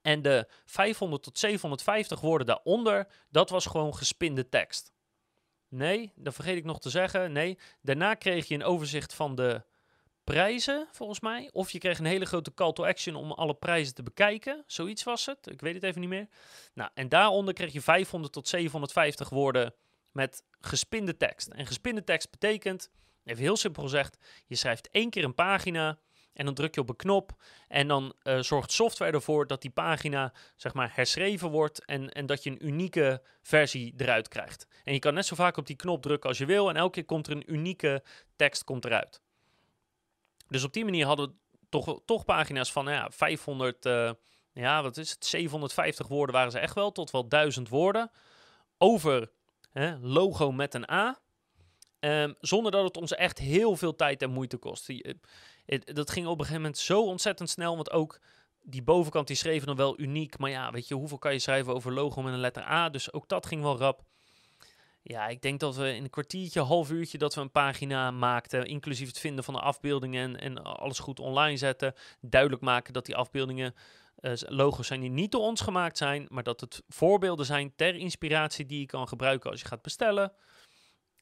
En 0.01 0.21
de 0.21 0.47
500 0.65 1.23
tot 1.23 1.39
750 1.39 2.19
woorden 2.19 2.47
daaronder, 2.47 3.07
dat 3.29 3.49
was 3.49 3.65
gewoon 3.65 3.95
gespinde 3.95 4.49
tekst. 4.49 4.93
Nee, 5.67 6.11
dat 6.15 6.33
vergeet 6.33 6.57
ik 6.57 6.63
nog 6.63 6.79
te 6.79 6.89
zeggen. 6.89 7.31
Nee, 7.31 7.57
daarna 7.81 8.13
kreeg 8.13 8.47
je 8.47 8.55
een 8.55 8.63
overzicht 8.63 9.13
van 9.13 9.35
de 9.35 9.63
prijzen, 10.25 10.87
volgens 10.91 11.19
mij. 11.19 11.49
Of 11.51 11.71
je 11.71 11.77
kreeg 11.77 11.99
een 11.99 12.05
hele 12.05 12.25
grote 12.25 12.53
call 12.53 12.73
to 12.73 12.85
action 12.85 13.15
om 13.15 13.31
alle 13.31 13.53
prijzen 13.53 13.93
te 13.93 14.03
bekijken. 14.03 14.63
Zoiets 14.67 15.03
was 15.03 15.25
het. 15.25 15.47
Ik 15.47 15.61
weet 15.61 15.73
het 15.73 15.83
even 15.83 15.99
niet 16.01 16.09
meer. 16.09 16.27
Nou, 16.73 16.89
en 16.93 17.09
daaronder 17.09 17.53
kreeg 17.53 17.73
je 17.73 17.81
500 17.81 18.33
tot 18.33 18.47
750 18.47 19.29
woorden 19.29 19.73
met 20.11 20.43
gespinde 20.59 21.17
tekst. 21.17 21.47
En 21.47 21.65
gespinde 21.65 22.03
tekst 22.03 22.31
betekent, 22.31 22.89
even 23.23 23.43
heel 23.43 23.57
simpel 23.57 23.83
gezegd, 23.83 24.17
je 24.45 24.55
schrijft 24.55 24.89
één 24.89 25.09
keer 25.09 25.23
een 25.23 25.35
pagina 25.35 25.99
en 26.33 26.45
dan 26.45 26.53
druk 26.53 26.75
je 26.75 26.81
op 26.81 26.89
een 26.89 26.95
knop 26.95 27.43
en 27.67 27.87
dan 27.87 28.13
uh, 28.23 28.39
zorgt 28.39 28.71
software 28.71 29.11
ervoor 29.11 29.47
dat 29.47 29.61
die 29.61 29.71
pagina 29.71 30.33
zeg 30.55 30.73
maar 30.73 30.91
herschreven 30.93 31.49
wordt 31.49 31.85
en, 31.85 32.09
en 32.09 32.25
dat 32.25 32.43
je 32.43 32.49
een 32.49 32.65
unieke 32.65 33.21
versie 33.41 33.93
eruit 33.97 34.27
krijgt. 34.27 34.67
En 34.83 34.93
je 34.93 34.99
kan 34.99 35.13
net 35.13 35.25
zo 35.25 35.35
vaak 35.35 35.57
op 35.57 35.67
die 35.67 35.75
knop 35.75 36.01
drukken 36.01 36.29
als 36.29 36.37
je 36.37 36.45
wil 36.45 36.69
en 36.69 36.75
elke 36.75 36.91
keer 36.91 37.05
komt 37.05 37.27
er 37.27 37.33
een 37.33 37.53
unieke 37.53 38.03
tekst 38.35 38.63
komt 38.63 38.85
eruit. 38.85 39.21
Dus 40.47 40.63
op 40.63 40.73
die 40.73 40.85
manier 40.85 41.05
hadden 41.05 41.27
we 41.27 41.33
toch, 41.69 41.99
toch 42.05 42.25
pagina's 42.25 42.71
van 42.71 42.87
ja, 42.87 43.09
500, 43.11 43.85
uh, 43.85 44.07
eh, 44.09 44.15
ja, 44.53 44.81
wat 44.81 44.97
is 44.97 45.11
het, 45.11 45.25
750 45.25 46.07
woorden 46.07 46.35
waren 46.35 46.51
ze 46.51 46.59
echt 46.59 46.75
wel, 46.75 46.91
tot 46.91 47.11
wel 47.11 47.27
1000 47.27 47.69
woorden 47.69 48.11
over 48.77 49.31
hè, 49.71 49.97
logo 49.99 50.51
met 50.51 50.73
een 50.73 50.91
A. 50.91 51.19
Um, 51.99 52.35
zonder 52.39 52.71
dat 52.71 52.83
het 52.83 52.97
ons 52.97 53.13
echt 53.13 53.39
heel 53.39 53.75
veel 53.75 53.95
tijd 53.95 54.21
en 54.21 54.31
moeite 54.31 54.57
kost. 54.57 54.87
dat 55.83 56.11
ging 56.11 56.25
op 56.25 56.31
een 56.31 56.45
gegeven 56.45 56.61
moment 56.61 56.77
zo 56.77 57.01
ontzettend 57.01 57.49
snel, 57.49 57.75
want 57.75 57.91
ook 57.91 58.19
die 58.61 58.83
bovenkant 58.83 59.27
die 59.27 59.35
schreven 59.35 59.67
dan 59.67 59.75
wel 59.75 59.99
uniek. 59.99 60.37
Maar 60.37 60.49
ja, 60.49 60.71
weet 60.71 60.87
je, 60.87 60.95
hoeveel 60.95 61.17
kan 61.17 61.33
je 61.33 61.39
schrijven 61.39 61.73
over 61.73 61.93
logo 61.93 62.21
met 62.21 62.33
een 62.33 62.39
letter 62.39 62.63
A? 62.63 62.89
Dus 62.89 63.13
ook 63.13 63.27
dat 63.27 63.45
ging 63.45 63.61
wel 63.61 63.77
rap. 63.77 64.03
Ja, 65.07 65.27
ik 65.27 65.41
denk 65.41 65.59
dat 65.59 65.75
we 65.75 65.93
in 65.93 66.03
een 66.03 66.09
kwartiertje, 66.09 66.61
half 66.61 66.91
uurtje, 66.91 67.17
dat 67.17 67.35
we 67.35 67.41
een 67.41 67.51
pagina 67.51 68.11
maakten, 68.11 68.65
inclusief 68.65 69.07
het 69.07 69.19
vinden 69.19 69.43
van 69.43 69.53
de 69.53 69.59
afbeeldingen 69.59 70.35
en, 70.35 70.39
en 70.39 70.63
alles 70.63 70.99
goed 70.99 71.19
online 71.19 71.57
zetten. 71.57 71.93
Duidelijk 72.21 72.61
maken 72.61 72.93
dat 72.93 73.05
die 73.05 73.15
afbeeldingen, 73.15 73.75
uh, 74.19 74.33
logo's 74.35 74.87
zijn 74.87 74.99
die 74.99 75.09
niet 75.09 75.31
door 75.31 75.41
ons 75.41 75.61
gemaakt 75.61 75.97
zijn, 75.97 76.25
maar 76.29 76.43
dat 76.43 76.61
het 76.61 76.83
voorbeelden 76.87 77.45
zijn 77.45 77.75
ter 77.75 77.95
inspiratie 77.95 78.65
die 78.65 78.79
je 78.79 78.85
kan 78.85 79.07
gebruiken 79.07 79.51
als 79.51 79.61
je 79.61 79.67
gaat 79.67 79.81
bestellen. 79.81 80.33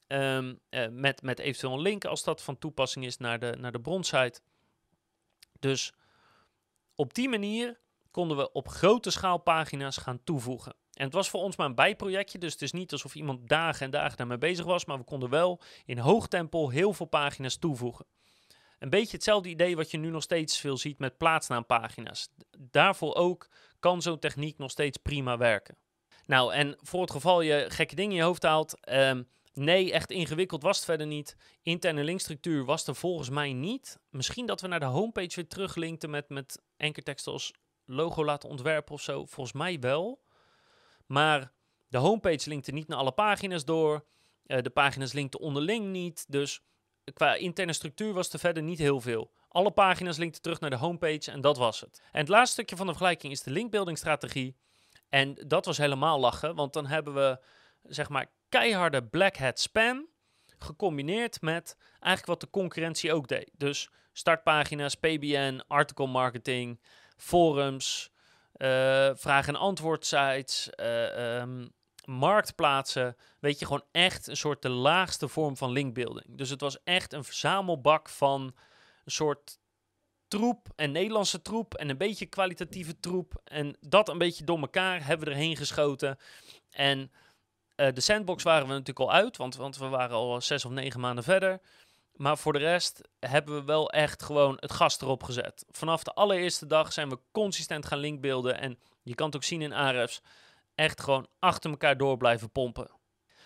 Um, 0.06 0.60
uh, 0.70 0.86
met, 0.90 1.22
met 1.22 1.38
eventueel 1.38 1.72
een 1.72 1.80
link 1.80 2.04
als 2.04 2.24
dat 2.24 2.42
van 2.42 2.58
toepassing 2.58 3.04
is 3.04 3.16
naar 3.16 3.38
de, 3.38 3.56
naar 3.58 3.72
de 3.72 3.80
bronsite. 3.80 4.40
Dus 5.58 5.92
op 6.94 7.14
die 7.14 7.28
manier 7.28 7.80
konden 8.10 8.36
we 8.36 8.52
op 8.52 8.68
grote 8.68 9.10
schaal 9.10 9.38
pagina's 9.38 9.96
gaan 9.96 10.24
toevoegen. 10.24 10.74
En 10.94 11.04
het 11.04 11.14
was 11.14 11.28
voor 11.28 11.40
ons 11.40 11.56
maar 11.56 11.66
een 11.66 11.74
bijprojectje, 11.74 12.38
dus 12.38 12.52
het 12.52 12.62
is 12.62 12.72
niet 12.72 12.92
alsof 12.92 13.14
iemand 13.14 13.48
dagen 13.48 13.84
en 13.84 13.90
dagen 13.90 14.16
daarmee 14.16 14.38
bezig 14.38 14.64
was, 14.64 14.84
maar 14.84 14.98
we 14.98 15.04
konden 15.04 15.30
wel 15.30 15.60
in 15.84 15.98
hoog 15.98 16.28
tempo 16.28 16.68
heel 16.68 16.92
veel 16.92 17.06
pagina's 17.06 17.56
toevoegen. 17.56 18.06
Een 18.78 18.90
beetje 18.90 19.16
hetzelfde 19.16 19.48
idee 19.48 19.76
wat 19.76 19.90
je 19.90 19.98
nu 19.98 20.10
nog 20.10 20.22
steeds 20.22 20.58
veel 20.58 20.76
ziet 20.76 20.98
met 20.98 21.16
plaatsnaampagina's. 21.16 22.28
Daarvoor 22.58 23.14
ook 23.14 23.48
kan 23.80 24.02
zo'n 24.02 24.18
techniek 24.18 24.58
nog 24.58 24.70
steeds 24.70 24.96
prima 24.96 25.36
werken. 25.36 25.76
Nou, 26.26 26.54
en 26.54 26.76
voor 26.80 27.00
het 27.00 27.10
geval 27.10 27.40
je 27.40 27.66
gekke 27.68 27.94
dingen 27.94 28.10
in 28.10 28.16
je 28.16 28.22
hoofd 28.22 28.42
haalt, 28.42 28.80
ehm, 28.80 29.22
nee, 29.52 29.92
echt 29.92 30.10
ingewikkeld 30.10 30.62
was 30.62 30.76
het 30.76 30.84
verder 30.84 31.06
niet. 31.06 31.36
Interne 31.62 32.04
linkstructuur 32.04 32.64
was 32.64 32.86
er 32.86 32.94
volgens 32.94 33.30
mij 33.30 33.52
niet. 33.52 33.98
Misschien 34.10 34.46
dat 34.46 34.60
we 34.60 34.68
naar 34.68 34.80
de 34.80 34.86
homepage 34.86 35.34
weer 35.34 35.48
teruglinkten 35.48 36.10
met, 36.10 36.28
met 36.28 36.62
enkerteksten 36.76 37.32
als 37.32 37.52
logo 37.84 38.24
laten 38.24 38.48
ontwerpen 38.48 38.94
of 38.94 39.00
zo. 39.00 39.26
Volgens 39.26 39.56
mij 39.56 39.78
wel. 39.78 40.23
Maar 41.06 41.52
de 41.88 41.98
homepage 41.98 42.48
linkte 42.48 42.72
niet 42.72 42.88
naar 42.88 42.98
alle 42.98 43.12
pagina's 43.12 43.64
door. 43.64 44.04
Uh, 44.46 44.58
de 44.62 44.70
pagina's 44.70 45.12
linkten 45.12 45.40
onderling 45.40 45.86
niet. 45.86 46.24
Dus 46.28 46.62
qua 47.12 47.34
interne 47.34 47.72
structuur 47.72 48.12
was 48.12 48.32
er 48.32 48.38
verder 48.38 48.62
niet 48.62 48.78
heel 48.78 49.00
veel. 49.00 49.32
Alle 49.48 49.70
pagina's 49.70 50.16
linkten 50.16 50.42
terug 50.42 50.60
naar 50.60 50.70
de 50.70 50.76
homepage 50.76 51.30
en 51.30 51.40
dat 51.40 51.56
was 51.56 51.80
het. 51.80 52.02
En 52.12 52.20
het 52.20 52.28
laatste 52.28 52.52
stukje 52.52 52.76
van 52.76 52.86
de 52.86 52.92
vergelijking 52.92 53.32
is 53.32 53.42
de 53.42 53.50
linkbuilding 53.50 53.98
strategie. 53.98 54.56
En 55.08 55.34
dat 55.46 55.64
was 55.64 55.78
helemaal 55.78 56.20
lachen, 56.20 56.54
want 56.54 56.72
dan 56.72 56.86
hebben 56.86 57.14
we 57.14 57.38
zeg 57.82 58.08
maar 58.08 58.26
keiharde 58.48 59.04
black 59.04 59.36
hat 59.36 59.60
spam 59.60 60.08
gecombineerd 60.58 61.40
met 61.40 61.76
eigenlijk 61.90 62.26
wat 62.26 62.40
de 62.40 62.50
concurrentie 62.50 63.12
ook 63.12 63.28
deed. 63.28 63.50
Dus 63.52 63.90
startpagina's, 64.12 64.94
PBN, 64.94 65.62
article 65.68 66.06
marketing, 66.06 66.80
forums, 67.16 68.10
vraag- 69.16 69.46
en 69.46 69.56
antwoord 69.56 70.06
sites, 70.06 70.70
uh, 70.80 71.38
um, 71.40 71.72
marktplaatsen. 72.04 73.16
Weet 73.40 73.58
je, 73.58 73.64
gewoon 73.64 73.84
echt 73.92 74.26
een 74.26 74.36
soort 74.36 74.62
de 74.62 74.68
laagste 74.68 75.28
vorm 75.28 75.56
van 75.56 75.70
linkbuilding. 75.70 76.26
Dus 76.28 76.50
het 76.50 76.60
was 76.60 76.82
echt 76.84 77.12
een 77.12 77.24
verzamelbak 77.24 78.08
van 78.08 78.54
een 79.04 79.12
soort 79.12 79.58
troep 80.28 80.68
en 80.76 80.92
Nederlandse 80.92 81.42
troep 81.42 81.74
en 81.74 81.88
een 81.88 81.98
beetje 81.98 82.26
kwalitatieve 82.26 83.00
troep. 83.00 83.40
En 83.44 83.76
dat 83.80 84.08
een 84.08 84.18
beetje 84.18 84.44
door 84.44 84.58
elkaar 84.58 85.06
hebben 85.06 85.28
we 85.28 85.34
erheen 85.34 85.56
geschoten. 85.56 86.18
En 86.70 87.12
uh, 87.76 87.92
de 87.92 88.00
sandbox 88.00 88.42
waren 88.42 88.66
we 88.66 88.72
natuurlijk 88.72 88.98
al 88.98 89.12
uit, 89.12 89.36
want, 89.36 89.56
want 89.56 89.76
we 89.76 89.88
waren 89.88 90.16
al 90.16 90.40
zes 90.40 90.64
of 90.64 90.72
negen 90.72 91.00
maanden 91.00 91.24
verder. 91.24 91.60
Maar 92.14 92.38
voor 92.38 92.52
de 92.52 92.58
rest 92.58 93.00
hebben 93.20 93.54
we 93.54 93.64
wel 93.64 93.90
echt 93.90 94.22
gewoon 94.22 94.56
het 94.60 94.72
gas 94.72 95.00
erop 95.00 95.22
gezet. 95.22 95.64
Vanaf 95.70 96.02
de 96.02 96.12
allereerste 96.12 96.66
dag 96.66 96.92
zijn 96.92 97.08
we 97.08 97.18
consistent 97.32 97.86
gaan 97.86 97.98
linkbeelden. 97.98 98.60
En 98.60 98.78
je 99.02 99.14
kan 99.14 99.26
het 99.26 99.36
ook 99.36 99.44
zien 99.44 99.62
in 99.62 99.72
Ahrefs. 99.72 100.22
Echt 100.74 101.00
gewoon 101.00 101.26
achter 101.38 101.70
elkaar 101.70 101.96
door 101.96 102.16
blijven 102.16 102.50
pompen. 102.50 102.90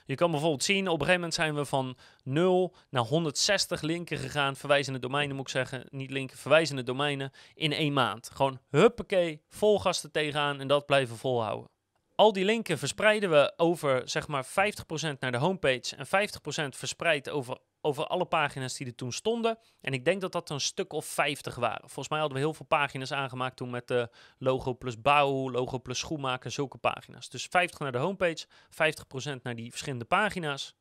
Je 0.09 0.15
kan 0.15 0.31
bijvoorbeeld 0.31 0.65
zien, 0.65 0.89
op 0.89 0.93
een 0.93 1.07
gegeven 1.07 1.15
moment 1.15 1.35
zijn 1.35 1.55
we 1.55 1.65
van 1.65 1.97
0 2.25 2.75
naar 2.91 3.03
160 3.03 3.81
linken 3.81 4.19
gegaan. 4.19 4.57
Verwijzende 4.57 4.99
domeinen 4.99 5.37
moet 5.37 5.47
ik 5.47 5.53
zeggen. 5.53 5.87
Niet 5.91 6.11
linken, 6.11 6.37
verwijzende 6.37 6.83
domeinen. 6.83 7.33
In 7.55 7.73
één 7.73 7.93
maand. 7.93 8.31
Gewoon 8.35 8.61
huppakee, 8.71 9.43
vol 9.49 9.81
gas 9.81 10.09
tegenaan 10.13 10.61
en 10.61 10.69
dat 10.69 10.87
blijven 10.87 11.17
volhouden. 11.17 11.71
Al 12.15 12.33
die 12.33 12.45
linken 12.45 12.79
verspreiden 12.79 13.31
we 13.31 13.53
over 13.57 14.09
zeg 14.09 14.29
maar 14.29 14.47
50% 14.47 14.49
naar 15.19 15.33
de 15.33 15.39
homepage 15.39 15.97
en 15.97 16.07
50% 16.07 16.77
verspreid 16.77 17.31
over 17.31 17.59
over 17.81 18.07
alle 18.07 18.25
pagina's 18.25 18.75
die 18.75 18.87
er 18.87 18.95
toen 18.95 19.13
stonden. 19.13 19.59
En 19.81 19.93
ik 19.93 20.05
denk 20.05 20.21
dat 20.21 20.33
dat 20.33 20.51
een 20.51 20.61
stuk 20.61 20.93
of 20.93 21.07
50 21.07 21.55
waren. 21.55 21.81
Volgens 21.81 22.09
mij 22.09 22.19
hadden 22.19 22.39
we 22.39 22.45
heel 22.45 22.55
veel 22.55 22.67
pagina's 22.67 23.13
aangemaakt 23.13 23.57
toen 23.57 23.71
met 23.71 23.89
de 23.89 24.11
logo 24.39 24.75
plus 24.75 25.01
bouw, 25.01 25.51
logo 25.51 25.79
plus 25.79 25.99
schoenmaker, 25.99 26.51
zulke 26.51 26.79
pagina's. 26.79 27.29
Dus 27.29 27.47
50 27.51 27.79
naar 27.79 27.93
de 27.93 27.99
homepage, 27.99 28.47
50% 28.47 29.43
naar 29.43 29.55
die 29.55 29.71
verschillende 29.71 30.05
pagina's. 30.05 30.75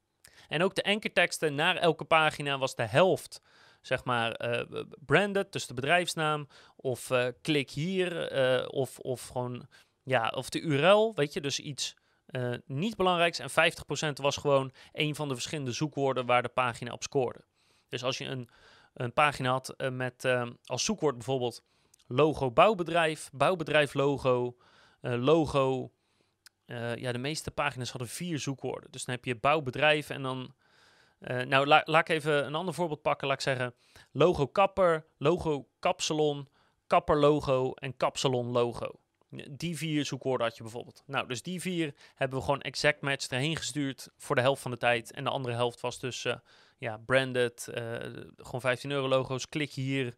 En 0.47 0.63
ook 0.63 0.75
de 0.75 0.83
ankerteksten 0.83 1.55
naar 1.55 1.75
elke 1.75 2.05
pagina 2.05 2.57
was 2.57 2.75
de 2.75 2.85
helft 2.85 3.41
zeg 3.81 4.03
maar 4.03 4.49
uh, 4.49 4.81
branded, 5.05 5.51
dus 5.51 5.67
de 5.67 5.73
bedrijfsnaam, 5.73 6.47
of 6.75 7.09
uh, 7.09 7.27
klik 7.41 7.69
hier, 7.69 8.29
of, 8.69 8.99
of 8.99 9.27
gewoon, 9.27 9.67
ja, 10.03 10.31
of 10.35 10.49
de 10.49 10.59
URL, 10.59 11.13
weet 11.15 11.33
je, 11.33 11.41
dus 11.41 11.59
iets 11.59 11.95
uh, 12.31 12.53
niet 12.65 12.95
belangrijks. 12.95 13.39
En 13.39 13.49
50% 14.09 14.13
was 14.13 14.37
gewoon 14.37 14.71
een 14.91 15.15
van 15.15 15.27
de 15.27 15.33
verschillende 15.33 15.71
zoekwoorden 15.71 16.25
waar 16.25 16.41
de 16.41 16.49
pagina 16.49 16.91
op 16.91 17.03
scoorde. 17.03 17.45
Dus 17.89 18.03
als 18.03 18.17
je 18.17 18.25
een, 18.25 18.49
een 18.93 19.13
pagina 19.13 19.51
had 19.51 19.73
uh, 19.77 19.89
met 19.89 20.25
uh, 20.25 20.47
als 20.65 20.85
zoekwoord 20.85 21.15
bijvoorbeeld 21.15 21.63
logo 22.07 22.51
bouwbedrijf, 22.51 23.29
bouwbedrijf 23.33 23.93
logo, 23.93 24.57
logo. 25.01 25.91
ja, 26.95 27.11
de 27.11 27.17
meeste 27.17 27.51
pagina's 27.51 27.89
hadden 27.89 28.09
vier 28.09 28.39
zoekwoorden. 28.39 28.91
Dus 28.91 29.05
dan 29.05 29.15
heb 29.15 29.25
je 29.25 29.35
bouwbedrijf 29.35 30.09
en 30.09 30.21
dan... 30.21 30.53
nou, 31.19 31.65
la, 31.65 31.81
laat 31.85 32.09
ik 32.09 32.15
even 32.15 32.45
een 32.45 32.55
ander 32.55 32.73
voorbeeld 32.73 33.01
pakken. 33.01 33.27
Laat 33.27 33.37
ik 33.37 33.43
zeggen 33.43 33.73
logo 34.11 34.47
kapper, 34.47 35.05
logo 35.17 35.67
kapsalon, 35.79 36.49
kapper 36.87 37.17
logo 37.17 37.71
en 37.71 37.97
kapsalon 37.97 38.47
logo. 38.51 38.99
Die 39.49 39.77
vier 39.77 40.05
zoekwoorden 40.05 40.47
had 40.47 40.57
je 40.57 40.63
bijvoorbeeld. 40.63 41.03
Nou, 41.05 41.27
dus 41.27 41.41
die 41.41 41.61
vier 41.61 41.93
hebben 42.15 42.37
we 42.37 42.43
gewoon 42.43 42.61
exact 42.61 43.01
match 43.01 43.27
erheen 43.27 43.55
gestuurd 43.55 44.09
voor 44.17 44.35
de 44.35 44.41
helft 44.41 44.61
van 44.61 44.71
de 44.71 44.77
tijd. 44.77 45.11
En 45.11 45.23
de 45.23 45.29
andere 45.29 45.55
helft 45.55 45.81
was 45.81 45.99
dus 45.99 46.25
uh, 46.25 46.35
ja, 46.77 46.97
branded, 46.97 47.67
uh, 47.69 47.95
gewoon 48.37 48.61
15 48.61 48.91
euro 48.91 49.07
logo's, 49.07 49.49
klik 49.49 49.71
hier, 49.71 50.15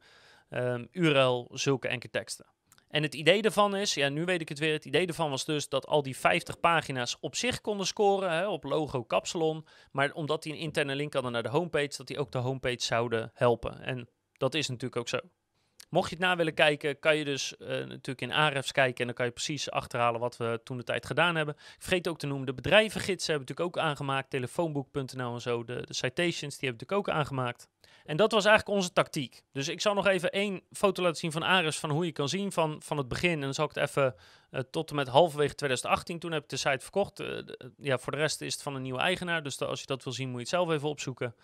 um, 0.50 0.88
URL, 0.92 1.50
zulke 1.52 1.88
enkele 1.88 2.12
teksten. 2.12 2.46
En 2.90 3.04
het 3.04 3.16
idee 3.16 3.42
ervan 3.42 3.76
is, 3.76 3.94
ja, 3.94 4.10
nu 4.10 4.26
weet 4.26 4.42
ik 4.42 4.50
het 4.50 4.60
weer, 4.60 4.74
het 4.74 4.86
idee 4.86 5.08
ervan 5.08 5.30
was 5.30 5.46
dus 5.46 5.70
dat 5.70 5.88
al 5.88 6.04
die 6.04 6.18
50 6.18 6.60
pagina's 6.60 7.18
op 7.20 7.36
zich 7.36 7.62
konden 7.62 7.88
scoren 7.88 8.32
hè, 8.32 8.48
op 8.48 8.64
logo 8.64 9.04
Kapsalon. 9.04 9.66
Maar 9.92 10.14
omdat 10.14 10.44
die 10.44 10.54
een 10.54 10.60
interne 10.60 10.96
link 10.96 11.14
hadden 11.14 11.32
naar 11.32 11.44
de 11.44 11.50
homepage, 11.50 11.98
dat 11.98 12.08
die 12.08 12.20
ook 12.20 12.32
de 12.32 12.38
homepage 12.38 12.84
zouden 12.84 13.32
helpen. 13.34 13.82
En 13.82 14.10
dat 14.38 14.54
is 14.54 14.68
natuurlijk 14.68 14.96
ook 14.96 15.08
zo. 15.08 15.20
Mocht 15.90 16.10
je 16.10 16.16
het 16.16 16.26
na 16.26 16.36
willen 16.36 16.54
kijken, 16.54 17.00
kan 17.00 17.16
je 17.16 17.26
dus 17.26 17.54
uh, 17.60 17.68
natuurlijk 17.68 18.22
in 18.22 18.32
Ahrefs 18.32 18.72
kijken 18.72 19.00
en 19.00 19.06
dan 19.06 19.16
kan 19.16 19.26
je 19.26 19.32
precies 19.32 19.72
achterhalen 19.72 20.20
wat 20.20 20.38
we 20.38 20.60
toen 20.64 20.78
de 20.78 20.84
tijd 20.84 21.06
gedaan 21.06 21.36
hebben. 21.36 21.56
Ik 21.56 21.76
vergeet 21.80 22.08
ook 22.08 22.20
te 22.20 22.28
noemen, 22.28 22.46
de 22.46 22.54
bedrijvengidsen 22.54 23.34
hebben 23.34 23.48
natuurlijk 23.48 23.78
ook 23.78 23.84
aangemaakt, 23.84 24.30
telefoonboek.nl 24.30 25.34
en 25.34 25.42
zo, 25.42 25.64
de, 25.64 25.86
citations, 25.90 26.58
die 26.58 26.70
hebben 26.70 26.88
natuurlijk 26.88 26.92
ook 26.92 27.10
aangemaakt. 27.10 27.68
En 28.06 28.18
dat 28.18 28.32
was 28.32 28.46
eigenlijk 28.46 28.78
onze 28.78 28.94
tactiek. 28.94 29.42
Dus 29.52 29.68
ik 29.68 29.82
zal 29.82 29.94
nog 29.94 30.08
even 30.08 30.32
één 30.32 30.62
foto 30.72 31.02
laten 31.02 31.18
zien 31.18 31.32
van 31.32 31.44
Ares 31.44 31.80
van 31.80 31.90
hoe 31.90 32.06
je 32.06 32.12
kan 32.12 32.30
zien 32.30 32.52
van, 32.52 32.82
van 32.82 32.98
het 32.98 33.08
begin. 33.08 33.32
En 33.32 33.40
dan 33.40 33.54
zal 33.54 33.66
ik 33.66 33.76
het 33.76 33.90
even 33.90 34.16
uh, 34.52 34.60
tot 34.72 34.90
en 34.90 34.96
met 34.96 35.08
halverwege 35.08 35.56
2018, 35.56 36.20
toen 36.20 36.32
heb 36.32 36.44
ik 36.44 36.50
de 36.50 36.58
site 36.58 36.80
verkocht. 36.80 37.20
Uh, 37.20 37.40
ja, 37.78 37.98
voor 37.98 38.12
de 38.12 38.18
rest 38.18 38.42
is 38.42 38.54
het 38.54 38.62
van 38.62 38.76
een 38.76 38.82
nieuwe 38.82 39.00
eigenaar, 39.00 39.44
dus 39.44 39.62
als 39.62 39.80
je 39.80 39.86
dat 39.86 40.04
wil 40.04 40.14
zien 40.14 40.28
moet 40.28 40.36
je 40.36 40.42
het 40.42 40.50
zelf 40.50 40.70
even 40.70 40.90
opzoeken. 40.90 41.36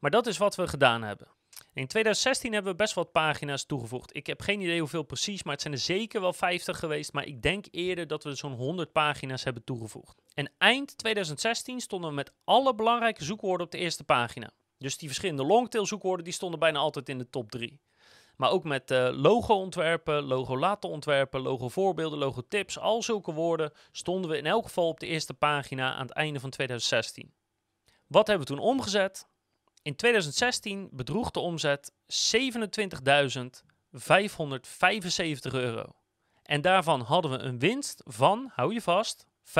Maar 0.00 0.10
dat 0.10 0.26
is 0.26 0.38
wat 0.38 0.56
we 0.56 0.68
gedaan 0.68 1.02
hebben. 1.02 1.28
In 1.72 1.86
2016 1.86 2.52
hebben 2.52 2.72
we 2.72 2.78
best 2.78 2.94
wat 2.94 3.12
pagina's 3.12 3.64
toegevoegd. 3.64 4.16
Ik 4.16 4.26
heb 4.26 4.40
geen 4.40 4.60
idee 4.60 4.80
hoeveel 4.80 5.02
precies, 5.02 5.42
maar 5.42 5.52
het 5.52 5.62
zijn 5.62 5.74
er 5.74 5.80
zeker 5.80 6.20
wel 6.20 6.32
50 6.32 6.78
geweest. 6.78 7.12
Maar 7.12 7.26
ik 7.26 7.42
denk 7.42 7.66
eerder 7.70 8.06
dat 8.06 8.24
we 8.24 8.34
zo'n 8.34 8.52
100 8.52 8.92
pagina's 8.92 9.44
hebben 9.44 9.64
toegevoegd. 9.64 10.22
En 10.34 10.50
eind 10.58 10.98
2016 10.98 11.80
stonden 11.80 12.10
we 12.10 12.16
met 12.16 12.32
alle 12.44 12.74
belangrijke 12.74 13.24
zoekwoorden 13.24 13.66
op 13.66 13.72
de 13.72 13.78
eerste 13.78 14.04
pagina. 14.04 14.50
Dus 14.78 14.98
die 14.98 15.08
verschillende 15.08 15.44
longtail 15.44 15.86
zoekwoorden 15.86 16.24
die 16.24 16.34
stonden 16.34 16.58
bijna 16.58 16.78
altijd 16.78 17.08
in 17.08 17.18
de 17.18 17.30
top 17.30 17.50
3. 17.50 17.80
Maar 18.36 18.50
ook 18.50 18.64
met 18.64 18.90
uh, 18.90 19.08
logo-ontwerpen, 19.12 20.22
logo 20.22 20.58
laten 20.58 20.90
ontwerpen, 20.90 21.40
logo-voorbeelden, 21.40 22.18
logo-tips, 22.18 22.78
al 22.78 23.02
zulke 23.02 23.32
woorden 23.32 23.72
stonden 23.90 24.30
we 24.30 24.36
in 24.36 24.46
elk 24.46 24.64
geval 24.64 24.88
op 24.88 25.00
de 25.00 25.06
eerste 25.06 25.34
pagina 25.34 25.94
aan 25.94 26.06
het 26.06 26.14
einde 26.14 26.40
van 26.40 26.50
2016. 26.50 27.34
Wat 28.06 28.26
hebben 28.26 28.46
we 28.46 28.54
toen 28.54 28.62
omgezet? 28.62 29.28
In 29.82 29.96
2016 29.96 30.88
bedroeg 30.92 31.30
de 31.30 31.40
omzet 31.40 31.92
27.575 31.92 31.96
euro. 35.52 35.92
En 36.42 36.60
daarvan 36.60 37.00
hadden 37.00 37.30
we 37.30 37.38
een 37.38 37.58
winst 37.58 38.02
van, 38.04 38.50
hou 38.54 38.74
je 38.74 38.82
vast, 38.82 39.26
15.654 39.44 39.52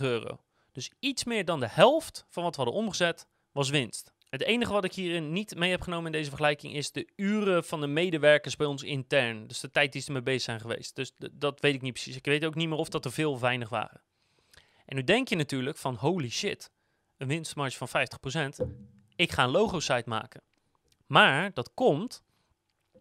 euro. 0.00 0.40
Dus 0.72 0.90
iets 0.98 1.24
meer 1.24 1.44
dan 1.44 1.60
de 1.60 1.68
helft 1.68 2.24
van 2.28 2.42
wat 2.42 2.56
we 2.56 2.62
hadden 2.62 2.80
omgezet 2.80 3.26
was 3.52 3.70
winst. 3.70 4.12
Het 4.28 4.42
enige 4.42 4.72
wat 4.72 4.84
ik 4.84 4.92
hierin 4.92 5.32
niet 5.32 5.54
mee 5.54 5.70
heb 5.70 5.80
genomen 5.80 6.06
in 6.06 6.12
deze 6.12 6.28
vergelijking 6.28 6.74
is 6.74 6.92
de 6.92 7.08
uren 7.16 7.64
van 7.64 7.80
de 7.80 7.86
medewerkers 7.86 8.56
bij 8.56 8.66
ons 8.66 8.82
intern. 8.82 9.46
Dus 9.46 9.60
de 9.60 9.70
tijd 9.70 9.92
die 9.92 10.02
ze 10.02 10.12
mee 10.12 10.22
bezig 10.22 10.42
zijn 10.42 10.60
geweest. 10.60 10.96
Dus 10.96 11.12
dat 11.32 11.60
weet 11.60 11.74
ik 11.74 11.82
niet 11.82 11.92
precies. 11.92 12.16
Ik 12.16 12.24
weet 12.24 12.44
ook 12.44 12.54
niet 12.54 12.68
meer 12.68 12.78
of 12.78 12.88
dat 12.88 13.04
er 13.04 13.12
veel 13.12 13.32
of 13.32 13.40
weinig 13.40 13.68
waren. 13.68 14.02
En 14.86 14.96
nu 14.96 15.04
denk 15.04 15.28
je 15.28 15.36
natuurlijk 15.36 15.76
van 15.76 15.94
holy 15.94 16.30
shit, 16.30 16.70
een 17.20 17.28
winstmarge 17.28 17.86
van 17.86 18.06
50%. 18.64 18.66
Ik 19.16 19.32
ga 19.32 19.44
een 19.44 19.50
logo-site 19.50 20.08
maken. 20.08 20.42
Maar 21.06 21.52
dat 21.52 21.74
komt 21.74 22.22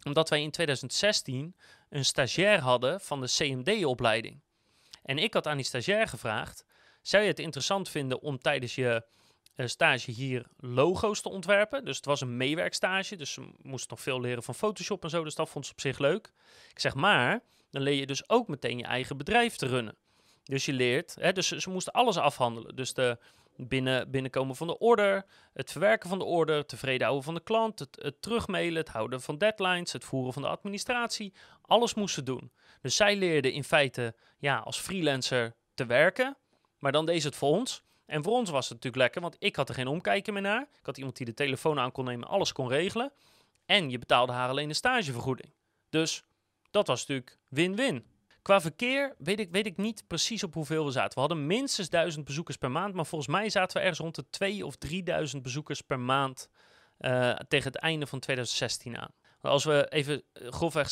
omdat 0.03 0.29
wij 0.29 0.41
in 0.41 0.51
2016 0.51 1.55
een 1.89 2.05
stagiair 2.05 2.59
hadden 2.59 3.01
van 3.01 3.21
de 3.21 3.27
CMD-opleiding. 3.27 4.41
En 5.03 5.17
ik 5.17 5.33
had 5.33 5.47
aan 5.47 5.57
die 5.57 5.65
stagiair 5.65 6.07
gevraagd: 6.07 6.65
zou 7.01 7.23
je 7.23 7.29
het 7.29 7.39
interessant 7.39 7.89
vinden 7.89 8.21
om 8.21 8.37
tijdens 8.37 8.75
je 8.75 9.05
uh, 9.55 9.67
stage 9.67 10.11
hier 10.11 10.45
logo's 10.57 11.21
te 11.21 11.29
ontwerpen? 11.29 11.85
Dus 11.85 11.95
het 11.95 12.05
was 12.05 12.21
een 12.21 12.37
meewerkstage, 12.37 13.15
dus 13.15 13.33
ze 13.33 13.51
moest 13.61 13.89
nog 13.89 14.01
veel 14.01 14.21
leren 14.21 14.43
van 14.43 14.55
Photoshop 14.55 15.03
en 15.03 15.09
zo, 15.09 15.23
dus 15.23 15.35
dat 15.35 15.49
vond 15.49 15.65
ze 15.65 15.71
op 15.71 15.81
zich 15.81 15.97
leuk. 15.97 16.33
Ik 16.69 16.79
zeg 16.79 16.95
maar, 16.95 17.43
dan 17.69 17.81
leer 17.81 17.99
je 17.99 18.05
dus 18.05 18.29
ook 18.29 18.47
meteen 18.47 18.77
je 18.77 18.83
eigen 18.83 19.17
bedrijf 19.17 19.55
te 19.55 19.67
runnen. 19.67 19.97
Dus 20.43 20.65
je 20.65 20.73
leert, 20.73 21.15
hè, 21.19 21.31
dus 21.31 21.47
ze, 21.47 21.61
ze 21.61 21.69
moesten 21.69 21.93
alles 21.93 22.17
afhandelen. 22.17 22.75
Dus 22.75 22.93
de 22.93 23.17
binnen, 23.67 24.11
binnenkomen 24.11 24.55
van 24.55 24.67
de 24.67 24.77
order, 24.77 25.25
het 25.53 25.71
verwerken 25.71 26.09
van 26.09 26.19
de 26.19 26.25
order, 26.25 26.65
tevreden 26.65 27.01
houden 27.01 27.25
van 27.25 27.33
de 27.33 27.43
klant, 27.43 27.79
het, 27.79 28.15
terugmailen, 28.19 28.77
het 28.77 28.89
houden 28.89 29.21
van 29.21 29.37
deadlines, 29.37 29.93
het 29.93 30.03
voeren 30.03 30.33
van 30.33 30.41
de 30.41 30.47
administratie. 30.47 31.33
Alles 31.61 31.93
moesten 31.93 32.25
doen. 32.25 32.51
Dus 32.81 32.95
zij 32.95 33.15
leerden 33.15 33.51
in 33.51 33.63
feite 33.63 34.15
ja, 34.37 34.57
als 34.57 34.79
freelancer 34.79 35.55
te 35.73 35.85
werken, 35.85 36.37
maar 36.79 36.91
dan 36.91 37.05
deed 37.05 37.21
ze 37.21 37.27
het 37.27 37.35
voor 37.35 37.49
ons. 37.49 37.83
En 38.05 38.23
voor 38.23 38.33
ons 38.33 38.49
was 38.49 38.63
het 38.63 38.73
natuurlijk 38.73 39.03
lekker, 39.03 39.21
want 39.21 39.35
ik 39.39 39.55
had 39.55 39.69
er 39.69 39.75
geen 39.75 39.87
omkijken 39.87 40.33
meer 40.33 40.41
naar. 40.41 40.61
Ik 40.61 40.85
had 40.85 40.97
iemand 40.97 41.17
die 41.17 41.25
de 41.25 41.33
telefoon 41.33 41.79
aan 41.79 41.91
kon 41.91 42.05
nemen, 42.05 42.27
alles 42.27 42.51
kon 42.51 42.67
regelen. 42.67 43.11
En 43.65 43.89
je 43.89 43.99
betaalde 43.99 44.31
haar 44.31 44.49
alleen 44.49 44.69
een 44.69 44.75
stagevergoeding. 44.75 45.53
Dus 45.89 46.23
dat 46.71 46.87
was 46.87 46.99
natuurlijk 46.99 47.37
win-win. 47.47 48.05
Qua 48.41 48.61
verkeer 48.61 49.15
weet 49.17 49.39
ik, 49.39 49.51
weet 49.51 49.65
ik 49.65 49.77
niet 49.77 50.03
precies 50.07 50.43
op 50.43 50.53
hoeveel 50.53 50.85
we 50.85 50.91
zaten. 50.91 51.13
We 51.13 51.19
hadden 51.19 51.47
minstens 51.47 51.89
1000 51.89 52.25
bezoekers 52.25 52.57
per 52.57 52.71
maand, 52.71 52.93
maar 52.93 53.05
volgens 53.05 53.31
mij 53.31 53.49
zaten 53.49 53.77
we 53.77 53.81
ergens 53.81 53.99
rond 53.99 54.15
de 54.15 54.29
2 54.29 54.65
of 54.65 54.75
3000 54.75 55.43
bezoekers 55.43 55.81
per 55.81 55.99
maand 55.99 56.49
uh, 56.99 57.35
tegen 57.47 57.71
het 57.71 57.81
einde 57.81 58.07
van 58.07 58.19
2016 58.19 58.97
aan. 58.97 59.13
Als 59.41 59.63
we 59.63 59.87
even 59.89 60.23
eh, 60.33 60.51
grofweg 60.51 60.89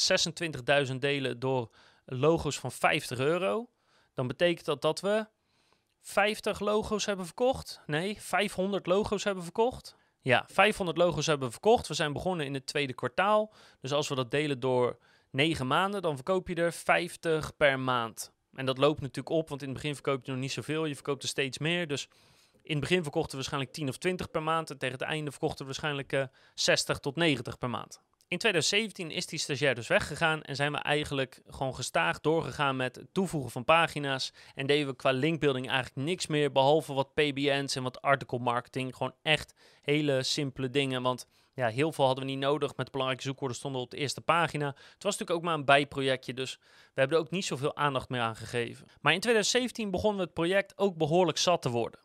26.000 0.90 0.96
delen 0.96 1.40
door 1.40 1.72
logo's 2.06 2.60
van 2.60 2.72
50 2.72 3.20
euro, 3.20 3.70
dan 4.14 4.28
betekent 4.28 4.66
dat 4.66 4.82
dat 4.82 5.00
we 5.00 5.28
50 6.02 6.60
logo's 6.60 7.06
hebben 7.06 7.26
verkocht. 7.26 7.82
Nee, 7.86 8.22
500 8.22 8.86
logo's 8.86 9.24
hebben 9.24 9.44
verkocht. 9.44 9.96
Ja, 10.22 10.46
500 10.48 10.98
logo's 10.98 11.26
hebben 11.26 11.52
verkocht. 11.52 11.88
We 11.88 11.94
zijn 11.94 12.14
begonnen 12.14 12.46
in 12.46 12.54
het 12.54 12.66
tweede 12.66 12.94
kwartaal. 12.94 13.54
Dus 13.82 13.94
als 13.94 14.08
we 14.08 14.16
dat 14.16 14.32
delen 14.32 14.60
door 14.60 14.98
9 15.32 15.68
maanden, 15.68 16.02
dan 16.02 16.16
verkoop 16.16 16.48
je 16.48 16.56
er 16.56 16.74
50 16.74 17.58
per 17.58 17.80
maand. 17.80 18.32
En 18.54 18.66
dat 18.66 18.78
loopt 18.78 19.02
natuurlijk 19.02 19.36
op, 19.36 19.50
want 19.50 19.62
in 19.62 19.68
het 19.68 19.78
begin 19.78 19.94
verkoop 19.94 20.26
je 20.26 20.32
nog 20.32 20.40
niet 20.40 20.52
zoveel. 20.52 20.86
Je 20.86 20.94
verkoopt 20.94 21.24
er 21.24 21.30
steeds 21.30 21.58
meer. 21.58 21.88
Dus 21.88 22.10
in 22.62 22.72
het 22.72 22.80
begin 22.80 23.04
verkochten 23.04 23.30
we 23.30 23.36
waarschijnlijk 23.36 23.74
10 23.74 23.90
of 23.90 23.98
20 23.98 24.32
per 24.32 24.44
maand. 24.44 24.70
En 24.70 24.78
tegen 24.78 24.98
het 24.98 25.08
einde 25.08 25.32
verkochten 25.32 25.60
we 25.60 25.66
waarschijnlijk 25.66 26.14
uh, 26.14 26.22
eh, 26.22 26.28
60 26.54 27.00
tot 27.00 27.16
90 27.16 27.58
per 27.58 27.70
maand. 27.70 28.02
In 28.30 28.38
2017 28.38 29.12
is 29.12 29.26
die 29.26 29.40
stagiair 29.40 29.76
dus 29.76 29.88
weggegaan 29.88 30.42
en 30.42 30.56
zijn 30.56 30.72
we 30.72 30.78
eigenlijk 30.78 31.42
gewoon 31.48 31.76
gestaag 31.76 32.22
doorgegaan 32.22 32.76
met 32.76 32.96
het 32.96 33.08
toevoegen 33.12 33.52
van 33.52 33.64
pagina's. 33.64 34.34
En 34.56 34.68
deden 34.68 34.88
we 34.88 34.96
qua 34.96 35.12
linkbuilding 35.12 35.70
eigenlijk 35.70 36.08
niks 36.08 36.28
meer, 36.28 36.52
behalve 36.52 36.94
wat 36.94 37.14
PBN's 37.14 37.76
en 37.76 37.84
wat 37.84 38.02
article 38.02 38.40
marketing. 38.40 38.96
Gewoon 38.96 39.14
echt 39.22 39.54
hele 39.82 40.24
simpele 40.24 40.70
dingen, 40.70 41.02
want 41.02 41.28
ja, 41.58 41.68
heel 41.68 41.92
veel 41.92 42.06
hadden 42.06 42.26
we 42.26 42.30
niet 42.30 42.40
nodig. 42.40 42.76
Met 42.76 42.92
belangrijke 42.92 43.26
zoekwoorden 43.26 43.58
stonden 43.58 43.82
op 43.82 43.92
de 43.92 43.98
eerste 43.98 44.22
pagina. 44.22 44.68
Het 44.68 45.04
was 45.04 45.18
natuurlijk 45.18 45.32
ook 45.32 45.42
maar 45.42 45.54
een 45.54 45.66
bijprojectje, 45.66 46.34
dus 46.34 46.58
we 46.94 47.00
hebben 47.00 47.18
er 47.18 47.24
ook 47.24 47.32
niet 47.32 47.46
zoveel 47.46 47.76
aandacht 47.76 48.10
meer 48.10 48.22
aan 48.22 48.36
gegeven. 48.36 48.88
Maar 49.02 49.14
in 49.14 49.20
2017 49.20 49.92
begonnen 49.92 50.18
we 50.18 50.24
het 50.24 50.34
project 50.34 50.78
ook 50.78 50.98
behoorlijk 50.98 51.38
zat 51.38 51.62
te 51.62 51.70
worden. 51.70 52.00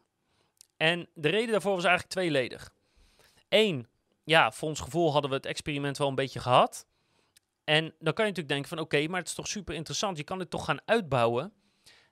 En 0.76 1.08
de 1.14 1.28
reden 1.28 1.50
daarvoor 1.50 1.74
was 1.74 1.84
eigenlijk 1.84 2.14
tweeledig. 2.14 2.72
Eén, 3.48 3.86
ja, 4.24 4.52
voor 4.52 4.68
ons 4.68 4.80
gevoel 4.80 5.12
hadden 5.12 5.30
we 5.30 5.36
het 5.36 5.46
experiment 5.46 5.98
wel 5.98 6.08
een 6.08 6.14
beetje 6.14 6.40
gehad. 6.40 6.86
En 7.64 7.82
dan 7.82 8.12
kan 8.12 8.24
je 8.24 8.30
natuurlijk 8.30 8.48
denken 8.48 8.68
van 8.68 8.78
oké, 8.78 9.06
maar 9.08 9.18
het 9.18 9.28
is 9.28 9.34
toch 9.34 9.48
super 9.48 9.74
interessant. 9.74 10.16
Je 10.16 10.24
kan 10.24 10.38
dit 10.38 10.50
toch 10.50 10.64
gaan 10.64 10.80
uitbouwen. 10.84 11.52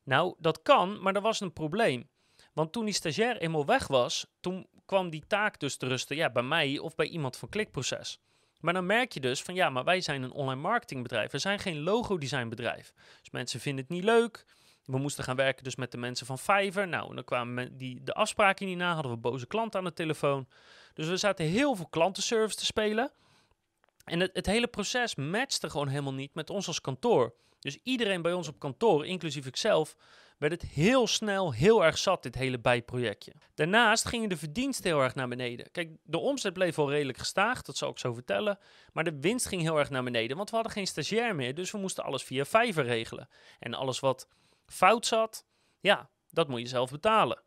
Nou, 0.03 0.35
dat 0.39 0.63
kan, 0.63 1.03
maar 1.03 1.15
er 1.15 1.21
was 1.21 1.41
een 1.41 1.53
probleem. 1.53 2.09
Want 2.53 2.73
toen 2.73 2.85
die 2.85 2.95
stagiair 2.95 3.37
eenmaal 3.37 3.67
weg 3.67 3.87
was, 3.87 4.27
toen 4.41 4.67
kwam 4.87 5.11
die 5.11 5.25
taak 5.27 5.61
dus 5.61 5.77
te 5.77 5.87
rusten 5.87 6.17
ja, 6.17 6.31
bij 6.31 6.43
mij 6.43 6.79
of 6.79 6.95
bij 6.95 7.07
iemand 7.07 7.37
van 7.37 7.49
Klikproces. 7.49 8.21
Maar 8.61 8.75
dan 8.75 8.87
merk 8.87 9.13
je 9.13 9.21
dus 9.21 9.43
van 9.43 9.55
ja, 9.55 9.71
maar 9.71 9.85
wij 9.85 10.01
zijn 10.01 10.23
een 10.23 10.33
online 10.33 10.61
marketingbedrijf. 10.61 11.31
We 11.31 11.39
zijn 11.39 11.59
geen 11.59 11.81
logo-designbedrijf. 11.81 12.93
Dus 13.21 13.31
mensen 13.31 13.61
vinden 13.61 13.85
het 13.85 13.93
niet 13.93 14.05
leuk. 14.05 14.45
We 14.85 14.99
moesten 14.99 15.25
gaan 15.25 15.37
werken 15.37 15.65
dus 15.65 15.77
met 15.77 15.91
de 15.91 15.99
mensen 15.99 16.27
van 16.27 16.39
Fiverr. 16.39 16.89
Nou, 16.89 17.15
dan 17.15 17.25
kwamen 17.25 17.77
die, 17.77 18.03
de 18.03 18.15
afspraken 18.15 18.67
niet 18.67 18.77
na, 18.77 18.95
hadden 18.95 19.13
we 19.13 19.19
boze 19.19 19.47
klanten 19.47 19.79
aan 19.79 19.85
de 19.85 19.93
telefoon. 19.93 20.49
Dus 20.95 21.09
we 21.09 21.17
zaten 21.17 21.45
heel 21.45 21.75
veel 21.75 21.87
klantenservice 21.87 22.59
te 22.59 22.65
spelen. 22.65 23.13
En 24.05 24.21
het, 24.21 24.31
het 24.33 24.47
hele 24.47 24.67
proces 24.67 25.15
matchte 25.15 25.71
gewoon 25.71 25.89
helemaal 25.89 26.15
niet 26.15 26.35
met 26.35 26.51
ons 26.51 26.67
als 26.67 26.81
kantoor. 26.81 27.35
Dus 27.59 27.79
iedereen 27.83 28.23
bij 28.23 28.33
ons 28.33 28.49
op 28.49 28.59
kantoor, 28.59 29.07
inclusief 29.07 29.47
ikzelf, 29.47 29.97
werd 30.41 30.53
het 30.53 30.71
heel 30.71 31.07
snel 31.07 31.53
heel 31.53 31.85
erg 31.85 31.99
zat, 31.99 32.23
dit 32.23 32.35
hele 32.35 32.59
bijprojectje. 32.59 33.33
Daarnaast 33.55 34.09
gingen 34.09 34.29
de 34.29 34.37
verdiensten 34.37 34.91
heel 34.91 35.01
erg 35.01 35.15
naar 35.15 35.29
beneden. 35.29 35.71
Kijk, 35.71 35.91
de 36.03 36.19
omzet 36.19 36.53
bleef 36.53 36.77
wel 36.77 36.91
redelijk 36.91 37.19
gestaag, 37.19 37.63
dat 37.63 37.77
zal 37.77 37.91
ik 37.91 37.99
zo 37.99 38.13
vertellen. 38.13 38.59
Maar 38.93 39.05
de 39.05 39.21
winst 39.21 39.47
ging 39.47 39.63
heel 39.63 39.79
erg 39.79 39.91
naar 39.91 40.03
beneden, 40.03 40.37
want 40.37 40.51
we 40.51 40.55
hadden 40.55 40.75
geen 40.75 40.87
stagiair 40.87 41.35
meer. 41.35 41.55
Dus 41.55 41.71
we 41.71 41.79
moesten 41.79 42.05
alles 42.05 42.23
via 42.23 42.45
Fiverr 42.45 42.87
regelen. 42.87 43.29
En 43.59 43.75
alles 43.75 44.01
wat 44.01 44.29
fout 44.67 45.07
zat, 45.07 45.45
ja, 45.81 46.11
dat 46.31 46.49
moet 46.49 46.61
je 46.61 46.67
zelf 46.67 46.91
betalen. 46.91 47.43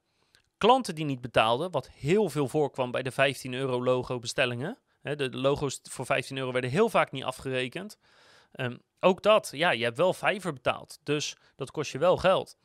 Klanten 0.58 0.96
die 0.96 1.06
niet 1.06 1.22
betaalden, 1.22 1.72
wat 1.72 1.90
heel 1.90 2.30
veel 2.30 2.48
voorkwam 2.48 2.92
bij 2.92 3.04
de 3.04 3.12
15 3.12 3.54
euro 3.54 3.84
logo 3.84 4.20
bestellingen. 4.20 4.78
de 5.02 5.30
logo's 5.32 5.80
voor 5.84 6.06
15 6.06 6.38
euro 6.38 6.52
werden 6.52 6.72
heel 6.72 6.90
vaak 6.90 7.12
niet 7.12 7.24
afgerekend. 7.24 7.98
Um, 8.56 8.82
ook 9.00 9.22
dat, 9.22 9.50
ja, 9.54 9.72
je 9.72 9.84
hebt 9.84 9.98
wel 9.98 10.14
vijver 10.14 10.54
betaald, 10.54 11.00
dus 11.04 11.36
dat 11.56 11.72
kost 11.72 11.92
je 11.92 11.98
wel 11.98 12.18
geld. 12.18 12.58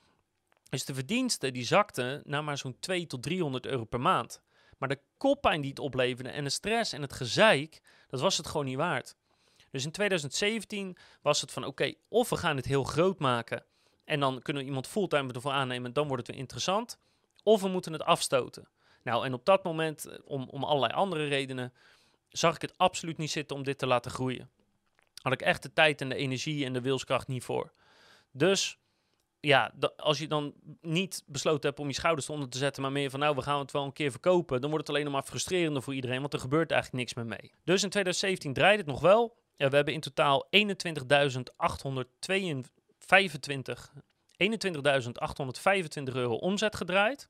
Dus 0.68 0.84
de 0.84 0.94
verdiensten 0.94 1.52
die 1.52 1.64
zakten 1.64 2.22
naar 2.24 2.44
maar 2.44 2.58
zo'n 2.58 2.76
2 2.80 3.06
tot 3.06 3.22
300 3.22 3.66
euro 3.66 3.84
per 3.84 4.00
maand. 4.00 4.40
Maar 4.78 4.88
de 4.88 5.00
koppijn 5.16 5.60
die 5.60 5.70
het 5.70 5.78
opleverde 5.78 6.30
en 6.30 6.44
de 6.44 6.50
stress 6.50 6.92
en 6.92 7.02
het 7.02 7.12
gezeik, 7.12 7.82
dat 8.08 8.20
was 8.20 8.36
het 8.36 8.46
gewoon 8.46 8.66
niet 8.66 8.76
waard. 8.76 9.16
Dus 9.70 9.84
in 9.84 9.90
2017 9.90 10.96
was 11.22 11.40
het 11.40 11.52
van 11.52 11.64
oké, 11.64 11.94
of 12.08 12.28
we 12.28 12.36
gaan 12.36 12.56
het 12.56 12.64
heel 12.64 12.84
groot 12.84 13.18
maken 13.18 13.64
en 14.04 14.20
dan 14.20 14.42
kunnen 14.42 14.62
we 14.62 14.68
iemand 14.68 14.86
fulltime 14.86 15.32
ervoor 15.32 15.52
aannemen, 15.52 15.92
dan 15.92 16.06
wordt 16.06 16.22
het 16.22 16.30
weer 16.30 16.40
interessant. 16.40 16.98
Of 17.42 17.60
we 17.60 17.68
moeten 17.68 17.92
het 17.92 18.02
afstoten. 18.02 18.68
Nou, 19.02 19.24
en 19.24 19.32
op 19.32 19.44
dat 19.44 19.64
moment, 19.64 20.06
eh, 20.06 20.18
om, 20.24 20.48
om 20.48 20.64
allerlei 20.64 20.92
andere 20.92 21.26
redenen, 21.26 21.72
zag 22.28 22.54
ik 22.54 22.62
het 22.62 22.78
absoluut 22.78 23.16
niet 23.16 23.30
zitten 23.30 23.56
om 23.56 23.62
dit 23.62 23.78
te 23.78 23.86
laten 23.86 24.10
groeien. 24.10 24.50
Had 25.22 25.32
ik 25.32 25.42
echt 25.42 25.62
de 25.62 25.72
tijd 25.72 26.00
en 26.00 26.08
de 26.08 26.14
energie 26.14 26.64
en 26.64 26.72
de 26.72 26.80
wilskracht 26.80 27.28
niet 27.28 27.44
voor. 27.44 27.72
Dus 28.30 28.78
ja, 29.40 29.72
als 29.96 30.18
je 30.18 30.28
dan 30.28 30.54
niet 30.80 31.22
besloten 31.26 31.68
hebt 31.68 31.80
om 31.80 31.86
je 31.86 31.94
schouders 31.94 32.28
eronder 32.28 32.48
te 32.48 32.58
zetten, 32.58 32.82
maar 32.82 32.92
meer 32.92 33.10
van 33.10 33.20
nou, 33.20 33.34
we 33.34 33.42
gaan 33.42 33.58
het 33.58 33.70
wel 33.70 33.84
een 33.84 33.92
keer 33.92 34.10
verkopen, 34.10 34.60
dan 34.60 34.70
wordt 34.70 34.86
het 34.86 34.96
alleen 34.96 35.06
nog 35.06 35.14
maar 35.14 35.28
frustrerender 35.30 35.82
voor 35.82 35.94
iedereen, 35.94 36.20
want 36.20 36.32
er 36.32 36.40
gebeurt 36.40 36.70
eigenlijk 36.70 37.02
niks 37.02 37.14
meer 37.14 37.26
mee. 37.26 37.52
Dus 37.64 37.82
in 37.82 37.90
2017 37.90 38.52
draaide 38.52 38.82
het 38.82 38.86
nog 38.86 39.00
wel. 39.00 39.36
we 39.56 39.64
hebben 39.64 39.94
in 39.94 40.00
totaal 40.00 40.48
21.825 40.50 40.50
21.825 44.38 46.14
euro 46.14 46.34
omzet 46.34 46.76
gedraaid. 46.76 47.28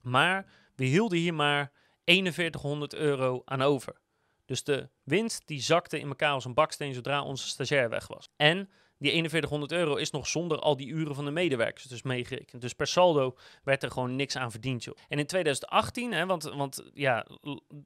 Maar 0.00 0.46
we 0.74 0.84
hielden 0.84 1.18
hier 1.18 1.34
maar 1.34 1.72
4100 2.04 2.94
euro 2.94 3.42
aan 3.44 3.62
over. 3.62 4.00
Dus 4.44 4.64
de 4.64 4.88
winst 5.02 5.46
die 5.46 5.60
zakte 5.60 5.98
in 5.98 6.08
elkaar 6.08 6.32
als 6.32 6.44
een 6.44 6.54
baksteen 6.54 6.94
zodra 6.94 7.22
onze 7.22 7.48
stagiair 7.48 7.88
weg 7.88 8.06
was. 8.06 8.28
En 8.36 8.70
die 9.02 9.10
4100 9.10 9.72
euro 9.72 9.94
is 9.94 10.10
nog 10.10 10.26
zonder 10.26 10.58
al 10.58 10.76
die 10.76 10.88
uren 10.88 11.14
van 11.14 11.24
de 11.24 11.30
medewerkers 11.30 11.84
dus 11.84 12.02
meegerekend. 12.02 12.62
Dus 12.62 12.72
per 12.72 12.86
saldo 12.86 13.36
werd 13.64 13.82
er 13.82 13.90
gewoon 13.90 14.16
niks 14.16 14.36
aan 14.36 14.50
verdiend. 14.50 14.84
Joh. 14.84 14.96
En 15.08 15.18
in 15.18 15.26
2018, 15.26 16.12
hè, 16.12 16.26
want, 16.26 16.42
want 16.42 16.82
ja, 16.94 17.26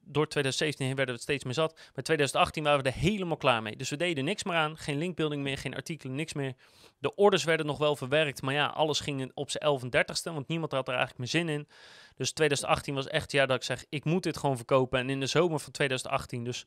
door 0.01 0.27
2017 0.27 0.85
heen 0.85 0.95
werden 0.95 1.15
we 1.15 1.21
steeds 1.21 1.43
meer 1.43 1.53
zat. 1.53 1.73
Maar 1.73 2.03
2018 2.03 2.63
waren 2.63 2.83
we 2.83 2.89
er 2.89 2.95
helemaal 2.95 3.37
klaar 3.37 3.61
mee. 3.61 3.75
Dus 3.75 3.89
we 3.89 3.95
deden 3.95 4.25
niks 4.25 4.43
meer 4.43 4.55
aan. 4.55 4.77
Geen 4.77 4.97
linkbuilding 4.97 5.43
meer, 5.43 5.57
geen 5.57 5.75
artikelen, 5.75 6.15
niks 6.15 6.33
meer. 6.33 6.53
De 6.99 7.15
orders 7.15 7.43
werden 7.43 7.65
nog 7.65 7.77
wel 7.77 7.95
verwerkt. 7.95 8.41
Maar 8.41 8.53
ja, 8.53 8.65
alles 8.65 8.99
ging 8.99 9.31
op 9.33 9.49
zijn 9.49 9.63
11 9.63 9.83
30ste. 9.83 10.33
Want 10.33 10.47
niemand 10.47 10.71
had 10.71 10.87
er 10.87 10.95
eigenlijk 10.95 11.19
meer 11.19 11.41
zin 11.41 11.49
in. 11.49 11.67
Dus 12.15 12.31
2018 12.31 12.93
was 12.93 13.07
echt 13.07 13.31
ja 13.31 13.45
dat 13.45 13.57
ik 13.57 13.63
zeg, 13.63 13.85
ik 13.89 14.05
moet 14.05 14.23
dit 14.23 14.37
gewoon 14.37 14.55
verkopen. 14.55 14.99
En 14.99 15.09
in 15.09 15.19
de 15.19 15.25
zomer 15.25 15.59
van 15.59 15.71
2018, 15.71 16.43
dus 16.43 16.65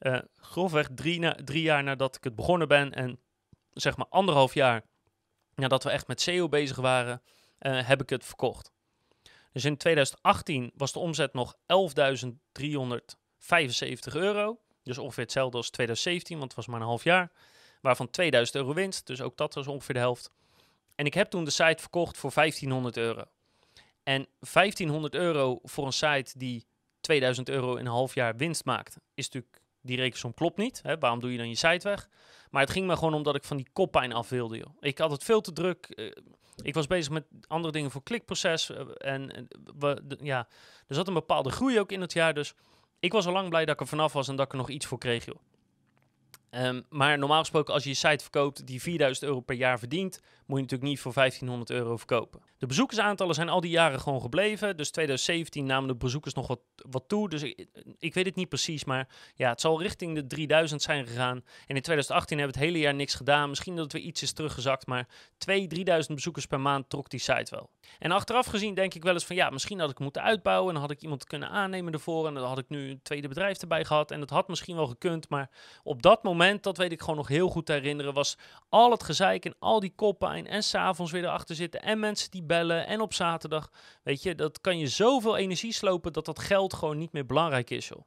uh, 0.00 0.18
grofweg 0.34 0.88
drie, 0.94 1.18
na, 1.18 1.36
drie 1.44 1.62
jaar 1.62 1.82
nadat 1.82 2.16
ik 2.16 2.24
het 2.24 2.34
begonnen 2.34 2.68
ben 2.68 2.92
en 2.92 3.18
zeg 3.72 3.96
maar 3.96 4.06
anderhalf 4.08 4.54
jaar 4.54 4.82
nadat 5.54 5.82
we 5.82 5.90
echt 5.90 6.06
met 6.06 6.20
SEO 6.20 6.48
bezig 6.48 6.76
waren, 6.76 7.22
uh, 7.60 7.88
heb 7.88 8.02
ik 8.02 8.10
het 8.10 8.24
verkocht. 8.24 8.72
Dus 9.52 9.64
in 9.64 9.76
2018 9.76 10.72
was 10.74 10.92
de 10.92 10.98
omzet 10.98 11.32
nog 11.32 11.56
11.375 11.56 11.58
euro. 14.12 14.58
Dus 14.82 14.98
ongeveer 14.98 15.22
hetzelfde 15.22 15.56
als 15.56 15.70
2017, 15.70 16.38
want 16.38 16.50
het 16.50 16.56
was 16.56 16.66
maar 16.66 16.80
een 16.80 16.86
half 16.86 17.04
jaar. 17.04 17.32
Waarvan 17.80 18.10
2000 18.10 18.56
euro 18.56 18.74
winst, 18.74 19.06
dus 19.06 19.20
ook 19.20 19.36
dat 19.36 19.54
was 19.54 19.66
ongeveer 19.66 19.94
de 19.94 20.00
helft. 20.00 20.30
En 20.94 21.06
ik 21.06 21.14
heb 21.14 21.30
toen 21.30 21.44
de 21.44 21.50
site 21.50 21.80
verkocht 21.80 22.16
voor 22.16 22.30
1500 22.34 22.96
euro. 22.96 23.24
En 24.02 24.26
1500 24.52 25.14
euro 25.14 25.58
voor 25.62 25.86
een 25.86 25.92
site 25.92 26.38
die 26.38 26.66
2000 27.00 27.48
euro 27.48 27.74
in 27.76 27.86
een 27.86 27.92
half 27.92 28.14
jaar 28.14 28.36
winst 28.36 28.64
maakt, 28.64 28.96
is 29.14 29.24
natuurlijk, 29.24 29.62
die 29.80 29.96
rekensom 29.96 30.34
klopt 30.34 30.56
niet. 30.56 30.80
Hè? 30.82 30.98
Waarom 30.98 31.20
doe 31.20 31.32
je 31.32 31.38
dan 31.38 31.48
je 31.48 31.54
site 31.54 31.88
weg? 31.88 32.08
Maar 32.52 32.62
het 32.62 32.70
ging 32.70 32.86
me 32.86 32.96
gewoon 32.96 33.14
omdat 33.14 33.34
ik 33.34 33.44
van 33.44 33.56
die 33.56 33.68
koppijn 33.72 34.12
af 34.12 34.28
wilde. 34.28 34.56
Joh. 34.56 34.76
Ik 34.80 34.98
had 34.98 35.10
het 35.10 35.24
veel 35.24 35.40
te 35.40 35.52
druk. 35.52 35.86
Eh, 35.86 36.06
ik 36.62 36.74
was 36.74 36.86
bezig 36.86 37.12
met 37.12 37.24
andere 37.46 37.72
dingen 37.72 37.90
voor 37.90 38.02
klikproces. 38.02 38.70
Uh, 38.70 38.80
en 38.98 39.48
ja, 40.20 40.48
er 40.86 40.94
zat 40.94 41.08
een 41.08 41.14
bepaalde 41.14 41.50
groei 41.50 41.80
ook 41.80 41.92
in 41.92 42.00
het 42.00 42.12
jaar. 42.12 42.34
Dus 42.34 42.54
ik 42.98 43.12
was 43.12 43.26
al 43.26 43.32
lang 43.32 43.48
blij 43.48 43.64
dat 43.64 43.74
ik 43.74 43.80
er 43.80 43.86
vanaf 43.86 44.12
was 44.12 44.28
en 44.28 44.36
dat 44.36 44.46
ik 44.46 44.52
er 44.52 44.58
nog 44.58 44.68
iets 44.68 44.86
voor 44.86 44.98
kreeg. 44.98 45.24
Joh. 45.24 45.36
Um, 46.54 46.84
maar 46.88 47.18
normaal 47.18 47.38
gesproken, 47.38 47.74
als 47.74 47.82
je 47.82 47.88
je 47.88 47.94
site 47.94 48.22
verkoopt 48.22 48.66
die 48.66 48.82
4000 48.82 49.26
euro 49.26 49.40
per 49.40 49.56
jaar 49.56 49.78
verdient, 49.78 50.20
moet 50.46 50.56
je 50.56 50.62
natuurlijk 50.62 50.90
niet 50.90 51.00
voor 51.00 51.12
1500 51.12 51.70
euro 51.70 51.96
verkopen. 51.96 52.40
De 52.58 52.68
bezoekersaantallen 52.68 53.34
zijn 53.34 53.48
al 53.48 53.60
die 53.60 53.70
jaren 53.70 54.00
gewoon 54.00 54.20
gebleven. 54.20 54.76
Dus 54.76 54.90
2017 54.90 55.66
namen 55.66 55.88
de 55.88 55.94
bezoekers 55.94 56.34
nog 56.34 56.46
wat, 56.46 56.60
wat 56.90 57.04
toe. 57.06 57.28
Dus 57.28 57.42
ik, 57.98 58.14
weet 58.14 58.26
het 58.26 58.34
niet 58.34 58.48
precies, 58.48 58.84
maar 58.84 59.08
ja, 59.34 59.50
het 59.50 59.60
zal 59.60 59.82
richting 59.82 60.14
de 60.14 60.26
3000 60.26 60.82
zijn 60.82 61.06
gegaan. 61.06 61.36
En 61.36 61.76
in 61.76 61.82
2018 61.82 62.38
hebben 62.38 62.54
we 62.54 62.60
het 62.60 62.70
hele 62.70 62.84
jaar 62.84 62.94
niks 62.94 63.14
gedaan. 63.14 63.48
Misschien 63.48 63.74
dat 63.74 63.84
het 63.84 63.92
weer 63.92 64.02
iets 64.02 64.22
is 64.22 64.32
teruggezakt, 64.32 64.86
maar 64.86 65.08
2.000, 65.60 65.66
3000 65.66 66.14
bezoekers 66.14 66.46
per 66.46 66.60
maand 66.60 66.90
trok 66.90 67.10
die 67.10 67.20
site 67.20 67.54
wel. 67.54 67.70
En 67.98 68.10
achteraf 68.10 68.46
gezien 68.46 68.74
denk 68.74 68.94
ik 68.94 69.02
wel 69.02 69.14
eens 69.14 69.24
van 69.24 69.36
ja, 69.36 69.50
misschien 69.50 69.80
had 69.80 69.90
ik 69.90 69.98
moeten 69.98 70.22
uitbouwen. 70.22 70.68
En 70.68 70.72
dan 70.72 70.82
had 70.82 70.92
ik 70.92 71.02
iemand 71.02 71.24
kunnen 71.24 71.48
aannemen 71.48 71.92
ervoor. 71.92 72.26
En 72.26 72.34
dan 72.34 72.44
had 72.44 72.58
ik 72.58 72.68
nu 72.68 72.90
een 72.90 73.02
tweede 73.02 73.28
bedrijf 73.28 73.58
erbij 73.58 73.84
gehad. 73.84 74.10
En 74.10 74.20
dat 74.20 74.30
had 74.30 74.48
misschien 74.48 74.76
wel 74.76 74.86
gekund. 74.86 75.28
Maar 75.28 75.50
op 75.82 76.02
dat 76.02 76.22
moment, 76.22 76.41
dat 76.60 76.76
weet 76.76 76.92
ik 76.92 77.00
gewoon 77.00 77.16
nog 77.16 77.28
heel 77.28 77.48
goed 77.48 77.66
te 77.66 77.72
herinneren, 77.72 78.14
was 78.14 78.36
al 78.68 78.90
het 78.90 79.02
gezeik 79.02 79.44
en 79.44 79.54
al 79.58 79.80
die 79.80 79.92
koppijn 79.94 80.46
en 80.46 80.62
s'avonds 80.62 81.12
weer 81.12 81.24
erachter 81.24 81.54
zitten. 81.54 81.82
En 81.82 82.00
mensen 82.00 82.30
die 82.30 82.42
bellen 82.42 82.86
en 82.86 83.00
op 83.00 83.14
zaterdag. 83.14 83.70
Weet 84.02 84.22
je, 84.22 84.34
dat 84.34 84.60
kan 84.60 84.78
je 84.78 84.86
zoveel 84.86 85.36
energie 85.36 85.72
slopen 85.72 86.12
dat 86.12 86.24
dat 86.24 86.38
geld 86.38 86.74
gewoon 86.74 86.98
niet 86.98 87.12
meer 87.12 87.26
belangrijk 87.26 87.70
is, 87.70 87.88
joh. 87.88 88.02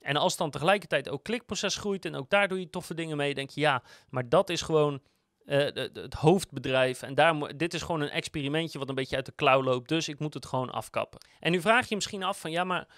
En 0.00 0.16
als 0.16 0.36
dan 0.36 0.50
tegelijkertijd 0.50 1.08
ook 1.08 1.22
klikproces 1.22 1.76
groeit 1.76 2.04
en 2.04 2.14
ook 2.14 2.30
daar 2.30 2.48
doe 2.48 2.60
je 2.60 2.70
toffe 2.70 2.94
dingen 2.94 3.16
mee, 3.16 3.34
denk 3.34 3.50
je 3.50 3.60
ja, 3.60 3.82
maar 4.08 4.28
dat 4.28 4.50
is 4.50 4.62
gewoon 4.62 5.00
uh, 5.44 5.58
het 5.74 6.14
hoofdbedrijf. 6.14 7.02
En 7.02 7.14
daar, 7.14 7.56
dit 7.56 7.74
is 7.74 7.82
gewoon 7.82 8.00
een 8.00 8.10
experimentje 8.10 8.78
wat 8.78 8.88
een 8.88 8.94
beetje 8.94 9.16
uit 9.16 9.26
de 9.26 9.32
klauw 9.32 9.62
loopt. 9.62 9.88
Dus 9.88 10.08
ik 10.08 10.18
moet 10.18 10.34
het 10.34 10.46
gewoon 10.46 10.70
afkappen. 10.70 11.20
En 11.40 11.50
nu 11.52 11.60
vraag 11.60 11.88
je 11.88 11.94
misschien 11.94 12.22
af 12.22 12.40
van 12.40 12.50
ja, 12.50 12.64
maar 12.64 12.88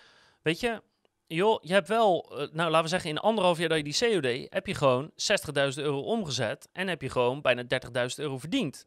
weet 0.42 0.60
je, 0.60 0.82
joh, 1.26 1.62
je 1.62 1.72
hebt 1.72 1.88
wel, 1.88 2.30
uh, 2.32 2.38
nou 2.52 2.70
laten 2.70 2.82
we 2.82 2.88
zeggen 2.88 3.10
in 3.10 3.18
anderhalf 3.18 3.58
jaar 3.58 3.68
dat 3.68 3.78
je 3.78 3.84
die 3.84 4.20
COD, 4.20 4.52
heb 4.52 4.66
je 4.66 4.74
gewoon 4.74 5.10
60.000 5.10 5.82
euro 5.82 6.00
omgezet 6.00 6.68
en 6.72 6.88
heb 6.88 7.02
je 7.02 7.10
gewoon 7.10 7.40
bijna 7.40 7.62
30.000 7.62 7.68
euro 8.16 8.38
verdiend. 8.38 8.86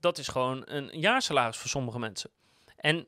Dat 0.00 0.18
is 0.18 0.28
gewoon 0.28 0.62
een 0.64 1.00
jaarsalaris 1.00 1.56
voor 1.56 1.70
sommige 1.70 1.98
mensen. 1.98 2.30
En 2.76 3.06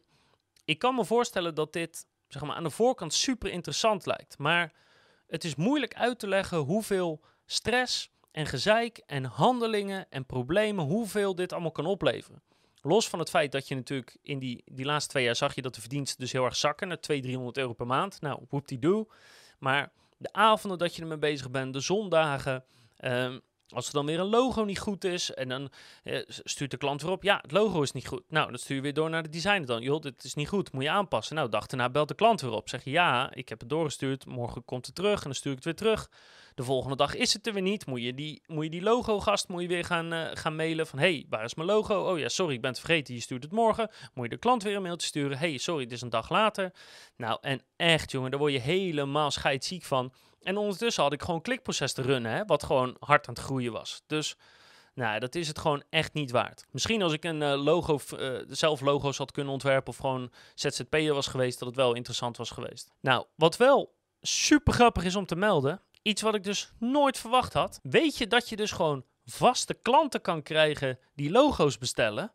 ik 0.64 0.78
kan 0.78 0.94
me 0.94 1.04
voorstellen 1.04 1.54
dat 1.54 1.72
dit 1.72 2.06
zeg 2.28 2.42
maar, 2.42 2.56
aan 2.56 2.62
de 2.62 2.70
voorkant 2.70 3.14
super 3.14 3.50
interessant 3.50 4.06
lijkt. 4.06 4.38
Maar 4.38 4.72
het 5.26 5.44
is 5.44 5.54
moeilijk 5.54 5.94
uit 5.94 6.18
te 6.18 6.28
leggen 6.28 6.58
hoeveel 6.58 7.20
stress 7.46 8.10
en 8.30 8.46
gezeik 8.46 9.02
en 9.06 9.24
handelingen 9.24 10.06
en 10.10 10.26
problemen, 10.26 10.84
hoeveel 10.84 11.34
dit 11.34 11.52
allemaal 11.52 11.70
kan 11.70 11.86
opleveren. 11.86 12.42
Los 12.82 13.08
van 13.08 13.18
het 13.18 13.30
feit 13.30 13.52
dat 13.52 13.68
je 13.68 13.74
natuurlijk 13.74 14.16
in 14.22 14.38
die, 14.38 14.62
die 14.66 14.84
laatste 14.84 15.10
twee 15.10 15.24
jaar 15.24 15.36
zag 15.36 15.54
je 15.54 15.62
dat 15.62 15.74
de 15.74 15.80
verdiensten 15.80 16.20
dus 16.20 16.32
heel 16.32 16.44
erg 16.44 16.56
zakken 16.56 16.88
naar 16.88 17.00
200, 17.00 17.34
300 17.34 17.58
euro 17.58 17.72
per 17.72 17.86
maand. 17.86 18.20
Nou, 18.20 18.40
whoop 18.48 18.68
die 18.68 18.78
doe. 18.78 19.06
Maar 19.58 19.92
de 20.16 20.32
avonden 20.32 20.78
dat 20.78 20.96
je 20.96 21.02
ermee 21.02 21.18
bezig 21.18 21.50
bent, 21.50 21.72
de 21.72 21.80
zondagen, 21.80 22.64
ehm, 22.96 23.38
als 23.68 23.86
er 23.86 23.92
dan 23.92 24.06
weer 24.06 24.20
een 24.20 24.26
logo 24.26 24.64
niet 24.64 24.78
goed 24.78 25.04
is 25.04 25.34
en 25.34 25.48
dan 25.48 25.70
eh, 26.02 26.22
stuurt 26.26 26.70
de 26.70 26.76
klant 26.76 27.02
weer 27.02 27.10
op, 27.10 27.22
ja, 27.22 27.38
het 27.42 27.52
logo 27.52 27.82
is 27.82 27.92
niet 27.92 28.06
goed. 28.06 28.22
Nou, 28.28 28.48
dan 28.48 28.58
stuur 28.58 28.76
je 28.76 28.82
weer 28.82 28.94
door 28.94 29.10
naar 29.10 29.22
de 29.22 29.28
designer 29.28 29.66
dan. 29.66 29.82
Joh, 29.82 30.00
dit 30.00 30.24
is 30.24 30.34
niet 30.34 30.48
goed, 30.48 30.72
moet 30.72 30.82
je 30.82 30.90
aanpassen. 30.90 31.36
Nou, 31.36 31.48
dag 31.48 31.66
daarna 31.66 31.90
belt 31.90 32.08
de 32.08 32.14
klant 32.14 32.40
weer 32.40 32.50
op. 32.50 32.68
Zeg 32.68 32.84
je, 32.84 32.90
ja, 32.90 33.34
ik 33.34 33.48
heb 33.48 33.60
het 33.60 33.68
doorgestuurd, 33.68 34.26
morgen 34.26 34.64
komt 34.64 34.86
het 34.86 34.94
terug 34.94 35.18
en 35.18 35.24
dan 35.24 35.34
stuur 35.34 35.50
ik 35.50 35.56
het 35.56 35.66
weer 35.66 35.76
terug. 35.76 36.10
De 36.54 36.62
volgende 36.62 36.96
dag 36.96 37.14
is 37.14 37.32
het 37.32 37.46
er 37.46 37.52
weer 37.52 37.62
niet. 37.62 37.86
Moet 37.86 38.02
je 38.02 38.14
die, 38.14 38.42
moet 38.46 38.64
je 38.64 38.70
die 38.70 38.82
logo-gast 38.82 39.48
moet 39.48 39.62
je 39.62 39.68
weer 39.68 39.84
gaan, 39.84 40.12
uh, 40.12 40.26
gaan 40.32 40.56
mailen 40.56 40.86
van... 40.86 40.98
hey, 40.98 41.26
waar 41.28 41.44
is 41.44 41.54
mijn 41.54 41.68
logo? 41.68 42.10
Oh 42.10 42.18
ja, 42.18 42.28
sorry, 42.28 42.54
ik 42.54 42.60
ben 42.60 42.70
het 42.70 42.80
vergeten. 42.80 43.14
Je 43.14 43.20
stuurt 43.20 43.42
het 43.42 43.52
morgen. 43.52 43.90
Moet 44.14 44.24
je 44.24 44.30
de 44.30 44.36
klant 44.36 44.62
weer 44.62 44.76
een 44.76 44.82
mailtje 44.82 45.06
sturen. 45.06 45.38
hey, 45.38 45.58
sorry, 45.58 45.82
het 45.82 45.92
is 45.92 46.00
een 46.00 46.10
dag 46.10 46.30
later. 46.30 46.72
Nou, 47.16 47.38
en 47.40 47.62
echt, 47.76 48.10
jongen, 48.10 48.30
daar 48.30 48.40
word 48.40 48.52
je 48.52 48.58
helemaal 48.58 49.30
scheidziek 49.30 49.82
van. 49.84 50.12
En 50.42 50.56
ondertussen 50.56 51.02
had 51.02 51.12
ik 51.12 51.22
gewoon 51.22 51.40
klikproces 51.40 51.92
te 51.92 52.02
runnen, 52.02 52.32
hè, 52.32 52.44
wat 52.44 52.62
gewoon 52.62 52.96
hard 52.98 53.28
aan 53.28 53.34
het 53.34 53.42
groeien 53.42 53.72
was. 53.72 54.02
Dus... 54.06 54.36
Nou, 54.94 55.20
dat 55.20 55.34
is 55.34 55.48
het 55.48 55.58
gewoon 55.58 55.82
echt 55.90 56.12
niet 56.12 56.30
waard. 56.30 56.66
Misschien 56.70 57.02
als 57.02 57.12
ik 57.12 57.24
een 57.24 57.40
uh, 57.40 57.62
logo, 57.64 57.98
uh, 58.18 58.38
zelf 58.48 58.80
logo's 58.80 59.18
had 59.18 59.32
kunnen 59.32 59.52
ontwerpen 59.52 59.92
of 59.92 59.96
gewoon 59.96 60.32
ZZP'er 60.54 61.14
was 61.14 61.26
geweest, 61.26 61.58
dat 61.58 61.68
het 61.68 61.76
wel 61.76 61.94
interessant 61.94 62.36
was 62.36 62.50
geweest. 62.50 62.90
Nou, 63.00 63.26
wat 63.34 63.56
wel 63.56 63.94
super 64.20 64.72
grappig 64.72 65.04
is 65.04 65.16
om 65.16 65.26
te 65.26 65.36
melden, 65.36 65.82
Iets 66.02 66.22
wat 66.22 66.34
ik 66.34 66.44
dus 66.44 66.72
nooit 66.78 67.18
verwacht 67.18 67.52
had. 67.52 67.78
Weet 67.82 68.16
je 68.16 68.26
dat 68.26 68.48
je 68.48 68.56
dus 68.56 68.70
gewoon 68.70 69.04
vaste 69.24 69.74
klanten 69.74 70.20
kan 70.20 70.42
krijgen 70.42 70.98
die 71.14 71.30
logo's 71.30 71.78
bestellen? 71.78 72.32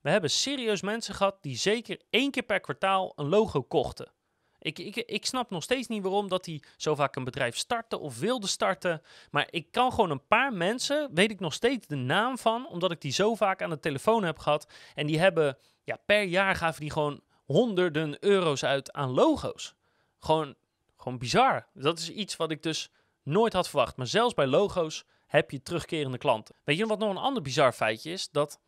We 0.00 0.10
hebben 0.10 0.30
serieus 0.30 0.82
mensen 0.82 1.14
gehad 1.14 1.42
die 1.42 1.56
zeker 1.56 2.00
één 2.10 2.30
keer 2.30 2.42
per 2.42 2.60
kwartaal 2.60 3.12
een 3.16 3.28
logo 3.28 3.62
kochten. 3.62 4.12
Ik, 4.58 4.78
ik, 4.78 4.96
ik 4.96 5.26
snap 5.26 5.50
nog 5.50 5.62
steeds 5.62 5.88
niet 5.88 6.02
waarom 6.02 6.28
dat 6.28 6.44
die 6.44 6.62
zo 6.76 6.94
vaak 6.94 7.16
een 7.16 7.24
bedrijf 7.24 7.56
starten 7.56 8.00
of 8.00 8.18
wilde 8.18 8.46
starten. 8.46 9.02
Maar 9.30 9.46
ik 9.50 9.70
kan 9.70 9.92
gewoon 9.92 10.10
een 10.10 10.26
paar 10.26 10.52
mensen, 10.52 11.08
weet 11.14 11.30
ik 11.30 11.40
nog 11.40 11.52
steeds 11.52 11.86
de 11.86 11.96
naam 11.96 12.38
van, 12.38 12.68
omdat 12.68 12.90
ik 12.90 13.00
die 13.00 13.12
zo 13.12 13.34
vaak 13.34 13.62
aan 13.62 13.70
de 13.70 13.80
telefoon 13.80 14.24
heb 14.24 14.38
gehad. 14.38 14.72
En 14.94 15.06
die 15.06 15.18
hebben, 15.18 15.58
ja, 15.84 15.98
per 16.06 16.22
jaar 16.22 16.56
gaven 16.56 16.80
die 16.80 16.90
gewoon 16.90 17.20
honderden 17.44 18.16
euro's 18.24 18.64
uit 18.64 18.92
aan 18.92 19.10
logo's. 19.10 19.74
Gewoon 20.18 20.54
gewoon 21.02 21.18
bizar. 21.18 21.66
Dat 21.74 21.98
is 21.98 22.10
iets 22.10 22.36
wat 22.36 22.50
ik 22.50 22.62
dus 22.62 22.90
nooit 23.22 23.52
had 23.52 23.68
verwacht. 23.68 23.96
Maar 23.96 24.06
zelfs 24.06 24.34
bij 24.34 24.46
logo's 24.46 25.04
heb 25.26 25.50
je 25.50 25.62
terugkerende 25.62 26.18
klanten. 26.18 26.54
Weet 26.64 26.76
je 26.76 26.86
wat 26.86 26.98
nog 26.98 27.10
een 27.10 27.16
ander 27.16 27.42
bizar 27.42 27.72
feitje 27.72 28.10
is? 28.10 28.30
Dat, 28.30 28.60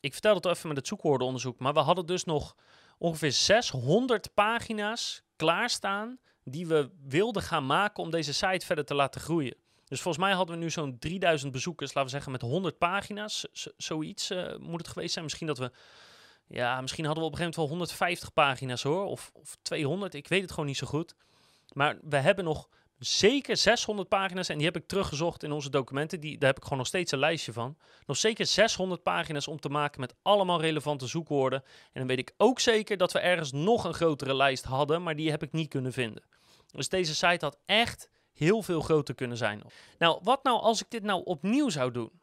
ik 0.00 0.12
vertel 0.12 0.34
het 0.34 0.46
even 0.46 0.68
met 0.68 0.76
het 0.76 0.86
zoekwoordenonderzoek, 0.86 1.58
maar 1.58 1.72
we 1.72 1.80
hadden 1.80 2.06
dus 2.06 2.24
nog 2.24 2.56
ongeveer 2.98 3.32
600 3.32 4.34
pagina's 4.34 5.22
klaarstaan 5.36 6.18
die 6.44 6.66
we 6.66 6.90
wilden 7.02 7.42
gaan 7.42 7.66
maken 7.66 8.02
om 8.02 8.10
deze 8.10 8.32
site 8.32 8.66
verder 8.66 8.84
te 8.84 8.94
laten 8.94 9.20
groeien. 9.20 9.56
Dus 9.88 10.00
volgens 10.00 10.24
mij 10.24 10.34
hadden 10.34 10.56
we 10.56 10.62
nu 10.62 10.70
zo'n 10.70 10.98
3000 10.98 11.52
bezoekers, 11.52 11.94
laten 11.94 12.04
we 12.04 12.10
zeggen 12.10 12.32
met 12.32 12.40
100 12.40 12.78
pagina's. 12.78 13.46
zoiets 13.76 14.30
uh, 14.30 14.56
moet 14.58 14.78
het 14.78 14.88
geweest 14.88 15.12
zijn. 15.12 15.24
Misschien 15.24 15.46
dat 15.46 15.58
we, 15.58 15.70
ja, 16.46 16.80
misschien 16.80 17.04
hadden 17.04 17.22
we 17.22 17.28
op 17.28 17.34
een 17.34 17.38
gegeven 17.38 17.60
moment 17.60 17.88
wel 17.88 17.98
150 17.98 18.32
pagina's 18.32 18.82
hoor, 18.82 19.04
of, 19.04 19.30
of 19.34 19.56
200. 19.62 20.14
Ik 20.14 20.28
weet 20.28 20.42
het 20.42 20.50
gewoon 20.50 20.66
niet 20.66 20.76
zo 20.76 20.86
goed. 20.86 21.14
Maar 21.72 21.98
we 22.02 22.16
hebben 22.16 22.44
nog 22.44 22.68
zeker 22.98 23.56
600 23.56 24.08
pagina's 24.08 24.48
en 24.48 24.56
die 24.56 24.66
heb 24.66 24.76
ik 24.76 24.86
teruggezocht 24.86 25.42
in 25.42 25.52
onze 25.52 25.70
documenten. 25.70 26.20
Die, 26.20 26.38
daar 26.38 26.48
heb 26.48 26.56
ik 26.56 26.62
gewoon 26.62 26.78
nog 26.78 26.86
steeds 26.86 27.12
een 27.12 27.18
lijstje 27.18 27.52
van. 27.52 27.76
Nog 28.06 28.16
zeker 28.16 28.46
600 28.46 29.02
pagina's 29.02 29.48
om 29.48 29.60
te 29.60 29.68
maken 29.68 30.00
met 30.00 30.14
allemaal 30.22 30.60
relevante 30.60 31.06
zoekwoorden. 31.06 31.62
En 31.64 31.90
dan 31.92 32.06
weet 32.06 32.18
ik 32.18 32.34
ook 32.36 32.60
zeker 32.60 32.96
dat 32.96 33.12
we 33.12 33.18
ergens 33.18 33.52
nog 33.52 33.84
een 33.84 33.94
grotere 33.94 34.34
lijst 34.34 34.64
hadden, 34.64 35.02
maar 35.02 35.16
die 35.16 35.30
heb 35.30 35.42
ik 35.42 35.52
niet 35.52 35.68
kunnen 35.68 35.92
vinden. 35.92 36.22
Dus 36.66 36.88
deze 36.88 37.14
site 37.14 37.44
had 37.44 37.58
echt 37.66 38.08
heel 38.32 38.62
veel 38.62 38.80
groter 38.80 39.14
kunnen 39.14 39.36
zijn. 39.36 39.62
Nou, 39.98 40.20
wat 40.22 40.42
nou 40.42 40.60
als 40.60 40.80
ik 40.80 40.90
dit 40.90 41.02
nou 41.02 41.24
opnieuw 41.24 41.68
zou 41.68 41.90
doen? 41.90 42.20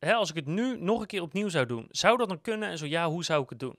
Als 0.00 0.30
ik 0.30 0.36
het 0.36 0.46
nu 0.46 0.80
nog 0.80 1.00
een 1.00 1.06
keer 1.06 1.22
opnieuw 1.22 1.48
zou 1.48 1.66
doen, 1.66 1.86
zou 1.90 2.16
dat 2.16 2.28
dan 2.28 2.40
kunnen? 2.40 2.68
En 2.68 2.78
zo 2.78 2.86
ja, 2.86 3.08
hoe 3.08 3.24
zou 3.24 3.42
ik 3.42 3.48
het 3.50 3.58
doen? 3.58 3.78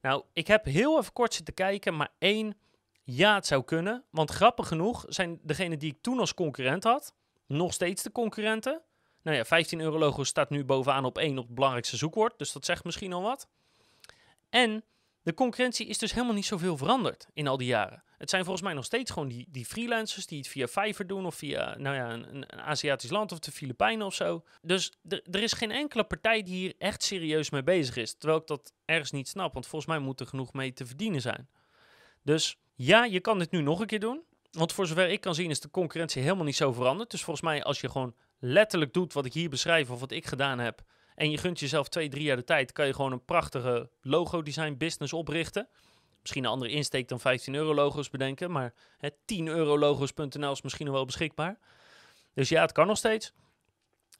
Nou, 0.00 0.22
ik 0.32 0.46
heb 0.46 0.64
heel 0.64 0.98
even 0.98 1.12
kort 1.12 1.34
zitten 1.34 1.54
kijken, 1.54 1.96
maar 1.96 2.12
één 2.18 2.56
Ja, 3.04 3.34
het 3.34 3.46
zou 3.46 3.64
kunnen. 3.64 4.04
Want 4.10 4.30
grappig 4.30 4.68
genoeg 4.68 5.04
zijn 5.08 5.40
degenen 5.42 5.78
die 5.78 5.92
ik 5.92 5.98
toen 6.00 6.18
als 6.18 6.34
concurrent 6.34 6.84
had, 6.84 7.14
nog 7.46 7.72
steeds 7.72 8.02
de 8.02 8.12
concurrenten. 8.12 8.82
Nou 9.22 9.36
ja, 9.36 9.44
15 9.44 9.80
euro 9.80 9.98
logo 9.98 10.24
staat 10.24 10.50
nu 10.50 10.64
bovenaan 10.64 11.04
op 11.04 11.18
één 11.18 11.38
op 11.38 11.46
het 11.46 11.54
belangrijkste 11.54 11.96
zoekwoord. 11.96 12.38
Dus 12.38 12.52
dat 12.52 12.64
zegt 12.64 12.84
misschien 12.84 13.12
al 13.12 13.22
wat. 13.22 13.48
En 14.50 14.84
de 15.22 15.34
concurrentie 15.34 15.86
is 15.86 15.98
dus 15.98 16.12
helemaal 16.12 16.34
niet 16.34 16.46
zoveel 16.46 16.76
veranderd 16.76 17.26
in 17.32 17.46
al 17.46 17.56
die 17.56 17.66
jaren. 17.66 18.02
Het 18.18 18.30
zijn 18.30 18.44
volgens 18.44 18.64
mij 18.64 18.74
nog 18.74 18.84
steeds 18.84 19.10
gewoon 19.10 19.28
die, 19.28 19.46
die 19.50 19.64
freelancers 19.64 20.26
die 20.26 20.38
het 20.38 20.48
via 20.48 20.66
Fiverr 20.66 21.06
doen 21.06 21.26
of 21.26 21.34
via 21.34 21.76
nou 21.78 21.96
ja, 21.96 22.12
een, 22.12 22.32
een 22.32 22.60
Aziatisch 22.60 23.10
land 23.10 23.32
of 23.32 23.38
de 23.38 23.52
Filipijnen 23.52 24.06
of 24.06 24.14
zo. 24.14 24.44
Dus 24.62 24.92
er 25.08 25.42
is 25.42 25.52
geen 25.52 25.70
enkele 25.70 26.04
partij 26.04 26.42
die 26.42 26.54
hier 26.54 26.74
echt 26.78 27.02
serieus 27.02 27.50
mee 27.50 27.62
bezig 27.62 27.96
is. 27.96 28.14
Terwijl 28.14 28.40
ik 28.40 28.46
dat 28.46 28.72
ergens 28.84 29.10
niet 29.10 29.28
snap, 29.28 29.52
want 29.52 29.66
volgens 29.66 29.90
mij 29.90 30.00
moet 30.00 30.20
er 30.20 30.26
genoeg 30.26 30.52
mee 30.52 30.72
te 30.72 30.86
verdienen 30.86 31.20
zijn. 31.20 31.48
Dus 32.22 32.58
ja, 32.74 33.04
je 33.04 33.20
kan 33.20 33.38
dit 33.38 33.50
nu 33.50 33.60
nog 33.60 33.80
een 33.80 33.86
keer 33.86 34.00
doen. 34.00 34.22
Want 34.50 34.72
voor 34.72 34.86
zover 34.86 35.08
ik 35.08 35.20
kan 35.20 35.34
zien 35.34 35.50
is 35.50 35.60
de 35.60 35.70
concurrentie 35.70 36.22
helemaal 36.22 36.44
niet 36.44 36.56
zo 36.56 36.72
veranderd. 36.72 37.10
Dus 37.10 37.22
volgens 37.22 37.46
mij 37.46 37.64
als 37.64 37.80
je 37.80 37.90
gewoon 37.90 38.14
letterlijk 38.38 38.92
doet 38.92 39.12
wat 39.12 39.24
ik 39.24 39.32
hier 39.32 39.50
beschrijf 39.50 39.90
of 39.90 40.00
wat 40.00 40.10
ik 40.10 40.26
gedaan 40.26 40.58
heb... 40.58 40.82
en 41.14 41.30
je 41.30 41.38
gunt 41.38 41.60
jezelf 41.60 41.88
twee, 41.88 42.08
drie 42.08 42.22
jaar 42.22 42.36
de 42.36 42.44
tijd... 42.44 42.72
kan 42.72 42.86
je 42.86 42.94
gewoon 42.94 43.12
een 43.12 43.24
prachtige 43.24 43.90
logo-design 44.00 44.74
business 44.76 45.12
oprichten. 45.12 45.68
Misschien 46.20 46.44
een 46.44 46.50
andere 46.50 46.70
insteek 46.70 47.08
dan 47.08 47.20
15 47.20 47.54
euro 47.54 47.74
logo's 47.74 48.10
bedenken... 48.10 48.50
maar 48.50 48.74
10 49.24 49.46
euro 49.46 49.78
logo's.nl 49.78 50.52
is 50.52 50.62
misschien 50.62 50.86
nog 50.86 50.94
wel 50.94 51.04
beschikbaar. 51.04 51.58
Dus 52.34 52.48
ja, 52.48 52.60
het 52.60 52.72
kan 52.72 52.86
nog 52.86 52.98
steeds. 52.98 53.32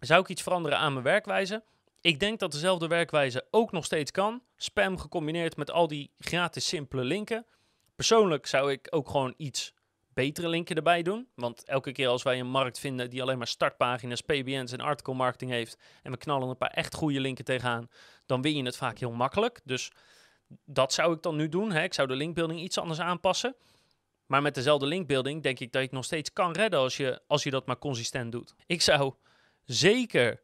Zou 0.01 0.21
ik 0.21 0.29
iets 0.29 0.43
veranderen 0.43 0.79
aan 0.79 0.93
mijn 0.93 1.05
werkwijze? 1.05 1.65
Ik 2.01 2.21
denk 2.21 2.39
dat 2.39 2.53
dezelfde 2.53 2.87
werkwijze 2.87 3.47
ook 3.51 3.73
nog 3.73 3.85
steeds 3.85 4.11
kan. 4.11 4.43
Spam 4.57 4.99
gecombineerd 4.99 5.57
met 5.57 5.71
al 5.71 5.89
die 5.89 6.11
gratis 6.19 6.67
simpele 6.67 7.05
linken. 7.05 7.47
Persoonlijk 7.95 8.47
zou 8.47 8.73
ik 8.73 8.87
ook 8.91 9.09
gewoon 9.09 9.35
iets 9.37 9.75
betere 10.15 10.49
linken 10.49 10.77
erbij 10.77 11.03
doen. 11.03 11.29
Want 11.35 11.65
elke 11.65 11.93
keer 11.93 12.09
als 12.09 12.23
wij 12.23 12.41
een 12.41 12.47
markt 12.47 12.79
vinden 12.79 13.11
die 13.11 13.23
alleen 13.23 13.39
maar 13.39 13.47
startpagina's, 13.47 14.21
PBN's 14.21 14.73
en 14.73 14.81
article 14.81 15.15
marketing 15.15 15.51
heeft. 15.51 15.79
en 16.03 16.11
we 16.11 16.17
knallen 16.17 16.49
een 16.49 16.57
paar 16.57 16.71
echt 16.71 16.95
goede 16.95 17.21
linken 17.21 17.45
tegenaan. 17.45 17.89
dan 18.27 18.43
win 18.43 18.57
je 18.57 18.63
het 18.63 18.77
vaak 18.77 18.99
heel 18.99 19.13
makkelijk. 19.13 19.61
Dus 19.65 19.93
dat 20.65 20.93
zou 20.93 21.15
ik 21.15 21.23
dan 21.23 21.37
nu 21.37 21.49
doen. 21.49 21.73
Hè. 21.73 21.83
Ik 21.83 21.95
zou 21.95 22.09
de 22.09 22.15
linkbuilding 22.15 22.61
iets 22.61 22.79
anders 22.79 23.01
aanpassen. 23.01 23.57
Maar 24.27 24.43
met 24.43 24.55
dezelfde 24.55 24.87
linkbuilding 24.87 25.43
denk 25.43 25.61
ik 25.61 25.73
dat 25.73 25.81
je 25.81 25.87
het 25.87 25.97
nog 25.97 26.05
steeds 26.05 26.33
kan 26.33 26.53
redden 26.53 26.81
als 26.81 26.97
je, 26.97 27.21
als 27.27 27.43
je 27.43 27.51
dat 27.51 27.67
maar 27.67 27.79
consistent 27.79 28.33
doet. 28.33 28.55
Ik 28.67 28.83
zou 28.83 29.15
zeker 29.65 30.43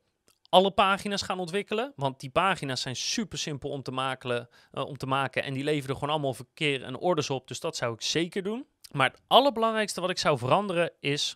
alle 0.51 0.71
pagina's 0.71 1.23
gaan 1.23 1.39
ontwikkelen. 1.39 1.93
Want 1.97 2.21
die 2.21 2.31
pagina's 2.31 2.81
zijn 2.81 2.97
super 2.97 3.39
simpel 3.39 3.71
om 3.71 3.83
te, 3.83 3.91
maken, 3.91 4.49
uh, 4.73 4.85
om 4.85 4.97
te 4.97 5.07
maken. 5.07 5.43
En 5.43 5.55
die 5.55 5.65
leveren 5.65 5.97
gewoon 5.97 6.11
allemaal 6.11 6.35
verkeer 6.35 6.83
en 6.83 6.97
orders 6.97 7.31
op. 7.31 7.49
Dus 7.49 7.61
dat 7.61 7.77
zou 7.77 7.95
ik 7.95 8.03
zeker 8.03 8.43
doen. 8.43 8.67
Maar 8.93 9.11
het 9.11 9.21
allerbelangrijkste 9.27 10.01
wat 10.01 10.11
ik 10.11 10.19
zou 10.19 10.39
veranderen 10.39 10.93
is... 11.01 11.35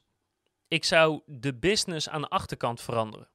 Ik 0.69 0.85
zou 0.85 1.21
de 1.27 1.55
business 1.55 2.09
aan 2.09 2.21
de 2.21 2.29
achterkant 2.29 2.81
veranderen. 2.81 3.29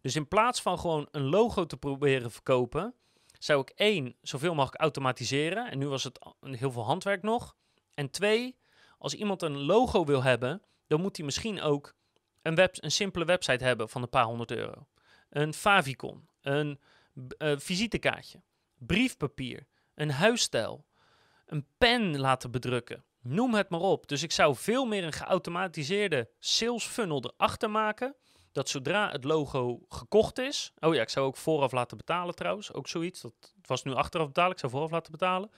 Dus 0.00 0.16
in 0.16 0.28
plaats 0.28 0.62
van 0.62 0.78
gewoon 0.78 1.08
een 1.10 1.28
logo 1.28 1.66
te 1.66 1.76
proberen 1.76 2.30
verkopen... 2.30 2.94
zou 3.38 3.60
ik 3.60 3.70
één, 3.70 4.16
zoveel 4.20 4.54
mogelijk 4.54 4.80
automatiseren. 4.80 5.70
En 5.70 5.78
nu 5.78 5.88
was 5.88 6.04
het 6.04 6.18
heel 6.40 6.72
veel 6.72 6.84
handwerk 6.84 7.22
nog. 7.22 7.56
En 7.94 8.10
twee, 8.10 8.58
als 8.98 9.14
iemand 9.14 9.42
een 9.42 9.58
logo 9.58 10.04
wil 10.04 10.22
hebben... 10.22 10.62
dan 10.86 11.00
moet 11.00 11.16
hij 11.16 11.24
misschien 11.24 11.60
ook 11.60 11.94
een, 12.42 12.68
een 12.72 12.92
simpele 12.92 13.24
website 13.24 13.64
hebben 13.64 13.88
van 13.88 14.02
een 14.02 14.08
paar 14.08 14.24
honderd 14.24 14.50
euro 14.50 14.86
een 15.32 15.54
favicon, 15.54 16.28
een 16.40 16.80
uh, 17.38 17.52
visitekaartje, 17.58 18.42
briefpapier, 18.78 19.66
een 19.94 20.10
huisstijl, 20.10 20.84
een 21.46 21.66
pen 21.78 22.18
laten 22.18 22.50
bedrukken. 22.50 23.04
Noem 23.20 23.54
het 23.54 23.68
maar 23.68 23.80
op. 23.80 24.08
Dus 24.08 24.22
ik 24.22 24.32
zou 24.32 24.56
veel 24.56 24.84
meer 24.84 25.04
een 25.04 25.12
geautomatiseerde 25.12 26.28
sales 26.38 26.84
funnel 26.84 27.24
erachter 27.24 27.70
maken. 27.70 28.14
Dat 28.52 28.68
zodra 28.68 29.10
het 29.10 29.24
logo 29.24 29.80
gekocht 29.88 30.38
is. 30.38 30.72
Oh 30.78 30.94
ja, 30.94 31.02
ik 31.02 31.08
zou 31.08 31.26
ook 31.26 31.36
vooraf 31.36 31.72
laten 31.72 31.96
betalen 31.96 32.34
trouwens. 32.34 32.72
Ook 32.72 32.88
zoiets. 32.88 33.20
Dat 33.20 33.54
was 33.66 33.82
nu 33.82 33.92
achteraf 33.92 34.26
betalen. 34.26 34.52
Ik 34.52 34.58
zou 34.58 34.72
vooraf 34.72 34.90
laten 34.90 35.12
betalen. 35.12 35.50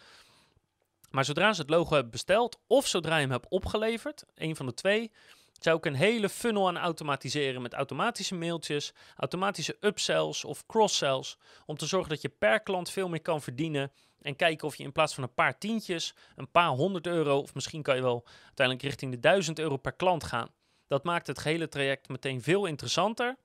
Maar 1.11 1.25
zodra 1.25 1.53
ze 1.53 1.61
het 1.61 1.71
logo 1.71 1.95
hebben 1.95 2.13
besteld. 2.13 2.61
Of 2.67 2.87
zodra 2.87 3.15
je 3.15 3.21
hem 3.21 3.31
hebt 3.31 3.49
opgeleverd. 3.49 4.25
Een 4.35 4.57
van 4.57 4.67
de 4.67 4.75
twee 4.75 5.13
zou 5.59 5.77
ik 5.77 5.85
een 5.85 5.95
hele 5.95 6.29
funnel 6.29 6.69
aan 6.69 6.79
automatiseren 6.79 7.63
met 7.63 7.73
automatische 7.73 8.35
mailtjes, 8.35 8.93
automatische 9.17 9.77
upsells 9.81 10.45
of 10.45 10.67
cross-sells, 10.67 11.39
om 11.67 11.77
te 11.77 11.87
zorgen 11.87 12.09
dat 12.09 12.23
je 12.23 12.29
per 12.29 12.61
klant 12.61 12.91
veel 12.91 13.09
meer 13.09 13.23
kan 13.23 13.43
verdienen 13.43 13.93
en 14.21 14.37
kijken 14.37 14.67
of 14.67 14.77
je 14.77 14.85
in 14.85 14.93
plaats 14.93 15.15
van 15.15 15.23
een 15.23 15.35
paar 15.35 15.59
tientjes, 15.59 16.15
een 16.37 16.51
paar 16.51 16.69
honderd 16.69 17.07
euro, 17.07 17.39
of 17.39 17.55
misschien 17.55 17.83
kan 17.83 17.97
je 17.97 18.03
wel 18.03 18.27
uiteindelijk 18.45 18.87
richting 18.87 19.13
de 19.13 19.21
duizend 19.21 19.59
euro 19.59 19.77
per 19.77 19.93
klant 19.93 20.25
gaan. 20.25 20.49
Dat 20.87 21.05
maakt 21.05 21.27
het 21.27 21.39
gehele 21.39 21.69
traject 21.69 22.09
meteen 22.09 22.43
veel 22.43 22.67
interessanter. 22.67 23.37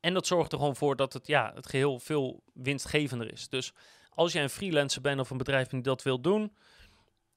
En 0.00 0.14
dat 0.14 0.26
zorgt 0.26 0.52
er 0.52 0.58
gewoon 0.58 0.76
voor 0.76 0.96
dat 0.96 1.12
het, 1.12 1.26
ja, 1.26 1.52
het 1.54 1.66
geheel 1.66 1.98
veel 1.98 2.42
winstgevender 2.52 3.32
is. 3.32 3.48
Dus 3.48 3.72
als 4.10 4.32
jij 4.32 4.42
een 4.42 4.50
freelancer 4.50 5.00
bent 5.00 5.20
of 5.20 5.30
een 5.30 5.36
bedrijf 5.36 5.68
die 5.68 5.80
dat 5.80 6.02
wil 6.02 6.20
doen, 6.20 6.56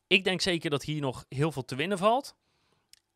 ik 0.08 0.24
denk 0.24 0.42
zeker 0.42 0.70
dat 0.70 0.84
hier 0.84 1.02
nog 1.02 1.26
heel 1.30 1.52
veel 1.52 1.66
te 1.66 1.76
winnen 1.76 1.98
valt. 1.98 2.36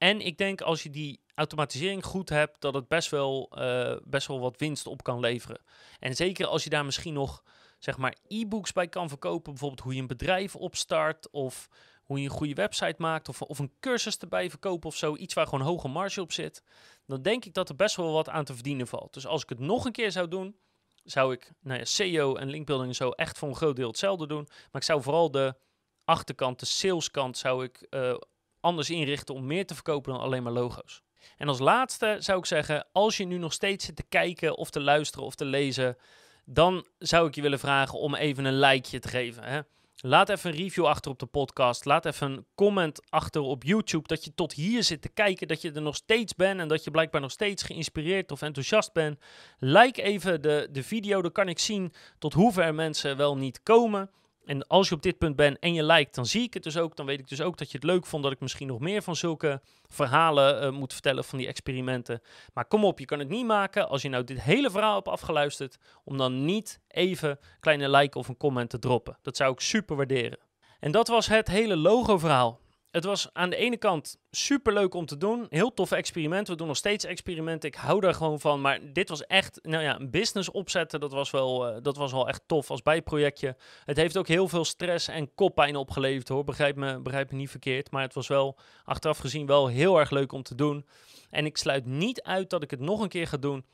En 0.02 0.22
ik 0.22 0.38
denk 0.38 0.62
als 0.62 0.84
je 0.84 0.89
die 0.89 1.22
automatisering 1.34 2.06
goed 2.06 2.30
hebt, 2.30 2.62
dat 2.62 2.74
het 2.74 2.88
best 2.88 3.10
wel, 3.10 3.52
uh, 3.58 3.95
best 4.04 4.28
wel 4.28 4.39
wat 4.39 4.58
winst 4.58 4.88
op 4.88 5.04
kan 5.04 5.20
leveren. 5.20 5.62
En 5.99 6.16
zeker 6.16 6.47
als 6.47 6.64
je 6.64 6.70
daar 6.70 6.86
misschien 6.86 7.14
nog 7.14 7.43
zeg 7.80 7.97
maar 7.97 8.16
e-books 8.28 8.72
bij 8.72 8.88
kan 8.88 9.10
verkopen, 9.10 9.52
bijvoorbeeld 9.52 9.82
hoe 9.82 9.93
je 9.93 10.02
een 10.02 10.08
bedrijf 10.08 10.56
opstart 10.56 11.30
of 11.30 11.70
hoe 12.04 12.18
je 12.18 12.24
een 12.24 12.36
goede 12.36 12.54
website 12.54 12.95
maakt 12.97 13.30
of, 13.30 13.41
of 13.41 13.60
een 13.60 13.74
cursus 13.80 14.18
erbij 14.18 14.49
verkopen 14.49 14.89
of 14.89 14.95
zo, 14.95 15.16
iets 15.16 15.34
waar 15.34 15.47
gewoon 15.47 15.66
hoge 15.66 15.88
marge 15.88 16.22
op 16.22 16.32
zit, 16.32 16.64
dan 17.06 17.22
denk 17.22 17.45
ik 17.45 17.54
dat 17.54 17.70
er 17.70 17.76
best 17.76 17.95
wel 17.95 18.12
wat 18.12 18.30
aan 18.30 18.45
te 18.45 18.54
verdienen 18.54 18.88
valt. 18.88 19.14
Dus 19.14 19.26
als 19.26 19.43
ik 19.43 19.49
het 19.49 19.60
nog 19.60 19.86
een 19.86 19.91
keer 19.91 20.12
zou 20.12 20.28
doen, 20.28 20.56
zou 21.04 21.34
ik 21.34 21.52
nou 21.60 21.80
ja, 21.80 21.86
SEO 21.86 22.36
en 22.36 22.49
linkbuilding 22.49 22.95
zo 22.95 23.10
echt 23.10 23.38
voor 23.38 23.49
een 23.49 23.56
groot 23.56 23.76
deel 23.76 23.88
hetzelfde 23.88 24.28
doen, 24.28 24.47
maar 24.47 24.82
ik 24.82 24.84
zou 24.84 25.02
vooral 25.02 25.32
de 25.32 25.56
achterkant, 26.04 26.60
de 26.60 26.66
saleskant, 26.66 27.38
zou 27.38 27.64
ik 27.64 27.88
uh, 27.89 28.16
anders 28.62 28.89
inrichten 28.89 29.36
om 29.36 29.45
meer 29.45 29.66
te 29.66 29.74
verkopen 29.74 30.14
dan 30.14 30.22
alleen 30.22 30.43
maar 30.43 30.53
logo's. 30.53 31.01
En 31.38 31.47
als 31.47 31.59
laatste 31.59 32.16
zou 32.20 32.39
ik 32.39 32.45
zeggen, 32.45 32.88
als 32.91 33.18
je 33.18 33.26
nu 33.26 33.38
nog 33.38 33.53
steeds 33.53 33.86
zit 33.86 33.95
te 33.95 34.05
kijken 34.09 34.57
of 34.57 34.70
te 34.70 34.80
luisteren 34.80 35.26
of 35.26 35.36
te 35.36 35.45
lezen, 35.45 35.97
dan 36.45 36.86
zou 36.97 37.28
ik 37.28 37.36
je 37.36 37.41
willen 37.41 37.59
vragen 37.59 37.99
om 37.99 38.16
even 38.16 38.45
een 38.45 38.59
likeje 38.59 38.99
te 38.99 39.07
geven. 39.07 39.43
Hè? 39.43 39.59
Laat 40.03 40.30
even 40.30 40.51
een 40.51 40.57
review 40.57 40.86
achter 40.86 41.12
op 41.12 41.20
de 41.20 41.26
podcast. 41.26 41.86
Laat 41.86 42.05
even 42.05 42.32
een 42.32 42.45
comment 42.55 43.01
achter 43.09 43.41
op 43.41 43.64
YouTube 43.64 44.07
dat 44.07 44.26
je 44.26 44.34
tot 44.34 44.53
hier 44.53 44.84
zit 44.84 45.01
te 45.01 45.09
kijken, 45.09 45.47
dat 45.47 45.62
je 45.62 45.72
er 45.72 45.82
nog 45.82 45.95
steeds 45.95 46.36
bent 46.36 46.59
en 46.59 46.68
dat 46.68 46.84
je 46.84 46.91
blijkbaar 46.91 47.22
nog 47.22 47.32
steeds 47.32 47.64
geïnspireerd 47.64 48.32
of 48.32 48.41
enthousiast 48.41 48.93
bent. 48.93 49.20
Like 49.57 50.01
even 50.01 50.41
de, 50.41 50.68
de 50.72 50.84
video, 50.84 51.22
dan 51.22 51.32
kan 51.32 51.47
ik 51.47 51.59
zien 51.59 51.93
tot 52.20 52.34
hoever 52.34 52.76
mensen 52.76 53.18
wel 53.18 53.38
niet 53.38 53.64
komen. 53.64 54.09
En 54.46 54.68
als 54.68 54.89
je 54.89 54.96
op 54.96 55.02
dit 55.02 55.18
punt 55.18 55.36
bent 55.36 55.60
en 55.60 55.74
je 55.74 55.84
lijkt, 55.84 56.16
dan 56.16 56.26
zie 56.26 56.44
ik 56.44 56.54
het 56.54 56.64
dus 56.64 56.78
ook. 56.78 56.96
Dan 56.96 57.06
weet 57.06 57.20
ik 57.20 57.28
dus 57.28 57.42
ook 57.42 57.58
dat 57.58 57.72
je 57.72 57.78
het 57.78 57.86
leuk 57.86 58.06
vond 58.06 58.24
dat 58.24 58.32
ik 58.32 58.39
misschien 58.39 58.68
nog 58.68 58.80
meer 58.80 59.02
van 59.02 59.16
zulke 59.16 59.62
verhalen 59.88 60.64
uh, 60.64 60.72
moet 60.80 60.94
vertellen 60.94 61.24
van 61.24 61.38
die 61.38 61.48
experimenten. 61.48 62.22
Maar 62.54 62.66
kom 62.66 62.86
op, 62.86 63.00
je 63.00 63.06
kan 63.06 63.20
het 63.20 63.30
niet 63.30 63.46
maken 63.46 63.89
als 63.89 64.02
je 64.02 64.10
nou 64.10 64.24
dit 64.24 64.42
hele 64.42 64.70
verhaal 64.70 64.96
hebt 64.96 65.08
afgeluisterd, 65.08 65.78
om 66.04 66.18
dan 66.18 66.46
niet 66.46 66.80
even 66.88 67.39
kleine 67.60 67.89
like 67.89 68.18
of 68.18 68.28
een 68.28 68.38
comment 68.38 68.70
te 68.70 68.80
droppen. 68.80 69.18
Dat 69.22 69.38
zou 69.38 69.52
ik 69.52 69.60
super 69.60 69.96
waarderen. 69.96 70.39
En 70.80 70.92
dat 70.92 71.08
was 71.08 71.28
het 71.28 71.48
hele 71.48 71.76
logo 71.76 72.18
verhaal 72.18 72.60
het 72.92 73.04
was 73.04 73.30
aan 73.34 73.50
de 73.50 73.56
ene 73.56 73.78
kant 73.78 74.18
super 74.32 74.74
leuk 74.74 74.94
om 74.94 75.06
te 75.06 75.18
doen. 75.18 75.46
Heel 75.50 75.74
tof 75.74 75.92
experiment. 75.92 76.48
We 76.48 76.56
doen 76.56 76.68
nog 76.68 76.78
steeds 76.78 77.06
experimenten. 77.06 77.70
Ik 77.70 77.76
hou 77.76 78.00
daar 78.00 78.14
gewoon 78.14 78.39
van. 78.39 78.62
Maar 78.62 78.80
dit 78.94 79.10
was 79.10 79.26
echt, 79.26 79.60
nou 79.62 79.84
ja, 79.84 80.00
een 80.00 80.10
business 80.10 80.52
opzetten. 80.52 81.00
Dat 81.00 81.12
was 81.12 81.32
wel, 81.32 81.70
uh, 81.70 81.78
dat 81.82 81.98
was 81.98 82.12
wel 82.12 82.28
echt 82.28 82.42
tof 82.46 82.70
als 82.70 82.82
bijprojectje. 82.82 83.56
Het 83.86 83.98
heeft 83.98 84.18
ook 84.18 84.28
heel 84.28 84.48
veel 84.48 84.66
stress 84.66 85.08
en 85.08 85.34
koppijn 85.36 85.76
opgeleverd 85.76 86.28
hoor. 86.28 86.44
Begrijp 86.44 86.76
me, 86.76 87.00
begrijp 87.00 87.32
me 87.32 87.38
niet 87.38 87.50
verkeerd. 87.50 87.92
Maar 87.92 88.02
het 88.02 88.14
was 88.14 88.28
wel, 88.28 88.58
achteraf 88.84 89.18
gezien, 89.18 89.46
wel 89.46 89.68
heel 89.68 90.00
erg 90.00 90.10
leuk 90.10 90.32
om 90.32 90.44
te 90.44 90.56
doen. 90.56 90.86
En 91.30 91.46
ik 91.46 91.58
sluit 91.58 91.86
niet 91.86 92.22
uit 92.22 92.50
dat 92.50 92.64
ik 92.64 92.72
het 92.72 92.80
nog 92.80 93.02
een 93.02 93.10
keer 93.10 93.28
ga 93.28 93.38
doen. 93.38 93.66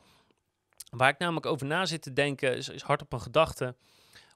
Waar 0.90 1.10
ik 1.10 1.20
namelijk 1.20 1.46
over 1.46 1.68
na 1.68 1.86
zit 1.86 2.02
te 2.02 2.14
denken, 2.14 2.56
is, 2.56 2.70
is 2.70 2.82
hard 2.82 3.02
op 3.02 3.14
een 3.14 3.22
gedachte. 3.22 3.76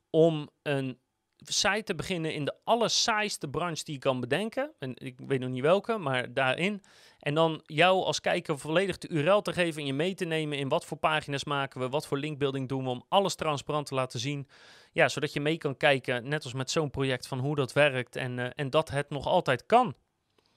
Om 0.09 0.49
een 0.61 0.99
site 1.43 1.83
te 1.83 1.95
beginnen 1.95 2.33
in 2.33 2.45
de 2.45 2.55
allersaaiste 2.63 3.47
branche 3.47 3.83
die 3.83 3.93
je 3.93 3.99
kan 3.99 4.19
bedenken. 4.19 4.71
En 4.79 4.93
ik 4.95 5.19
weet 5.27 5.39
nog 5.39 5.49
niet 5.49 5.61
welke, 5.61 5.97
maar 5.97 6.33
daarin. 6.33 6.83
En 7.19 7.33
dan 7.33 7.61
jou 7.65 8.03
als 8.03 8.21
kijker 8.21 8.59
volledig 8.59 8.97
de 8.97 9.09
URL 9.09 9.41
te 9.41 9.53
geven 9.53 9.81
en 9.81 9.87
je 9.87 9.93
mee 9.93 10.13
te 10.13 10.25
nemen 10.25 10.57
in 10.57 10.69
wat 10.69 10.85
voor 10.85 10.97
pagina's 10.97 11.43
maken 11.43 11.79
we, 11.79 11.89
wat 11.89 12.07
voor 12.07 12.17
linkbuilding 12.17 12.69
doen 12.69 12.83
we 12.83 12.89
om 12.89 13.05
alles 13.09 13.35
transparant 13.35 13.85
te 13.85 13.95
laten 13.95 14.19
zien. 14.19 14.47
Ja, 14.91 15.09
zodat 15.09 15.33
je 15.33 15.41
mee 15.41 15.57
kan 15.57 15.77
kijken, 15.77 16.27
net 16.27 16.43
als 16.43 16.53
met 16.53 16.71
zo'n 16.71 16.89
project, 16.89 17.27
van 17.27 17.39
hoe 17.39 17.55
dat 17.55 17.73
werkt 17.73 18.15
en, 18.15 18.37
uh, 18.37 18.47
en 18.55 18.69
dat 18.69 18.89
het 18.89 19.09
nog 19.09 19.25
altijd 19.25 19.65
kan. 19.65 19.95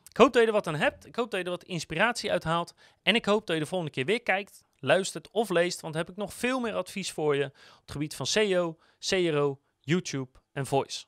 Ik 0.08 0.16
hoop 0.16 0.32
dat 0.32 0.42
je 0.42 0.48
er 0.48 0.54
wat 0.54 0.66
aan 0.66 0.74
hebt. 0.74 1.06
Ik 1.06 1.16
hoop 1.16 1.30
dat 1.30 1.40
je 1.40 1.44
er 1.44 1.52
wat 1.52 1.64
inspiratie 1.64 2.30
uit 2.30 2.44
haalt. 2.44 2.74
En 3.02 3.14
ik 3.14 3.24
hoop 3.24 3.46
dat 3.46 3.56
je 3.56 3.62
de 3.62 3.68
volgende 3.68 3.92
keer 3.92 4.04
weer 4.04 4.22
kijkt, 4.22 4.64
luistert 4.78 5.30
of 5.30 5.48
leest, 5.48 5.80
want 5.80 5.94
dan 5.94 6.02
heb 6.02 6.12
ik 6.12 6.18
nog 6.18 6.34
veel 6.34 6.60
meer 6.60 6.74
advies 6.74 7.12
voor 7.12 7.36
je 7.36 7.44
op 7.44 7.80
het 7.80 7.90
gebied 7.90 8.14
van 8.14 8.26
SEO, 8.26 8.78
CRO, 8.98 9.60
YouTube 9.80 10.42
and 10.54 10.66
voice. 10.66 11.06